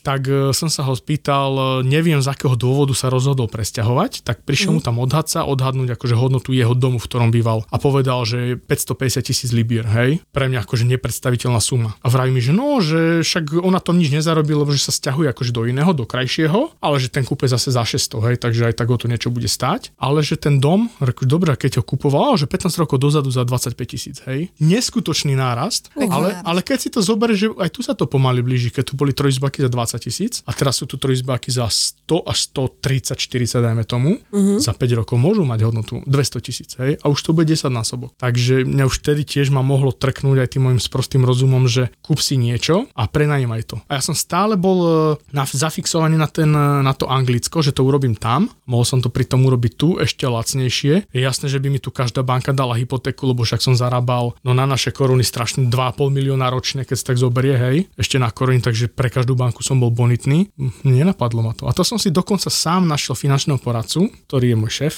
tak 0.02 0.26
e, 0.28 0.52
som 0.52 0.68
sa 0.68 0.84
ho 0.86 0.94
spýtal, 0.98 1.82
e, 1.82 1.88
neviem 1.88 2.20
z 2.20 2.28
akého 2.28 2.58
dôvodu 2.58 2.92
sa 2.98 3.08
rozhodol 3.08 3.48
presťahovať, 3.48 4.26
tak 4.26 4.44
prišiel 4.44 4.74
mm. 4.74 4.76
mu 4.78 4.82
tam 4.82 4.96
odhadca, 5.00 5.46
odhadnúť 5.46 5.96
akože 5.96 6.16
hodnotu 6.18 6.52
jeho 6.52 6.74
domu, 6.74 6.98
v 6.98 7.08
ktorom 7.08 7.30
býval 7.30 7.64
a 7.70 7.78
povedal, 7.78 8.26
že 8.26 8.58
550 8.58 9.30
tisíc 9.30 9.50
libier, 9.54 9.86
hej, 9.86 10.20
pre 10.34 10.50
mňa 10.50 10.66
akože 10.66 10.90
nepredstaviteľná 10.98 11.62
suma. 11.62 11.96
A 12.02 12.10
vraví 12.10 12.34
mi, 12.34 12.42
že 12.42 12.52
no, 12.52 12.82
že 12.82 13.22
však 13.22 13.62
on 13.62 13.74
na 13.74 13.82
tom 13.82 14.02
nič 14.02 14.10
nezarobil, 14.12 14.66
lebo 14.66 14.74
že 14.74 14.90
sa 14.90 14.94
stiahuje 14.94 15.32
akože 15.32 15.54
do 15.54 15.70
iného, 15.70 15.94
do 15.94 16.10
krajšieho, 16.10 16.74
ale 16.82 16.98
že 16.98 17.14
ten 17.14 17.24
kúpe 17.24 17.46
zase 17.46 17.70
za 17.70 17.86
600, 17.86 18.28
hej, 18.28 18.36
takže 18.42 18.74
aj 18.74 18.76
tak 18.76 18.90
ho 18.90 18.98
to 18.98 19.06
niečo 19.06 19.30
bude 19.30 19.48
stáť. 19.48 19.94
Ale 20.02 20.26
že 20.26 20.36
ten 20.36 20.58
dom, 20.58 20.90
reku, 20.98 21.30
dobre, 21.30 21.54
keď 21.54 21.82
ho 21.82 21.84
kupoval, 21.86 22.41
že 22.42 22.50
15 22.50 22.82
rokov 22.82 22.98
dozadu 22.98 23.30
za 23.30 23.46
25 23.46 23.78
tisíc, 23.86 24.18
hej. 24.26 24.50
Neskutočný 24.58 25.38
nárast, 25.38 25.94
uh, 25.94 26.10
ale, 26.10 26.42
ale 26.42 26.60
keď 26.66 26.78
si 26.82 26.90
to 26.90 27.06
zoberie, 27.06 27.38
že 27.38 27.54
aj 27.54 27.70
tu 27.70 27.86
sa 27.86 27.94
to 27.94 28.10
pomaly 28.10 28.42
blíži, 28.42 28.74
keď 28.74 28.92
tu 28.92 28.94
boli 28.98 29.14
trojizbaky 29.14 29.62
za 29.62 29.70
20 29.70 30.02
tisíc 30.02 30.34
a 30.50 30.52
teraz 30.58 30.82
sú 30.82 30.90
tu 30.90 30.98
trojizbaky 30.98 31.54
za 31.54 31.70
100 31.70 32.26
až 32.26 32.38
130, 32.50 33.16
40, 33.16 33.62
dajme 33.62 33.84
tomu, 33.86 34.18
uh-huh. 34.18 34.58
za 34.58 34.74
5 34.74 35.00
rokov 35.06 35.16
môžu 35.22 35.46
mať 35.46 35.60
hodnotu 35.70 36.02
200 36.10 36.42
tisíc, 36.42 36.70
hej, 36.82 36.98
a 36.98 37.06
už 37.08 37.20
to 37.22 37.32
bude 37.38 37.46
10 37.46 37.70
násobok. 37.70 38.18
Takže 38.18 38.66
mňa 38.66 38.84
už 38.90 38.96
vtedy 39.04 39.22
tiež 39.28 39.54
ma 39.54 39.62
mohlo 39.62 39.94
trknúť 39.94 40.38
aj 40.42 40.50
tým 40.58 40.62
môjim 40.68 40.82
sprostým 40.82 41.24
rozumom, 41.28 41.70
že 41.70 41.92
kúp 42.02 42.18
si 42.24 42.40
niečo 42.40 42.88
a 42.96 43.06
prenajímaj 43.06 43.62
to. 43.68 43.76
A 43.92 44.00
ja 44.00 44.02
som 44.02 44.16
stále 44.16 44.56
bol 44.56 44.80
e, 44.82 44.92
na, 45.36 45.44
zafixovaný 45.44 46.16
na, 46.16 46.32
ten, 46.32 46.50
e, 46.50 46.68
na 46.82 46.94
to 46.96 47.12
Anglicko, 47.12 47.60
že 47.60 47.76
to 47.76 47.84
urobím 47.84 48.16
tam, 48.16 48.48
mohol 48.66 48.88
som 48.88 49.04
to 49.04 49.12
pri 49.12 49.28
tom 49.28 49.44
urobiť 49.44 49.74
tu 49.76 50.00
ešte 50.00 50.24
lacnejšie. 50.24 51.12
Je 51.12 51.22
jasné, 51.22 51.52
že 51.52 51.60
by 51.60 51.68
mi 51.68 51.80
tu 51.84 51.92
každá 51.92 52.24
banka 52.32 52.56
dala 52.56 52.80
hypotéku, 52.80 53.28
lebo 53.28 53.44
však 53.44 53.60
som 53.60 53.76
zarábal 53.76 54.32
no 54.48 54.56
na 54.56 54.64
naše 54.64 54.96
koruny 54.96 55.28
strašne 55.28 55.68
2,5 55.68 56.08
milióna 56.08 56.48
ročne, 56.48 56.88
keď 56.88 56.96
sa 56.96 57.06
tak 57.12 57.20
zoberie, 57.20 57.56
hej, 57.60 57.78
ešte 58.00 58.16
na 58.16 58.32
koruny, 58.32 58.64
takže 58.64 58.88
pre 58.88 59.12
každú 59.12 59.36
banku 59.36 59.60
som 59.60 59.84
bol 59.84 59.92
bonitný. 59.92 60.48
Nenapadlo 60.88 61.44
ma 61.44 61.52
to. 61.52 61.68
A 61.68 61.76
to 61.76 61.84
som 61.84 62.00
si 62.00 62.08
dokonca 62.08 62.48
sám 62.48 62.88
našiel 62.88 63.20
finančného 63.20 63.60
poradcu, 63.60 64.08
ktorý 64.32 64.56
je 64.56 64.58
môj 64.58 64.72
šéf. 64.72 64.94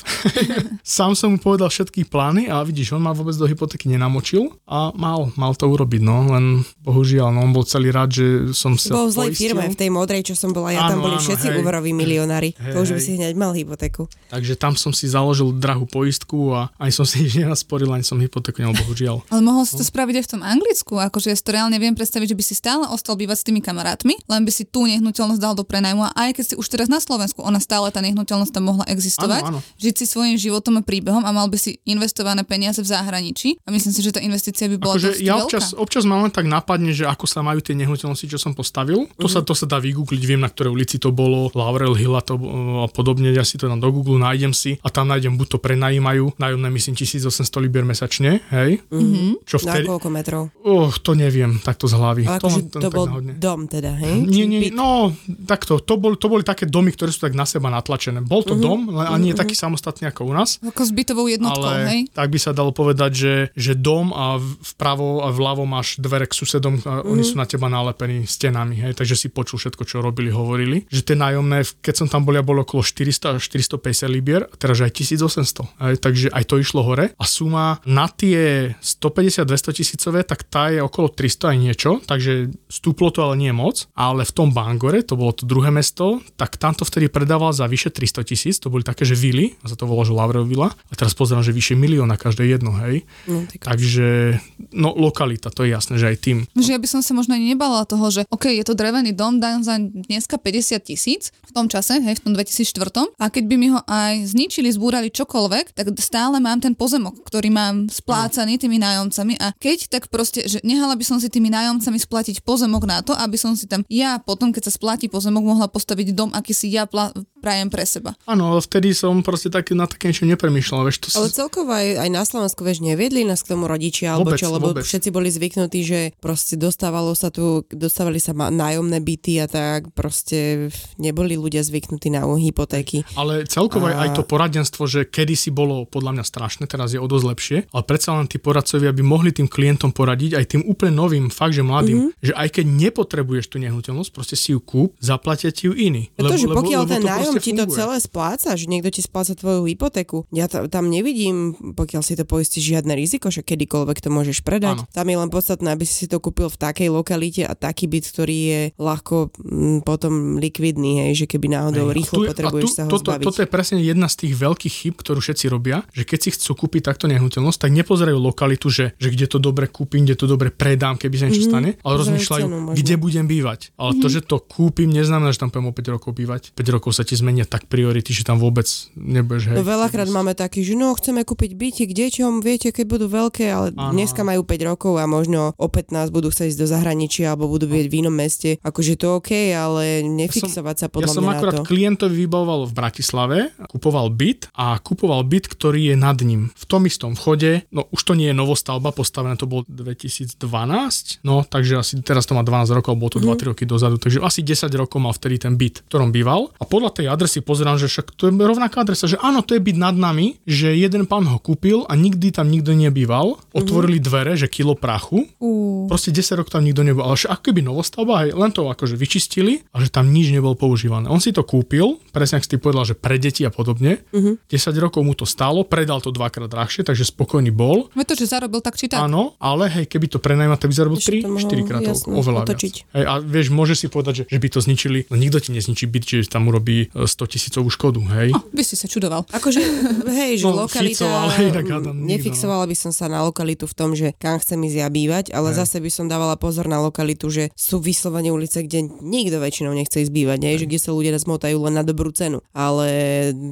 sám 0.86 1.18
som 1.18 1.34
mu 1.34 1.38
povedal 1.42 1.74
všetky 1.74 2.06
plány 2.06 2.54
a 2.54 2.62
vidíš, 2.62 2.94
on 2.94 3.02
ma 3.02 3.16
vôbec 3.16 3.34
do 3.34 3.50
hypotéky 3.50 3.90
nenamočil 3.90 4.54
a 4.70 4.94
mal, 4.94 5.34
mal 5.34 5.58
to 5.58 5.66
urobiť, 5.66 6.02
no, 6.06 6.30
len 6.30 6.62
bohužiaľ, 6.86 7.34
no, 7.34 7.48
on 7.48 7.56
bol 7.56 7.66
celý 7.66 7.90
rád, 7.90 8.14
že 8.14 8.26
som 8.54 8.78
sa 8.78 8.94
Bol 8.94 9.10
v 9.10 9.16
zlej 9.16 9.32
firme, 9.34 9.66
v 9.72 9.80
tej 9.80 9.90
modrej, 9.90 10.22
čo 10.30 10.36
som 10.38 10.52
bola, 10.54 10.76
ja 10.76 10.86
áno, 10.86 10.98
tam 10.98 11.00
boli 11.10 11.18
áno, 11.18 11.26
všetci 11.26 11.48
hej, 11.50 11.58
úveroví 11.64 11.92
milionári. 11.96 12.54
Hej, 12.54 12.74
to 12.76 12.78
už 12.84 12.90
by 12.94 13.02
si 13.02 13.12
hneď 13.18 13.34
mal 13.34 13.56
hypotéku. 13.56 14.06
Takže 14.30 14.54
tam 14.60 14.74
som 14.78 14.92
si 14.92 15.10
založil 15.10 15.56
drahú 15.56 15.86
poistku 15.88 16.54
a 16.54 16.70
aj 16.82 16.92
som 16.94 17.06
si 17.06 17.12
nič 17.20 17.34
nenasporil, 17.38 17.89
ani 17.95 18.05
som 18.05 18.18
hypotéku 18.18 18.64
nemal, 18.64 18.78
bohužiaľ. 18.86 19.26
Ale 19.30 19.41
mohol 19.43 19.68
si 19.68 19.78
to 19.78 19.86
no. 19.86 19.89
spraviť 19.89 20.16
aj 20.20 20.24
v 20.26 20.32
tom 20.32 20.41
Anglicku, 20.41 20.93
akože 20.97 21.28
ja 21.34 21.36
si 21.38 21.43
to 21.43 21.51
reálne 21.53 21.78
viem 21.78 21.93
predstaviť, 21.93 22.34
že 22.34 22.38
by 22.38 22.43
si 22.43 22.55
stále 22.57 22.84
ostal 22.89 23.16
bývať 23.20 23.38
s 23.41 23.45
tými 23.45 23.61
kamarátmi, 23.61 24.16
len 24.28 24.41
by 24.43 24.51
si 24.51 24.64
tú 24.66 24.86
nehnuteľnosť 24.89 25.41
dal 25.41 25.53
do 25.53 25.66
prenajmu 25.68 26.03
a 26.07 26.11
aj 26.16 26.39
keď 26.39 26.45
si 26.49 26.55
už 26.57 26.68
teraz 26.70 26.88
na 26.89 26.97
Slovensku, 27.03 27.43
ona 27.43 27.61
stále 27.61 27.89
tá 27.93 27.99
nehnuteľnosť 28.01 28.51
tam 28.53 28.64
mohla 28.70 28.86
existovať, 28.89 29.43
áno, 29.45 29.59
áno. 29.59 29.80
žiť 29.80 29.93
si 29.99 30.05
svojím 30.09 30.36
životom 30.39 30.80
a 30.80 30.84
príbehom 30.84 31.24
a 31.24 31.32
mal 31.32 31.47
by 31.47 31.57
si 31.59 31.80
investované 31.86 32.41
peniaze 32.47 32.82
v 32.82 32.88
zahraničí 32.89 33.61
a 33.64 33.70
myslím 33.70 33.93
si, 33.93 34.01
že 34.01 34.16
tá 34.16 34.22
investícia 34.24 34.66
by 34.70 34.78
bola 34.80 34.95
akože 34.97 35.24
ja 35.24 35.39
občas, 35.39 35.74
veľká. 35.74 35.82
občas 35.82 36.03
ma 36.07 36.16
len 36.24 36.32
tak 36.32 36.45
napadne, 36.47 36.91
že 36.91 37.05
ako 37.07 37.26
sa 37.26 37.41
majú 37.41 37.59
tie 37.59 37.76
nehnuteľnosti, 37.78 38.28
čo 38.30 38.39
som 38.39 38.53
postavil. 38.53 39.09
To, 39.18 39.28
mm-hmm. 39.28 39.32
sa, 39.32 39.39
to 39.41 39.53
sa 39.53 39.66
dá 39.66 39.78
vygoogliť, 39.82 40.22
viem 40.24 40.41
na 40.41 40.49
ktorej 40.49 40.74
ulici 40.74 40.97
to 40.99 41.11
bolo, 41.14 41.49
Laurel 41.53 41.95
Hill 41.97 42.16
a, 42.16 42.22
to, 42.22 42.36
a 42.84 42.88
podobne, 42.89 43.32
ja 43.32 43.45
si 43.45 43.59
to 43.59 43.68
tam 43.68 43.80
do 43.80 43.89
Google 43.89 44.20
nájdem 44.20 44.53
si 44.53 44.78
a 44.82 44.88
tam 44.89 45.09
nájdem 45.09 45.36
buď 45.36 45.47
to 45.55 45.57
prenajímajú, 45.59 46.36
nájomné 46.38 46.70
myslím 46.70 46.95
1800 47.04 47.64
libier 47.64 47.84
mesačne, 47.84 48.39
hej? 48.49 48.80
Mm-hmm. 48.88 49.43
Čo 49.43 49.60
vtedy... 49.60 49.86
Na 49.86 49.91
koľko 49.95 50.10
metrov? 50.10 50.43
Oh, 50.64 50.89
to 50.89 51.14
neviem, 51.14 51.60
takto 51.60 51.91
z 51.91 51.99
hlavy. 51.99 52.24
Ale 52.26 52.39
to, 52.39 52.47
akože 52.47 52.62
to, 52.72 52.80
to 52.80 52.89
bol 52.89 53.06
náhodne. 53.12 53.34
dom 53.38 53.68
teda, 53.68 53.91
hej? 53.99 54.24
Nie, 54.24 54.45
nie, 54.47 54.72
no, 54.72 55.12
takto, 55.45 55.84
to, 55.84 55.99
bol, 55.99 56.16
to 56.16 56.32
boli 56.32 56.47
také 56.47 56.64
domy, 56.64 56.95
ktoré 56.95 57.12
sú 57.12 57.20
tak 57.24 57.36
na 57.36 57.43
seba 57.43 57.68
natlačené. 57.68 58.24
Bol 58.24 58.47
to 58.47 58.56
mm-hmm. 58.56 58.64
dom, 58.64 58.80
ale 58.95 59.04
ani 59.12 59.24
nie 59.24 59.36
mm-hmm. 59.36 59.41
taký 59.43 59.56
samostatný 59.56 60.08
ako 60.10 60.32
u 60.32 60.34
nás. 60.34 60.58
Ako 60.64 60.82
s 60.84 60.91
bytovou 60.95 61.28
jednotkou, 61.28 61.64
ale 61.64 61.88
hej? 61.91 61.99
tak 62.12 62.28
by 62.32 62.39
sa 62.39 62.51
dalo 62.56 62.72
povedať, 62.72 63.12
že, 63.12 63.34
že 63.54 63.74
dom 63.76 64.16
a 64.16 64.39
vpravo 64.76 65.24
a 65.24 65.32
vľavo 65.34 65.68
máš 65.68 65.99
dvere 65.99 66.28
k 66.28 66.34
susedom 66.36 66.80
a 66.84 67.04
mm-hmm. 67.04 67.12
oni 67.12 67.24
sú 67.24 67.36
na 67.36 67.45
teba 67.49 67.68
nalepení 67.68 68.24
stenami, 68.24 68.80
hej? 68.80 68.93
Takže 68.95 69.16
si 69.20 69.28
počul 69.34 69.60
všetko, 69.60 69.84
čo 69.84 69.99
robili, 69.99 70.30
hovorili. 70.30 70.86
Že 70.88 71.01
tie 71.14 71.18
nájomné, 71.18 71.66
keď 71.82 72.06
som 72.06 72.08
tam 72.08 72.24
bol, 72.24 72.38
ja 72.38 72.45
bolo 72.45 72.62
okolo 72.64 72.86
400 72.86 73.39
až 73.39 73.43
450 73.49 74.08
libier, 74.14 74.45
teraz 74.62 74.78
aj 74.80 74.93
1800. 74.93 75.66
Hej? 75.82 75.93
Takže 75.97 76.28
aj 76.30 76.43
to 76.45 76.56
išlo 76.62 76.86
hore. 76.86 76.93
A 77.18 77.26
suma 77.26 77.82
na 77.88 78.06
tie 78.06 78.74
150-200 78.80 79.78
tisícové, 79.78 80.22
tak 80.22 80.46
tá 80.46 80.70
je 80.70 80.80
okolo 80.80 81.10
300 81.10 81.54
aj 81.54 81.58
niečo, 81.58 81.91
takže 82.06 82.54
stúplo 82.70 83.10
to 83.10 83.26
ale 83.26 83.39
nie 83.39 83.50
moc, 83.50 83.89
ale 83.98 84.28
v 84.28 84.34
tom 84.34 84.50
Bangore, 84.54 85.02
to 85.02 85.18
bolo 85.18 85.34
to 85.34 85.50
druhé 85.50 85.74
mesto, 85.74 86.22
tak 86.38 86.62
tamto 86.62 86.86
vtedy 86.86 87.10
predával 87.10 87.52
za 87.56 87.66
vyše 87.66 87.89
300 87.89 88.30
tisíc, 88.30 88.56
to 88.62 88.70
boli 88.70 88.86
také, 88.86 89.04
že 89.08 89.18
vily, 89.18 89.58
a 89.66 89.72
sa 89.72 89.76
to 89.78 89.89
volalo, 89.89 90.06
že 90.06 90.14
Lavrov 90.14 90.46
vila, 90.46 90.70
a 90.70 90.94
teraz 90.94 91.18
pozerám, 91.18 91.41
že 91.41 91.56
vyše 91.56 91.74
milión 91.74 92.10
na 92.10 92.20
každé 92.20 92.46
jedno, 92.46 92.76
hej. 92.86 93.08
No, 93.26 93.48
takže, 93.50 94.38
no 94.76 94.94
lokalita, 94.94 95.50
to 95.50 95.66
je 95.66 95.74
jasné, 95.74 95.98
že 95.98 96.10
aj 96.14 96.18
tým. 96.22 96.38
Že 96.54 96.76
ja 96.76 96.80
by 96.82 96.88
som 96.89 97.02
sa 97.02 97.18
možno 97.18 97.34
ani 97.34 97.56
nebala 97.56 97.88
toho, 97.88 98.06
že 98.14 98.22
OK, 98.30 98.52
je 98.52 98.66
to 98.66 98.78
drevený 98.78 99.16
dom, 99.16 99.41
dám 99.41 99.66
za 99.66 99.80
dneska 99.80 100.38
50 100.38 100.84
tisíc 100.84 101.34
v 101.48 101.52
tom 101.56 101.66
čase, 101.72 101.98
hej, 102.04 102.20
v 102.20 102.24
tom 102.30 102.34
2004, 102.36 103.16
a 103.18 103.26
keď 103.32 103.44
by 103.48 103.56
mi 103.56 103.68
ho 103.72 103.80
aj 103.86 104.28
zničili, 104.36 104.70
zbúrali 104.70 105.10
čokoľvek, 105.10 105.78
tak 105.78 105.86
stále 106.02 106.38
mám 106.44 106.60
ten 106.60 106.76
pozemok, 106.84 107.24
ktorý 107.24 107.48
mám 107.48 107.88
splácaný 107.88 108.60
tými 108.60 108.76
nájomcami 108.78 109.40
a 109.40 109.56
keď, 109.56 109.88
tak 109.88 110.12
proste, 110.12 110.44
že 110.44 110.60
nehala 110.62 110.94
by 110.94 111.06
som 111.06 111.18
si 111.18 111.32
tými 111.32 111.48
nájomcami 111.48 111.96
splatiť 111.96 112.44
pozemok 112.44 112.84
na 112.84 113.00
to, 113.00 113.16
aby 113.16 113.40
som 113.40 113.56
si 113.56 113.64
tam 113.64 113.88
ja 113.88 114.20
potom, 114.20 114.52
keď 114.52 114.68
sa 114.68 114.74
splatí 114.74 115.08
pozemok, 115.08 115.44
mohla 115.46 115.72
postaviť 115.72 116.12
dom, 116.12 116.30
aký 116.32 116.52
si 116.52 116.68
ja 116.68 116.84
pla- 116.84 117.16
prajem 117.40 117.68
pre 117.68 117.84
seba. 117.84 118.16
Áno, 118.24 118.52
ale 118.52 118.60
vtedy 118.60 118.92
som 118.92 119.20
proste 119.20 119.48
tak 119.48 119.72
na 119.72 119.88
také 119.88 120.10
niečo 120.10 120.24
nepremýšľal. 120.26 120.84
Vieš, 120.84 120.98
to 120.98 121.08
Ale 121.14 121.28
celkovo 121.30 121.72
aj, 121.72 121.88
aj 122.00 122.10
na 122.10 122.24
Slovensku, 122.24 122.64
vieš, 122.64 122.80
neviedli 122.80 123.24
nás 123.24 123.44
k 123.44 123.52
tomu 123.52 123.68
rodičia, 123.68 124.16
alebo 124.16 124.32
Vôbec, 124.32 124.40
čo, 124.40 124.48
lebo 124.50 124.68
vôbec. 124.72 124.84
všetci 124.84 125.10
boli 125.12 125.28
zvyknutí, 125.28 125.80
že 125.84 126.00
proste 126.18 126.56
dostávalo 126.56 127.12
sa 127.14 127.30
tu, 127.30 127.64
dostávali 127.68 128.18
sa 128.18 128.32
ma- 128.32 128.48
nájomné 128.48 129.00
byty 129.00 129.40
a 129.40 129.48
tak, 129.48 129.92
proste 129.94 130.68
neboli 130.96 131.36
ľudia 131.36 131.62
zvyknutí 131.62 132.10
na 132.10 132.24
hypotéky. 132.26 133.04
Ale 133.14 133.44
celkovo 133.46 133.88
aj, 133.88 133.94
A- 133.94 134.02
aj 134.02 134.10
to 134.16 134.24
poradenstvo, 134.24 134.88
že 134.88 135.06
kedysi 135.06 135.52
bolo 135.52 135.84
podľa 135.84 136.20
mňa 136.20 136.26
strašné, 136.26 136.64
teraz 136.74 136.89
je 136.89 136.97
o 136.97 137.05
dosť 137.05 137.26
lepšie, 137.28 137.57
ale 137.69 137.84
predsa 137.84 138.09
len 138.11 138.26
tí 138.26 138.38
poradcovia 138.38 138.89
by 138.89 139.03
mohli 139.03 139.30
tým 139.30 139.45
klientom 139.45 139.89
poradiť, 139.89 140.34
aj 140.34 140.45
tým 140.47 140.61
úplne 140.65 140.93
novým, 140.95 141.30
fakt, 141.30 141.53
že 141.53 141.61
mladým, 141.61 141.82
Mhm. 141.93 142.05
mm-hmm. 142.09 142.24
že 142.24 142.34
aj 142.34 142.49
keď 142.51 142.65
nepotrebuješ 142.65 143.45
tú 143.47 143.57
nehnuteľnosť, 143.59 144.09
proste 144.09 144.34
si 144.34 144.49
ju 144.49 144.59
kúp, 144.59 144.97
zaplatia 144.97 145.49
ti 145.49 145.67
ju 145.67 145.74
iní. 145.74 146.09
Pretože 146.13 146.47
pokiaľ 146.47 146.82
ten 146.88 146.99
to 146.99 147.07
nájom 147.07 147.34
ti 147.38 147.51
to 147.51 147.65
celé 147.69 147.97
spláca, 147.99 148.49
že 148.53 148.65
niekto 148.65 148.89
ti 148.89 148.99
spláca 148.99 149.34
tvoju 149.34 149.67
hypotéku, 149.67 150.26
ja 150.30 150.47
ta, 150.47 150.65
tam 150.65 150.88
nevidím, 150.88 151.36
pokiaľ 151.71 152.01
si 152.01 152.15
to 152.15 152.24
poistíš, 152.24 152.74
žiadne 152.74 152.93
riziko, 152.93 153.28
že 153.28 153.43
kedykoľvek 153.43 153.97
to 153.99 154.09
môžeš 154.09 154.41
predať. 154.41 154.82
Áno. 154.82 154.89
Tam 154.89 155.05
je 155.05 155.15
len 155.15 155.30
podstatné, 155.30 155.67
aby 155.69 155.84
si 155.84 156.07
to 156.07 156.17
kúpil 156.17 156.47
v 156.47 156.57
takej 156.57 156.89
lokalite 156.89 157.43
a 157.43 157.53
taký 157.53 157.86
byt, 157.86 158.07
ktorý 158.07 158.38
je 158.41 158.59
ľahko 158.78 159.15
mm, 159.36 159.78
potom 159.84 160.13
likvidný, 160.38 161.03
hej, 161.03 161.13
že 161.15 161.28
keby 161.28 161.51
náhodou 161.51 161.86
Hej, 161.86 161.91
a 161.91 161.95
rýchlo 161.95 162.15
tu 162.15 162.24
je- 162.24 162.30
potrebuješ 162.32 162.63
tu, 162.63 162.69
sa 162.71 162.82
ho 162.82 162.89
toto, 162.89 163.11
zbaviť. 163.11 163.26
toto 163.26 163.39
je 163.39 163.49
presne 163.49 163.78
jedna 163.80 164.07
z 164.07 164.15
tých 164.17 164.34
veľkých 164.34 164.74
chyb, 164.76 164.93
ktorú 164.95 165.19
všetci 165.19 165.45
robia, 165.47 165.84
že 165.91 166.03
keď 166.03 166.19
si 166.19 166.30
chcú 166.32 166.51
kúpiť 166.64 166.82
takto 166.88 167.11
nehnuteľnosť, 167.11 167.59
tak 167.59 167.72
nepozerajú 167.76 168.16
lokalitu, 168.16 168.72
že, 168.72 168.95
že 168.95 169.11
kde 169.11 169.28
to 169.28 169.38
dobre 169.38 169.68
kúpim, 169.68 170.07
kde 170.07 170.16
to 170.16 170.26
dobre 170.26 170.47
predám, 170.47 170.95
keby 170.95 171.16
sa 171.18 171.26
niečo 171.28 171.43
stane, 171.43 171.76
ale 171.84 171.93
rozmýšľajú, 171.99 172.45
možno. 172.47 172.72
kde 172.72 172.95
budem 172.95 173.26
bývať. 173.28 173.76
Ale 173.76 173.99
to, 173.99 174.07
že 174.07 174.24
to 174.24 174.39
kúpim, 174.39 174.88
neznamená, 174.88 175.30
že 175.30 175.43
tam 175.43 175.51
budem 175.51 175.68
o 175.68 175.76
5 175.76 175.84
rokov 175.91 176.11
bývať. 176.14 176.55
5 176.55 176.64
rokov 176.72 176.95
sa 176.95 177.03
ti 177.03 177.14
zmenia 177.14 177.43
tak 177.43 177.68
priority, 177.68 178.16
že 178.16 178.24
tam 178.24 178.39
vôbec 178.39 178.64
nebudeš. 178.95 179.51
Hej, 179.51 179.59
No 179.59 179.68
veľakrát 179.68 180.07
máme 180.07 180.32
taký, 180.34 180.64
že 180.64 180.74
no 180.74 180.95
chceme 180.95 181.22
kúpiť 181.22 181.51
byty, 181.53 181.84
kde 181.86 182.05
čo, 182.07 182.32
viete, 182.39 182.72
keď 182.72 182.86
budú 182.88 183.05
veľké, 183.11 183.45
ale 183.49 183.68
Áno. 183.74 183.91
dneska 183.91 184.24
majú 184.24 184.45
5 184.45 184.70
rokov 184.70 184.93
a 184.95 185.05
možno 185.05 185.51
o 185.53 185.68
15 185.68 186.14
budú 186.14 186.30
chcieť 186.30 186.53
ísť 186.53 186.59
do 186.59 186.68
zahraničia 186.70 187.34
alebo 187.34 187.49
budú 187.49 187.68
byť 187.68 187.86
v 187.89 187.95
inom 187.99 188.14
meste. 188.14 188.61
Akože 188.61 188.95
to 188.95 189.20
OK, 189.20 189.34
ale 189.51 190.05
nefixovať 190.05 190.76
sa 190.78 190.88
Ja 190.88 190.93
podľa 190.93 191.11
som 191.11 191.24
mňa 191.26 191.39
na 191.41 191.51
to. 191.59 191.64
klientovi 191.66 192.16
vybavoval 192.24 192.70
v 192.70 192.74
Bratislave, 192.74 193.38
kupoval 193.68 194.14
byt 194.14 194.53
a 194.53 194.78
kupoval 194.78 195.26
byt, 195.26 195.49
ktorý 195.49 195.91
je 195.91 195.95
nad 195.97 196.18
ním. 196.22 196.53
V 196.54 196.66
tom 196.66 196.86
istom 196.86 197.14
vchode, 197.14 197.66
no 197.70 197.89
už 197.89 198.01
to 198.04 198.14
nie 198.14 198.30
je 198.30 198.36
novostavba, 198.36 198.91
postavené 198.91 199.36
to 199.36 199.45
bolo 199.45 199.66
2012, 199.68 201.24
no 201.24 201.43
takže 201.43 201.80
asi 201.80 201.93
teraz 202.01 202.26
to 202.26 202.34
má 202.34 202.41
12 202.41 202.74
rokov, 202.74 202.95
bolo 202.95 203.12
to 203.12 203.20
Mhm. 203.20 203.26
2-3 203.28 203.45
roky 203.51 203.64
dozadu, 203.66 203.97
takže 203.97 204.20
asi 204.20 204.41
10 204.41 204.74
rokov 204.76 204.99
mal 204.99 205.14
vtedy 205.14 205.39
ten 205.39 205.54
byt, 205.56 205.84
v 205.84 205.88
ktorom 205.89 206.10
býval. 206.12 206.49
A 206.58 206.66
podľa 206.66 206.91
tej 206.93 207.06
adresy 207.10 207.39
pozerám, 207.41 207.78
že 207.78 207.88
však 207.88 208.14
to 208.16 208.28
je 208.28 208.34
rovnaká 208.34 208.82
adresa, 208.82 209.06
že 209.06 209.18
áno, 209.20 209.41
to 209.41 209.54
je 209.54 209.62
byt 209.62 209.78
nad 209.78 209.95
nami, 209.95 210.39
že 210.43 210.74
jeden 210.74 211.06
pán 211.06 211.26
ho 211.26 211.38
kúpil 211.38 211.86
a 211.86 211.93
nikdy 211.93 212.32
tam 212.32 212.49
nikto 212.49 212.74
nebýval. 212.74 213.39
Otvorili 213.54 213.99
dvere, 213.99 214.36
že 214.36 214.47
kilo 214.47 214.74
prachu, 214.76 215.26
Uh, 215.39 215.86
Proste 215.88 216.10
10 216.10 216.39
rokov 216.39 216.51
tam 216.51 216.64
nikto 216.64 216.82
nebol, 216.82 217.04
ale 217.04 217.16
že 217.16 217.28
ako 217.28 217.51
keby 217.51 217.62
novostavba, 217.62 218.24
hej, 218.26 218.32
len 218.34 218.49
to 218.49 218.66
akože 218.66 218.95
vyčistili 218.95 219.62
a 219.72 219.84
že 219.84 219.91
tam 219.91 220.10
nič 220.10 220.32
nebolo 220.32 220.56
používané. 220.56 221.06
On 221.08 221.20
si 221.20 221.36
to 221.36 221.43
kúpil, 221.43 221.99
presne 222.12 222.39
ako 222.39 222.45
si 222.47 222.58
povedal, 222.58 222.84
že 222.86 222.95
pre 222.95 223.20
deti 223.20 223.43
a 223.43 223.51
podobne. 223.51 223.99
Uh-huh. 224.10 224.39
10 224.47 224.74
rokov 224.80 225.01
mu 225.04 225.14
to 225.14 225.28
stálo, 225.28 225.64
predal 225.64 225.99
to 225.99 226.10
dvakrát 226.10 226.43
drahšie, 226.48 226.84
takže 226.84 227.06
spokojný 227.06 227.50
bol. 227.50 227.88
Veď 227.94 228.06
to, 228.12 228.16
že 228.20 228.26
zarobil 228.30 228.60
tak 228.60 228.76
či 228.76 228.88
tak. 228.88 229.04
Áno, 229.04 229.36
ale 229.38 229.70
hej, 229.70 229.86
keby 229.88 230.08
to 230.08 230.18
prenajímal, 230.18 230.58
tak 230.58 230.70
by 230.70 230.76
zarobil 230.76 230.98
Ešte 230.98 231.20
3, 231.20 231.24
to 231.24 231.30
mohol, 231.30 231.50
4 231.50 231.70
krát 231.70 231.82
jasné, 231.84 232.12
oveľa 232.14 232.39
otočiť. 232.46 232.74
viac. 232.80 232.94
Hej, 232.96 233.04
a 233.06 233.14
vieš, 233.20 233.48
môže 233.50 233.74
si 233.76 233.86
povedať, 233.88 234.14
že, 234.14 234.24
že 234.30 234.39
by 234.39 234.48
to 234.50 234.60
zničili, 234.60 235.00
no 235.08 235.16
nikto 235.16 235.38
ti 235.39 235.50
nezničí 235.52 235.86
byt, 235.86 236.04
že 236.04 236.18
tam 236.26 236.48
urobí 236.48 236.88
e, 236.89 237.06
100 237.06 237.34
tisícovú 237.34 237.68
škodu, 237.70 238.00
hej. 238.20 238.30
Oh, 238.34 238.44
by 238.50 238.64
si 238.64 238.74
sa 238.74 238.88
čudoval. 238.88 239.28
Akože, 239.30 239.62
hej, 240.24 240.39
že 240.39 240.46
No, 240.48 240.66
lokalita, 240.66 241.04
Fico, 241.04 241.08
ale 241.10 241.32
inak 241.50 241.66
nikto, 241.66 241.91
no. 241.91 242.06
nefixovala 242.06 242.66
by 242.66 242.76
som 242.78 242.91
sa 242.96 243.06
na 243.06 243.22
lokalitu 243.22 243.68
v 243.68 243.76
tom, 243.76 243.94
že 243.94 244.14
kam 244.16 244.39
chcem 244.39 244.58
ísť 244.64 244.78
ja 244.80 244.88
bývať, 244.88 245.26
ale 245.34 245.52
Hej. 245.52 245.66
zase 245.66 245.78
by 245.84 245.89
som 245.91 246.06
dávala 246.08 246.38
pozor 246.38 246.66
na 246.66 246.80
lokalitu, 246.80 247.28
že 247.30 247.44
sú 247.54 247.84
vyslovene 247.84 248.30
ulice, 248.30 248.64
kde 248.64 248.88
nikto 249.02 249.38
väčšinou 249.38 249.74
nechce 249.74 250.00
ísť 250.00 250.14
bývať, 250.14 250.39
hej, 250.46 250.56
že 250.64 250.68
kde 250.70 250.80
sa 250.80 250.91
ľudia 250.94 251.12
zmotajú 251.14 251.58
len 251.60 251.74
na 251.74 251.84
dobrú 251.84 252.10
cenu. 252.10 252.39
Ale 252.54 252.88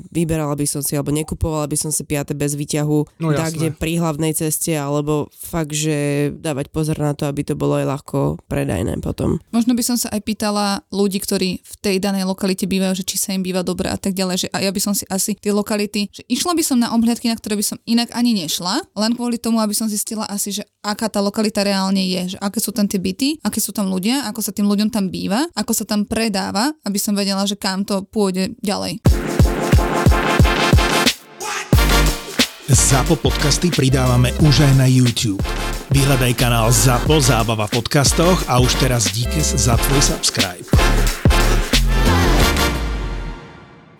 vyberala 0.09 0.55
by 0.55 0.65
som 0.65 0.81
si, 0.81 0.95
alebo 0.95 1.11
nekupovala 1.11 1.67
by 1.67 1.77
som 1.77 1.91
si 1.91 2.01
piate 2.03 2.31
bez 2.31 2.53
výťahu, 2.53 2.70
No, 3.19 3.35
tak, 3.35 3.59
kde 3.59 3.75
pri 3.75 3.99
hlavnej 3.99 4.31
ceste, 4.31 4.71
alebo 4.71 5.27
fakt, 5.35 5.75
že 5.75 6.29
dávať 6.31 6.71
pozor 6.71 6.95
na 7.01 7.11
to, 7.11 7.27
aby 7.27 7.43
to 7.43 7.59
bolo 7.59 7.75
aj 7.75 7.85
ľahko 7.89 8.39
predajné 8.47 9.03
potom. 9.03 9.43
Možno 9.51 9.75
by 9.75 9.83
som 9.83 9.99
sa 9.99 10.07
aj 10.15 10.21
pýtala 10.23 10.87
ľudí, 10.93 11.19
ktorí 11.19 11.59
v 11.59 11.75
tej 11.83 11.99
danej 11.99 12.23
lokalite 12.23 12.69
bývajú, 12.69 13.03
že 13.03 13.07
či 13.07 13.19
sa 13.19 13.35
im 13.35 13.43
býva 13.43 13.65
dobre 13.65 13.91
a 13.91 13.97
tak 13.99 14.15
ďalej, 14.15 14.47
že 14.47 14.47
a 14.55 14.63
ja 14.63 14.71
by 14.71 14.81
som 14.81 14.93
si 14.95 15.03
asi 15.11 15.35
tie 15.35 15.51
lokality, 15.51 16.07
že 16.13 16.23
išla 16.31 16.55
by 16.55 16.63
som 16.63 16.77
na 16.79 16.93
obhliadky, 16.95 17.27
na 17.27 17.35
ktoré 17.35 17.59
by 17.59 17.65
som 17.65 17.77
inak 17.83 18.13
ani 18.15 18.37
nešla, 18.37 18.83
len 18.95 19.11
kvôli 19.17 19.41
tomu, 19.41 19.59
aby 19.59 19.75
som 19.75 19.91
zistila 19.91 20.23
asi, 20.29 20.55
že 20.55 20.63
aká 20.85 21.09
tá 21.09 21.19
lokalita 21.19 21.65
reálne 21.65 22.01
je, 22.01 22.35
že 22.35 22.37
aké 22.39 22.59
sú 22.61 22.71
tam 22.71 22.85
tie 22.85 23.01
byty, 23.01 23.41
aké 23.41 23.59
sú 23.59 23.73
tam 23.73 23.89
ľudia, 23.89 24.27
ako 24.29 24.39
sa 24.39 24.51
tým 24.53 24.69
ľuďom 24.69 24.89
tam 24.93 25.09
býva, 25.09 25.47
ako 25.57 25.71
sa 25.73 25.85
tam 25.85 26.05
predáva, 26.05 26.73
aby 26.85 26.97
som 26.97 27.17
vedela, 27.17 27.43
že 27.45 27.57
kam 27.57 27.85
to 27.85 28.05
pôjde 28.05 28.53
ďalej. 28.61 29.20
ZAPO 32.71 33.19
podcasty 33.19 33.67
pridávame 33.67 34.31
už 34.47 34.63
aj 34.63 34.73
na 34.79 34.87
YouTube. 34.87 35.43
Vyhľadaj 35.91 36.39
kanál 36.39 36.71
ZAPO 36.71 37.19
Zábava 37.19 37.67
v 37.67 37.83
podcastoch 37.83 38.47
a 38.47 38.63
už 38.63 38.79
teraz 38.79 39.11
díkes 39.11 39.59
za 39.59 39.75
tvoj 39.75 39.99
subscribe. 39.99 40.63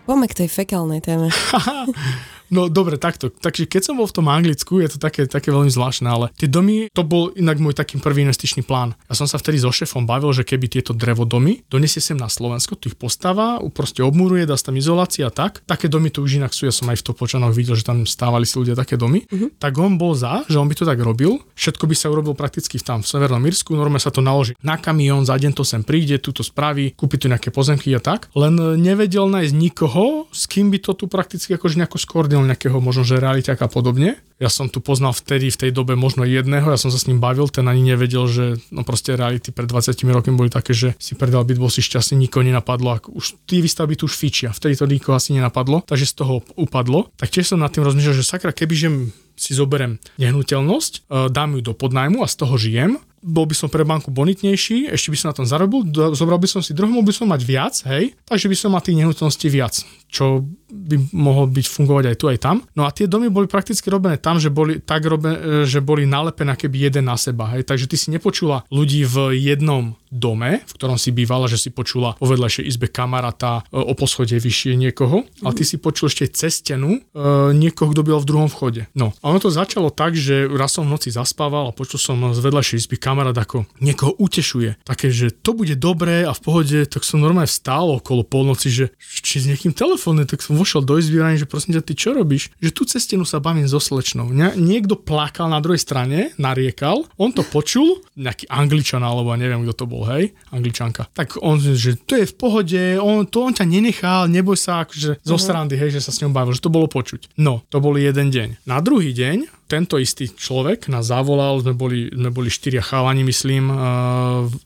Poďme 0.08 0.24
k 0.24 0.34
tej 0.40 0.48
fekálnej 0.48 1.04
téme. 1.04 1.28
No 2.52 2.68
dobre, 2.68 3.00
takto. 3.00 3.32
Takže 3.32 3.64
keď 3.64 3.82
som 3.88 3.94
bol 3.96 4.04
v 4.04 4.16
tom 4.20 4.28
Anglicku, 4.28 4.84
je 4.84 4.92
to 4.92 4.98
také, 5.00 5.24
také 5.24 5.48
veľmi 5.48 5.72
zvláštne, 5.72 6.04
ale 6.04 6.28
tie 6.36 6.44
domy, 6.44 6.92
to 6.92 7.00
bol 7.00 7.32
inak 7.32 7.56
môj 7.56 7.72
taký 7.72 7.96
prvý 7.96 8.28
investičný 8.28 8.60
plán. 8.60 8.92
Ja 9.08 9.16
som 9.16 9.24
sa 9.24 9.40
vtedy 9.40 9.56
so 9.64 9.72
šéfom 9.72 10.04
bavil, 10.04 10.36
že 10.36 10.44
keby 10.44 10.68
tieto 10.68 10.92
drevodomy 10.92 11.64
donesie 11.72 12.04
sem 12.04 12.20
na 12.20 12.28
Slovensko, 12.28 12.76
tu 12.76 12.92
ich 12.92 12.98
postáva, 13.00 13.56
proste 13.72 14.04
obmuruje, 14.04 14.44
dá 14.44 14.60
sa 14.60 14.68
tam 14.68 14.76
izolácia 14.76 15.24
a 15.24 15.32
tak. 15.32 15.64
Také 15.64 15.88
domy 15.88 16.12
tu 16.12 16.20
už 16.20 16.44
inak 16.44 16.52
sú, 16.52 16.68
ja 16.68 16.74
som 16.76 16.92
aj 16.92 17.00
v 17.00 17.06
Topočanoch 17.08 17.56
videl, 17.56 17.72
že 17.72 17.88
tam 17.88 18.04
stávali 18.04 18.44
si 18.44 18.60
ľudia 18.60 18.76
také 18.76 19.00
domy. 19.00 19.24
Uh-huh. 19.32 19.48
Tak 19.56 19.72
on 19.80 19.96
bol 19.96 20.12
za, 20.12 20.44
že 20.44 20.60
on 20.60 20.68
by 20.68 20.76
to 20.76 20.84
tak 20.84 21.00
robil. 21.00 21.40
Všetko 21.56 21.88
by 21.88 21.96
sa 21.96 22.12
urobil 22.12 22.36
prakticky 22.36 22.76
tam 22.76 23.00
v 23.00 23.08
Severnom 23.08 23.40
Írsku, 23.48 23.72
normálne 23.72 24.04
sa 24.04 24.12
to 24.12 24.20
naloží 24.20 24.52
na 24.60 24.76
kamión, 24.76 25.24
za 25.24 25.40
deň 25.40 25.56
to 25.56 25.64
sem 25.64 25.80
príde, 25.80 26.20
tu 26.20 26.36
to 26.36 26.44
spraví, 26.44 26.92
kúpi 26.92 27.16
tu 27.16 27.32
nejaké 27.32 27.48
pozemky 27.48 27.88
a 27.96 28.00
tak. 28.02 28.28
Len 28.36 28.76
nevedel 28.76 29.24
nájsť 29.32 29.54
nikoho, 29.56 30.28
s 30.28 30.44
kým 30.44 30.68
by 30.68 30.84
to 30.84 30.92
tu 30.92 31.08
prakticky 31.08 31.56
akože 31.56 31.80
nejako 31.80 31.96
skoordinoval 31.96 32.41
nejakého 32.46 32.78
možno, 32.82 33.06
že 33.06 33.22
realiťaka 33.22 33.66
a 33.66 33.70
podobne. 33.70 34.18
Ja 34.42 34.50
som 34.50 34.66
tu 34.66 34.82
poznal 34.82 35.14
vtedy, 35.14 35.54
v 35.54 35.60
tej 35.66 35.70
dobe 35.70 35.94
možno 35.94 36.26
jedného, 36.26 36.66
ja 36.66 36.78
som 36.80 36.90
sa 36.90 36.98
s 36.98 37.06
ním 37.06 37.22
bavil, 37.22 37.46
ten 37.46 37.66
ani 37.70 37.94
nevedel, 37.94 38.26
že 38.26 38.58
no 38.74 38.82
proste 38.82 39.14
reality 39.14 39.54
pred 39.54 39.70
20 39.70 39.94
rokmi 40.10 40.34
boli 40.34 40.50
také, 40.50 40.74
že 40.74 40.98
si 40.98 41.14
predal 41.14 41.46
byt, 41.46 41.62
bol 41.62 41.70
si 41.70 41.84
šťastný, 41.84 42.18
nikoho 42.26 42.42
nenapadlo, 42.42 42.98
ak 42.98 43.06
už 43.12 43.38
tí 43.46 43.62
výstavby 43.62 43.94
tu 43.94 44.10
už 44.10 44.14
fičia, 44.18 44.50
vtedy 44.50 44.74
to 44.74 44.90
nikoho 44.90 45.14
asi 45.14 45.36
nenapadlo, 45.36 45.86
takže 45.86 46.10
z 46.10 46.14
toho 46.18 46.34
upadlo. 46.58 47.14
Tak 47.14 47.30
tiež 47.30 47.54
som 47.54 47.62
nad 47.62 47.70
tým 47.70 47.86
rozmýšľal, 47.86 48.18
že 48.18 48.26
sakra, 48.26 48.50
kebyže 48.50 49.14
si 49.38 49.52
zoberiem 49.56 49.96
nehnuteľnosť, 50.20 50.92
e, 50.92 51.00
dám 51.32 51.56
ju 51.56 51.60
do 51.64 51.72
podnajmu 51.72 52.20
a 52.20 52.28
z 52.28 52.34
toho 52.36 52.54
žijem, 52.58 53.00
bol 53.22 53.46
by 53.46 53.54
som 53.54 53.70
pre 53.70 53.86
banku 53.86 54.10
bonitnejší, 54.10 54.90
ešte 54.90 55.14
by 55.14 55.16
som 55.16 55.28
na 55.30 55.36
tom 55.38 55.46
zarobil, 55.46 55.86
zobral 56.18 56.42
by 56.42 56.48
som 56.50 56.58
si 56.58 56.74
druhú, 56.74 56.90
mohol 56.90 57.06
by 57.06 57.14
som 57.14 57.30
mať 57.30 57.42
viac, 57.46 57.74
hej, 57.86 58.18
takže 58.26 58.50
by 58.50 58.56
som 58.58 58.74
mal 58.74 58.82
tých 58.82 58.98
nehnuteľností 58.98 59.46
viac, 59.46 59.78
čo 60.10 60.42
by 60.72 60.96
mohol 61.12 61.52
byť 61.52 61.66
fungovať 61.68 62.04
aj 62.08 62.16
tu, 62.16 62.24
aj 62.32 62.38
tam. 62.40 62.56
No 62.72 62.88
a 62.88 62.90
tie 62.90 63.04
domy 63.04 63.28
boli 63.28 63.44
prakticky 63.44 63.92
robené 63.92 64.16
tam, 64.16 64.40
že 64.40 64.48
boli 64.48 64.80
tak 64.80 65.04
robené, 65.04 65.68
že 65.68 65.84
boli 65.84 66.08
nalepené 66.08 66.56
keby 66.56 66.88
jeden 66.88 67.12
na 67.12 67.20
seba, 67.20 67.52
hej, 67.52 67.68
takže 67.68 67.86
ty 67.92 67.96
si 68.00 68.08
nepočula 68.08 68.64
ľudí 68.72 69.04
v 69.04 69.36
jednom 69.36 70.00
dome, 70.12 70.60
v 70.60 70.72
ktorom 70.76 71.00
si 71.00 71.08
bývala, 71.08 71.48
že 71.48 71.56
si 71.56 71.72
počula 71.72 72.20
o 72.20 72.28
vedľajšej 72.28 72.68
izbe 72.68 72.92
kamaráta, 72.92 73.64
e, 73.72 73.80
o 73.80 73.96
poschode 73.96 74.36
vyššie 74.36 74.76
niekoho, 74.76 75.24
ale 75.40 75.52
ty 75.56 75.64
si 75.64 75.80
počul 75.80 76.12
ešte 76.12 76.28
cez 76.28 76.60
stenu 76.60 77.00
e, 77.00 77.20
niekoho, 77.56 77.96
kto 77.96 78.04
býval 78.04 78.20
v 78.20 78.28
druhom 78.28 78.48
vchode. 78.52 78.84
No 78.92 79.16
a 79.24 79.32
ono 79.32 79.40
to 79.40 79.48
začalo 79.48 79.88
tak, 79.88 80.12
že 80.12 80.44
raz 80.52 80.76
som 80.76 80.84
v 80.84 80.92
noci 80.92 81.08
zaspával 81.08 81.72
a 81.72 81.76
počul 81.76 81.96
som 81.96 82.20
z 82.36 82.40
vedľajšej 82.44 82.84
izby 82.84 83.00
kamarát 83.00 83.34
ako 83.34 83.64
niekoho 83.80 84.12
utešuje. 84.20 84.84
Také, 84.84 85.08
že 85.08 85.32
to 85.32 85.56
bude 85.56 85.80
dobré 85.80 86.28
a 86.28 86.36
v 86.36 86.40
pohode, 86.44 86.78
tak 86.84 87.08
som 87.08 87.24
normálne 87.24 87.48
vstál 87.48 87.88
okolo 87.96 88.20
polnoci, 88.28 88.68
že 88.68 88.84
či 89.00 89.40
s 89.40 89.48
niekým 89.48 89.72
telefónne, 89.72 90.28
tak 90.28 90.44
som 90.44 90.60
vošiel 90.62 90.86
do 90.86 90.96
izby, 90.96 91.18
že 91.34 91.50
prosím 91.50 91.74
ťa, 91.76 91.82
ty 91.82 91.92
čo 91.98 92.14
robíš? 92.14 92.54
Že 92.62 92.70
tú 92.70 92.82
cestinu 92.86 93.26
sa 93.26 93.42
bavím 93.42 93.66
so 93.66 93.82
slečnou. 93.82 94.30
Nie, 94.30 94.54
niekto 94.54 94.94
plakal 94.94 95.50
na 95.50 95.58
druhej 95.58 95.82
strane, 95.82 96.30
nariekal, 96.38 97.10
on 97.18 97.34
to 97.34 97.42
počul, 97.42 98.00
nejaký 98.14 98.46
angličan 98.46 99.02
alebo 99.02 99.34
neviem, 99.34 99.66
kto 99.66 99.74
to 99.82 99.84
bol, 99.90 100.06
hej, 100.06 100.30
angličanka. 100.54 101.10
Tak 101.12 101.42
on, 101.42 101.58
že 101.58 101.98
to 102.06 102.16
je 102.16 102.30
v 102.30 102.34
pohode, 102.38 102.82
on, 103.02 103.26
to 103.26 103.42
on 103.42 103.52
ťa 103.52 103.66
nenechal, 103.66 104.30
neboj 104.30 104.54
sa, 104.54 104.86
akože 104.86 105.20
zo 105.20 105.36
srandy, 105.36 105.74
hej, 105.74 105.98
že 105.98 106.04
sa 106.06 106.14
s 106.14 106.22
ňou 106.22 106.30
bavil, 106.30 106.54
že 106.54 106.62
to 106.62 106.70
bolo 106.70 106.86
počuť. 106.86 107.34
No, 107.36 107.66
to 107.68 107.82
bol 107.82 107.98
jeden 107.98 108.30
deň. 108.30 108.62
Na 108.68 108.78
druhý 108.78 109.10
deň 109.10 109.61
tento 109.72 109.96
istý 109.96 110.28
človek 110.28 110.92
nás 110.92 111.08
zavolal, 111.08 111.64
sme 111.64 111.72
boli, 111.72 112.12
sme 112.12 112.28
boli 112.28 112.52
štyria 112.52 112.84
chalani, 112.84 113.24
myslím, 113.24 113.72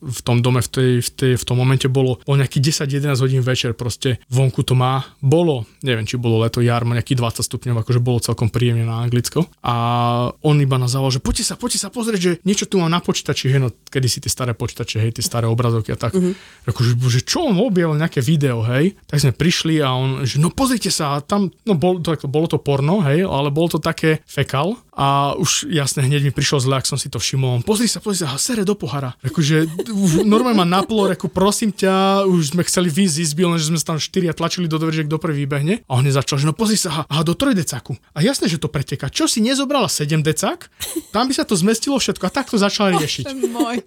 v 0.02 0.20
tom 0.26 0.42
dome 0.42 0.58
v, 0.58 0.66
tej, 0.66 0.92
v, 0.98 1.10
tej, 1.14 1.32
v 1.38 1.44
tom 1.46 1.62
momente 1.62 1.86
bolo, 1.86 2.18
bolo 2.26 2.42
nejakých 2.42 2.82
10-11 2.90 3.22
hodín 3.22 3.42
večer, 3.46 3.70
proste 3.78 4.18
vonku 4.26 4.66
to 4.66 4.74
má, 4.74 5.06
bolo, 5.22 5.62
neviem, 5.86 6.02
či 6.02 6.18
bolo 6.18 6.42
leto, 6.42 6.58
jar, 6.58 6.82
nejakých 6.82 7.22
20 7.22 7.46
stupňov, 7.46 7.86
akože 7.86 8.00
bolo 8.02 8.18
celkom 8.18 8.50
príjemne 8.50 8.82
na 8.82 9.06
anglicko. 9.06 9.46
A 9.62 9.74
on 10.42 10.58
iba 10.58 10.74
nás 10.74 10.98
zavolal, 10.98 11.14
že 11.14 11.22
poďte 11.22 11.44
sa, 11.46 11.54
poďte 11.54 11.86
sa 11.86 11.94
pozrieť, 11.94 12.20
že 12.20 12.32
niečo 12.42 12.66
tu 12.66 12.82
mám 12.82 12.90
na 12.90 12.98
počítači, 12.98 13.46
hej, 13.46 13.62
no 13.62 13.70
kedy 13.70 14.10
si 14.10 14.18
tie 14.18 14.32
staré 14.32 14.58
počítače, 14.58 14.98
hej, 14.98 15.14
tie 15.14 15.22
staré 15.22 15.46
obrazovky 15.46 15.94
a 15.94 15.98
tak. 16.00 16.18
Mm-hmm. 16.18 16.66
Akože, 16.66 16.90
že 17.06 17.20
čo 17.22 17.46
on 17.46 17.62
objavil 17.62 17.94
nejaké 17.94 18.18
video, 18.18 18.66
hej, 18.66 18.98
tak 19.06 19.22
sme 19.22 19.30
prišli 19.30 19.78
a 19.78 19.94
on, 19.94 20.26
že 20.26 20.42
no 20.42 20.50
pozrite 20.50 20.90
sa, 20.90 21.22
tam, 21.22 21.54
no 21.62 21.78
bol, 21.78 22.02
to, 22.02 22.18
bolo 22.26 22.50
to 22.50 22.58
porno, 22.58 23.06
hej, 23.06 23.22
ale 23.22 23.54
bolo 23.54 23.70
to 23.70 23.78
také 23.78 24.26
fekal 24.26 24.74
a 24.96 25.36
už 25.36 25.68
jasne 25.68 26.00
hneď 26.00 26.24
mi 26.24 26.32
prišiel 26.32 26.64
zle, 26.64 26.80
ak 26.80 26.88
som 26.88 26.96
si 26.96 27.12
to 27.12 27.20
všimol. 27.20 27.60
Pozri 27.68 27.84
sa, 27.84 28.00
pozri 28.00 28.24
sa, 28.24 28.32
sere 28.40 28.64
do 28.64 28.72
pohára. 28.72 29.12
Akože 29.20 29.68
normálne 30.24 30.64
ma 30.64 30.66
naplo, 30.66 31.04
reku, 31.04 31.28
prosím 31.28 31.70
ťa, 31.70 32.24
už 32.24 32.56
sme 32.56 32.64
chceli 32.64 32.88
výjsť 32.88 33.14
z 33.14 33.20
izby, 33.20 33.42
lenže 33.44 33.68
sme 33.68 33.76
sa 33.76 33.92
tam 33.92 33.98
štyria 34.00 34.32
tlačili 34.32 34.64
do 34.64 34.80
dverí, 34.80 35.04
že 35.04 35.04
kto 35.04 35.20
prvý 35.20 35.44
vybehne. 35.44 35.84
A 35.84 36.00
on 36.00 36.08
začal, 36.08 36.40
že 36.40 36.48
no 36.48 36.56
pozri 36.56 36.80
sa, 36.80 37.04
aha, 37.04 37.20
do 37.20 37.36
trojdecaku. 37.36 37.92
A 38.16 38.24
jasne, 38.24 38.48
že 38.48 38.56
to 38.56 38.72
preteká. 38.72 39.12
Čo 39.12 39.28
si 39.28 39.44
nezobrala 39.44 39.92
7 39.92 40.24
decak? 40.24 40.72
Tam 41.12 41.28
by 41.28 41.34
sa 41.36 41.44
to 41.44 41.52
zmestilo 41.52 42.00
všetko 42.00 42.24
a 42.24 42.32
tak 42.32 42.48
to 42.48 42.56
začal 42.56 42.88
riešiť. 42.96 43.28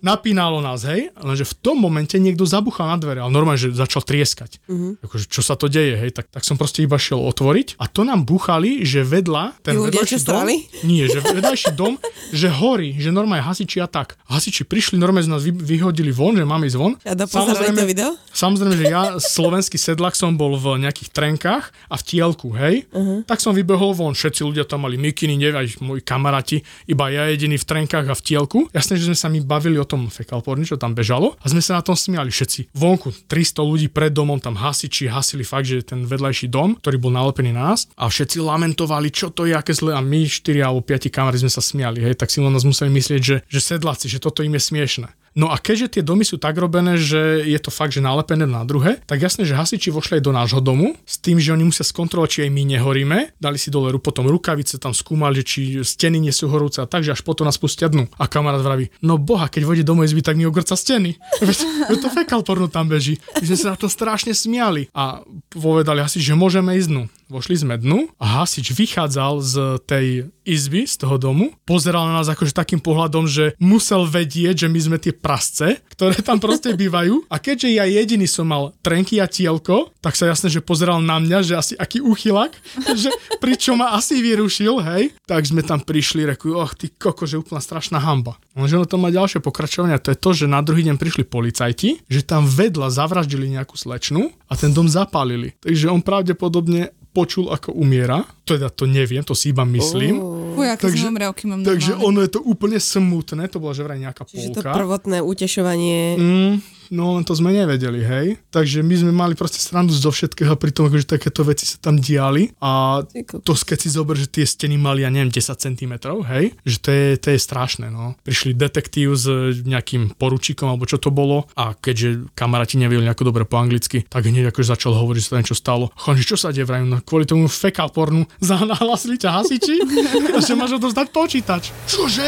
Napínalo 0.05 0.61
nás, 0.61 0.85
hej, 0.85 1.09
lenže 1.17 1.49
v 1.49 1.53
tom 1.57 1.81
momente 1.81 2.21
niekto 2.21 2.45
zabuchal 2.45 2.85
na 2.85 2.97
dvere, 3.01 3.25
ale 3.25 3.33
normálne, 3.33 3.57
že 3.57 3.73
začal 3.73 4.05
trieskať. 4.05 4.61
Uh-huh. 4.69 4.99
Akože, 5.01 5.25
čo 5.25 5.41
sa 5.41 5.57
to 5.57 5.65
deje, 5.65 5.97
hej, 5.97 6.11
tak, 6.13 6.29
tak 6.29 6.45
som 6.45 6.59
proste 6.59 6.85
iba 6.85 6.99
šiel 6.99 7.17
otvoriť 7.17 7.81
a 7.81 7.89
to 7.89 8.05
nám 8.05 8.27
buchali, 8.27 8.85
že 8.85 9.01
vedľa, 9.01 9.63
ten 9.65 9.79
vedľajší 9.79 10.21
dom, 10.27 10.45
nie, 10.83 10.98
nie, 10.99 11.07
že 11.07 11.23
vedľajší 11.23 11.71
dom, 11.79 11.95
že 12.35 12.51
horí, 12.51 12.99
že 12.99 13.15
normálne 13.15 13.39
hasiči 13.47 13.79
a 13.79 13.87
tak. 13.87 14.19
Hasiči 14.27 14.67
prišli, 14.67 14.99
normálne 14.99 15.25
z 15.25 15.31
nás 15.31 15.41
vyhodili 15.47 16.11
von, 16.11 16.35
že 16.35 16.43
máme 16.43 16.67
ísť 16.67 16.77
von. 16.77 16.99
Ja 17.07 17.15
samozrejme, 17.15 17.79
to 17.79 17.87
video? 17.87 18.09
Samozrejme, 18.35 18.75
že 18.75 18.85
ja, 18.91 19.03
slovenský 19.15 19.79
sedlak 19.79 20.19
som 20.19 20.35
bol 20.35 20.59
v 20.59 20.83
nejakých 20.83 21.09
trenkách 21.15 21.71
a 21.87 21.95
v 21.95 22.03
tielku, 22.03 22.51
hej. 22.59 22.83
Uh-huh. 22.91 23.23
Tak 23.23 23.39
som 23.39 23.55
vybehol 23.55 23.95
von, 23.95 24.11
všetci 24.11 24.43
ľudia 24.43 24.67
tam 24.67 24.83
mali 24.83 24.99
mikiny, 24.99 25.39
neviem, 25.39 25.63
aj 25.63 25.79
moji 25.79 26.01
kamaráti, 26.03 26.57
iba 26.91 27.07
ja 27.07 27.31
jediný 27.31 27.55
v 27.55 27.65
trenkách 27.65 28.11
a 28.11 28.15
v 28.17 28.21
tielku. 28.21 28.59
Jasné, 28.75 28.99
že 28.99 29.07
sme 29.07 29.17
sa 29.17 29.31
mi 29.31 29.39
bavili 29.39 29.79
o 29.79 29.87
tom 29.87 30.11
fekalporni, 30.11 30.67
čo 30.67 30.75
tam 30.75 30.91
bežalo 30.91 31.39
a 31.39 31.45
sme 31.47 31.63
sa 31.63 31.79
na 31.79 31.83
tom 31.85 31.95
smiali 31.95 32.33
všetci. 32.33 32.75
Vonku 32.75 33.15
300 33.31 33.63
ľudí 33.63 33.87
pred 33.87 34.11
domom, 34.11 34.41
tam 34.41 34.59
hasiči 34.59 35.07
hasili 35.07 35.47
fakt, 35.47 35.71
že 35.71 35.85
ten 35.85 36.03
vedľajší 36.03 36.51
dom, 36.51 36.75
ktorý 36.75 36.97
bol 36.99 37.13
nalepený 37.13 37.55
na 37.55 37.71
nás 37.71 37.87
a 37.95 38.09
všetci 38.09 38.41
lamentovali, 38.41 39.13
čo 39.13 39.29
to 39.29 39.45
je, 39.45 39.53
aké 39.53 39.71
zle 39.71 39.93
a 39.93 40.01
my 40.01 40.25
4 40.25 40.65
alebo 40.65 40.81
5 40.89 41.13
kamaráti 41.13 41.45
sme 41.45 41.53
sa 41.53 41.61
smiali, 41.61 42.01
hej, 42.01 42.17
tak 42.17 42.33
si 42.33 42.41
len 42.41 42.49
nás 42.49 42.65
museli 42.65 42.89
myslieť, 42.89 43.21
že, 43.21 43.37
že 43.45 43.59
sedláci, 43.61 44.09
že 44.09 44.17
toto 44.17 44.41
im 44.41 44.57
je 44.57 44.61
smiešne. 44.65 45.13
No 45.39 45.47
a 45.47 45.55
keďže 45.55 45.87
tie 45.95 46.03
domy 46.03 46.27
sú 46.27 46.35
tak 46.35 46.59
robené, 46.59 46.99
že 46.99 47.47
je 47.47 47.55
to 47.63 47.71
fakt, 47.71 47.95
že 47.95 48.03
nalepené 48.03 48.43
na 48.43 48.67
druhé, 48.67 48.99
tak 49.07 49.23
jasné, 49.23 49.47
že 49.47 49.55
hasiči 49.55 49.87
vošli 49.87 50.19
aj 50.19 50.23
do 50.27 50.35
nášho 50.35 50.59
domu 50.59 50.99
s 51.07 51.15
tým, 51.15 51.39
že 51.39 51.55
oni 51.55 51.71
musia 51.71 51.87
skontrolovať, 51.87 52.27
či 52.27 52.39
aj 52.43 52.51
my 52.51 52.63
nehoríme. 52.75 53.17
Dali 53.39 53.55
si 53.55 53.71
dole 53.71 53.95
potom 54.03 54.27
rukavice, 54.27 54.75
tam 54.83 54.91
skúmali, 54.91 55.39
či 55.47 55.79
steny 55.79 56.19
nie 56.19 56.35
sú 56.35 56.51
horúce 56.51 56.83
a 56.83 56.89
takže 56.91 57.15
až 57.15 57.23
potom 57.23 57.47
nás 57.47 57.55
pustia 57.55 57.87
dnu. 57.87 58.11
A 58.19 58.27
kamarát 58.27 58.59
vraví, 58.59 58.91
no 58.99 59.15
boha, 59.15 59.47
keď 59.47 59.63
vojde 59.63 59.87
do 59.87 59.95
mojej 59.95 60.11
izby, 60.11 60.27
tak 60.27 60.35
mi 60.35 60.43
ogrca 60.43 60.75
steny. 60.75 61.15
Veď 61.87 61.97
to 62.03 62.11
fekal 62.11 62.43
porno 62.43 62.67
tam 62.67 62.91
beží. 62.91 63.15
My 63.39 63.45
sme 63.47 63.57
sa 63.57 63.67
na 63.71 63.77
to 63.79 63.87
strašne 63.87 64.35
smiali 64.35 64.91
a 64.91 65.23
povedali 65.55 66.03
asi, 66.03 66.19
že 66.19 66.35
môžeme 66.35 66.75
ísť 66.75 66.91
dnu. 66.91 67.03
Vošli 67.29 67.61
sme 67.61 67.77
dnu 67.77 68.09
a 68.17 68.41
hasič 68.41 68.73
vychádzal 68.73 69.33
z 69.45 69.55
tej 69.85 70.05
izby, 70.49 70.89
z 70.89 71.05
toho 71.05 71.21
domu, 71.21 71.53
pozeral 71.61 72.09
na 72.09 72.17
nás 72.17 72.25
akože 72.25 72.57
takým 72.57 72.81
pohľadom, 72.81 73.29
že 73.29 73.53
musel 73.61 74.09
vedieť, 74.09 74.65
že 74.65 74.67
my 74.67 74.79
sme 74.81 74.97
tie 74.97 75.13
prasce, 75.29 75.85
ktoré 75.93 76.17
tam 76.25 76.41
proste 76.41 76.73
bývajú. 76.81 77.29
A 77.29 77.37
keďže 77.37 77.69
ja 77.69 77.85
jediný 77.85 78.25
som 78.25 78.49
mal 78.49 78.73
trenky 78.81 79.21
a 79.21 79.29
tielko, 79.29 79.93
tak 80.01 80.17
sa 80.17 80.25
jasne, 80.25 80.49
že 80.49 80.65
pozeral 80.65 80.97
na 81.05 81.21
mňa, 81.21 81.37
že 81.45 81.53
asi 81.53 81.73
aký 81.77 82.01
uchylak, 82.01 82.57
že 83.05 83.13
pričom 83.37 83.77
ma 83.77 83.93
asi 83.93 84.17
vyrušil, 84.25 84.81
hej. 84.81 85.13
Tak 85.29 85.45
sme 85.45 85.61
tam 85.61 85.85
prišli, 85.85 86.25
reku, 86.25 86.57
och, 86.57 86.73
ty 86.73 86.89
koko, 86.89 87.29
že 87.29 87.37
úplná 87.37 87.61
strašná 87.61 88.01
hamba. 88.01 88.41
Lenže 88.57 88.81
ono 88.81 88.89
to 88.89 88.97
má 88.97 89.13
ďalšie 89.13 89.45
pokračovanie, 89.45 90.01
to 90.01 90.17
je 90.17 90.17
to, 90.17 90.31
že 90.33 90.45
na 90.49 90.65
druhý 90.65 90.81
deň 90.89 90.97
prišli 90.97 91.29
policajti, 91.29 92.01
že 92.09 92.25
tam 92.25 92.49
vedľa 92.49 92.89
zavraždili 92.89 93.53
nejakú 93.53 93.77
slečnu 93.77 94.33
a 94.49 94.53
ten 94.57 94.73
dom 94.73 94.89
zapálili. 94.89 95.53
Takže 95.61 95.93
on 95.93 96.01
pravdepodobne 96.01 96.89
počul, 97.13 97.49
ako 97.49 97.73
umiera. 97.73 98.25
Teda 98.49 98.73
to 98.73 98.89
neviem, 98.89 99.21
to 99.21 99.37
si 99.37 99.53
iba 99.53 99.61
myslím. 99.61 100.17
Oh. 100.17 100.39
Fuj, 100.59 100.67
takže, 100.75 101.03
mám 101.47 101.63
takže 101.63 101.91
ono 101.95 102.19
je 102.19 102.31
to 102.35 102.39
úplne 102.43 102.75
smutné, 102.81 103.47
to 103.47 103.63
bola 103.63 103.71
že 103.71 103.85
vraj 103.85 103.99
nejaká 104.01 104.27
Čiže 104.27 104.51
polka. 104.51 104.59
Čiže 104.59 104.65
to 104.67 104.75
prvotné 104.75 105.17
utešovanie. 105.23 106.01
Mm, 106.19 106.53
no 106.91 107.03
len 107.15 107.23
to 107.23 107.31
sme 107.31 107.55
nevedeli, 107.55 108.03
hej. 108.03 108.27
Takže 108.51 108.83
my 108.83 108.95
sme 108.99 109.11
mali 109.15 109.33
proste 109.39 109.63
srandu 109.63 109.95
zo 109.95 110.11
všetkého 110.11 110.59
pri 110.59 110.71
tom, 110.75 110.91
že 110.91 111.07
takéto 111.07 111.47
veci 111.47 111.63
sa 111.63 111.79
tam 111.79 111.95
diali 112.01 112.51
a 112.59 112.99
to 113.45 113.53
keď 113.55 113.77
si 113.79 113.89
zober, 113.93 114.19
že 114.19 114.27
tie 114.27 114.43
steny 114.43 114.75
mali, 114.75 115.07
ja 115.07 115.11
neviem, 115.13 115.31
10 115.31 115.47
cm, 115.55 115.93
hej, 116.27 116.51
že 116.67 116.77
to 116.83 116.89
je, 116.91 117.07
to 117.15 117.27
je 117.31 117.39
strašné, 117.39 117.87
no. 117.87 118.19
Prišli 118.27 118.57
detektív 118.57 119.15
s 119.15 119.25
nejakým 119.63 120.17
poručíkom, 120.19 120.67
alebo 120.67 120.89
čo 120.89 120.99
to 120.99 121.13
bolo 121.13 121.47
a 121.55 121.71
keďže 121.77 122.35
kamaráti 122.35 122.75
nevedeli 122.75 123.07
nejako 123.07 123.31
dobre 123.31 123.47
po 123.47 123.61
anglicky, 123.61 124.03
tak 124.03 124.27
hneď 124.27 124.51
akože 124.51 124.75
začal 124.75 124.91
hovoriť, 124.97 125.21
že 125.23 125.29
sa 125.29 125.39
niečo 125.39 125.55
stalo. 125.55 125.93
Chonži, 125.95 126.25
čo 126.25 126.35
sa 126.35 126.51
deje, 126.51 126.67
vrajím, 126.67 126.91
no, 126.91 126.97
kvôli 126.99 127.23
tomu 127.23 127.47
fekal 127.47 127.93
pornu 127.93 128.27
zanahlasili 128.39 129.19
ťa 129.19 129.29
hasiči, 129.29 129.75
že 130.47 130.53
máš 130.55 130.79
odozdať 130.79 131.07
počítač. 131.11 131.63
Čože? 131.85 132.27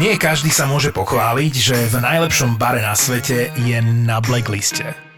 Nie 0.00 0.16
každý 0.16 0.48
sa 0.48 0.64
môže 0.64 0.96
pochváliť, 0.96 1.52
že 1.52 1.76
v 1.92 2.00
najlepšom 2.00 2.56
bare 2.56 2.80
na 2.80 2.96
svete 2.96 3.52
je 3.52 3.78
na 3.84 4.16
blackliste. 4.24 5.09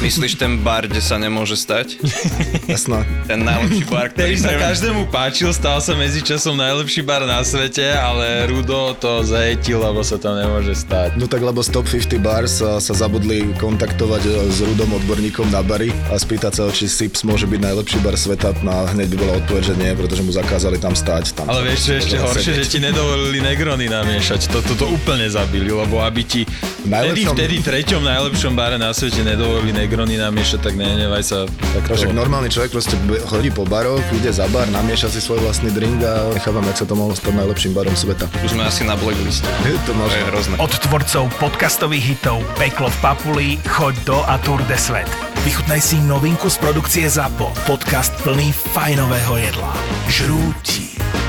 Myslíš 0.00 0.40
ten 0.40 0.56
bar, 0.64 0.88
kde 0.88 1.04
sa 1.04 1.20
nemôže 1.20 1.60
stať? 1.60 2.00
Jasno. 2.72 3.04
Ten 3.28 3.44
najlepší 3.44 3.84
bar, 3.92 4.08
ktorý 4.16 4.32
sa 4.40 4.56
každému 4.56 5.12
páčil, 5.12 5.52
stal 5.52 5.76
sa 5.84 5.92
medzičasom 5.92 6.56
najlepší 6.56 7.04
bar 7.04 7.28
na 7.28 7.44
svete, 7.44 7.84
ale 7.84 8.48
Rudo 8.48 8.96
to 8.96 9.20
zajetil, 9.20 9.84
lebo 9.84 10.00
sa 10.00 10.16
tam 10.16 10.40
nemôže 10.40 10.72
stať. 10.72 11.20
No 11.20 11.28
tak 11.28 11.44
lebo 11.44 11.60
z 11.60 11.68
Top 11.68 11.84
50 11.84 12.16
Bars 12.16 12.64
sa, 12.64 12.80
sa 12.80 12.94
zabudli 12.96 13.52
kontaktovať 13.60 14.22
e, 14.24 14.30
s 14.48 14.64
Rudom 14.64 14.96
odborníkom 15.04 15.52
na 15.52 15.60
bary 15.60 15.92
a 16.08 16.16
spýtať 16.16 16.52
sa, 16.56 16.64
či 16.72 16.88
Sips 16.88 17.20
môže 17.20 17.44
byť 17.44 17.60
najlepší 17.60 18.00
bar 18.00 18.16
sveta. 18.16 18.56
No 18.64 18.72
a 18.72 18.88
hneď 18.96 19.12
by 19.12 19.16
bola 19.20 19.32
odpoveď, 19.44 19.62
že 19.68 19.74
nie, 19.76 19.92
pretože 19.92 20.24
mu 20.24 20.32
zakázali 20.32 20.80
tam 20.80 20.96
stať. 20.96 21.36
Tam 21.36 21.44
ale 21.44 21.76
vieš, 21.76 21.92
čo 21.92 21.92
ešte 22.00 22.16
horšie, 22.16 22.52
že 22.56 22.64
ti 22.64 22.78
nedovolili 22.80 23.44
Negrony 23.44 23.92
namiešať. 23.92 24.48
Toto 24.48 24.72
to, 24.72 24.80
to 24.80 24.86
úplne 24.96 25.28
zabili, 25.28 25.68
lebo 25.68 26.00
aby 26.00 26.24
ti 26.24 26.48
vtedy, 26.88 27.28
vtedy 27.28 27.54
treťom 27.60 28.00
najlepšom 28.00 28.56
bare 28.56 28.80
na 28.80 28.96
svete 28.96 29.20
nedovolili 29.20 29.76
Negrony 29.76 29.89
negrony 29.90 30.22
namieša, 30.22 30.62
tak 30.62 30.78
nenevaj 30.78 31.18
sa. 31.26 31.50
Tak 31.50 31.90
to... 31.90 31.98
Však 31.98 32.14
normálny 32.14 32.46
človek 32.46 32.70
proste 32.70 32.94
chodí 33.26 33.50
po 33.50 33.66
baroch, 33.66 33.98
ide 34.14 34.30
za 34.30 34.46
bar, 34.54 34.70
namieša 34.70 35.10
si 35.10 35.18
svoj 35.18 35.42
vlastný 35.42 35.74
drink 35.74 35.98
a 36.06 36.30
nechávam, 36.30 36.62
jak 36.70 36.78
sa 36.78 36.86
to 36.86 36.94
mohlo 36.94 37.10
stať 37.10 37.34
najlepším 37.34 37.74
barom 37.74 37.98
sveta. 37.98 38.30
Už 38.46 38.54
sme 38.54 38.70
asi 38.70 38.86
na 38.86 38.94
blackliste. 38.94 39.50
to, 39.86 39.90
to 39.90 40.14
je 40.14 40.22
hrozné. 40.30 40.54
Od 40.62 40.70
tvorcov 40.70 41.26
podcastových 41.42 42.14
hitov 42.14 42.38
Peklo 42.54 42.86
v 42.86 42.98
Papuli, 43.02 43.48
Choď 43.66 43.94
do 44.06 44.22
a 44.22 44.38
Tour 44.46 44.62
de 44.70 44.78
Svet. 44.78 45.10
Vychutnaj 45.42 45.82
si 45.82 45.98
novinku 46.06 46.46
z 46.46 46.62
produkcie 46.62 47.10
ZAPO. 47.10 47.50
Podcast 47.66 48.14
plný 48.22 48.54
fajnového 48.54 49.42
jedla. 49.42 49.74
Žrúti. 50.06 51.19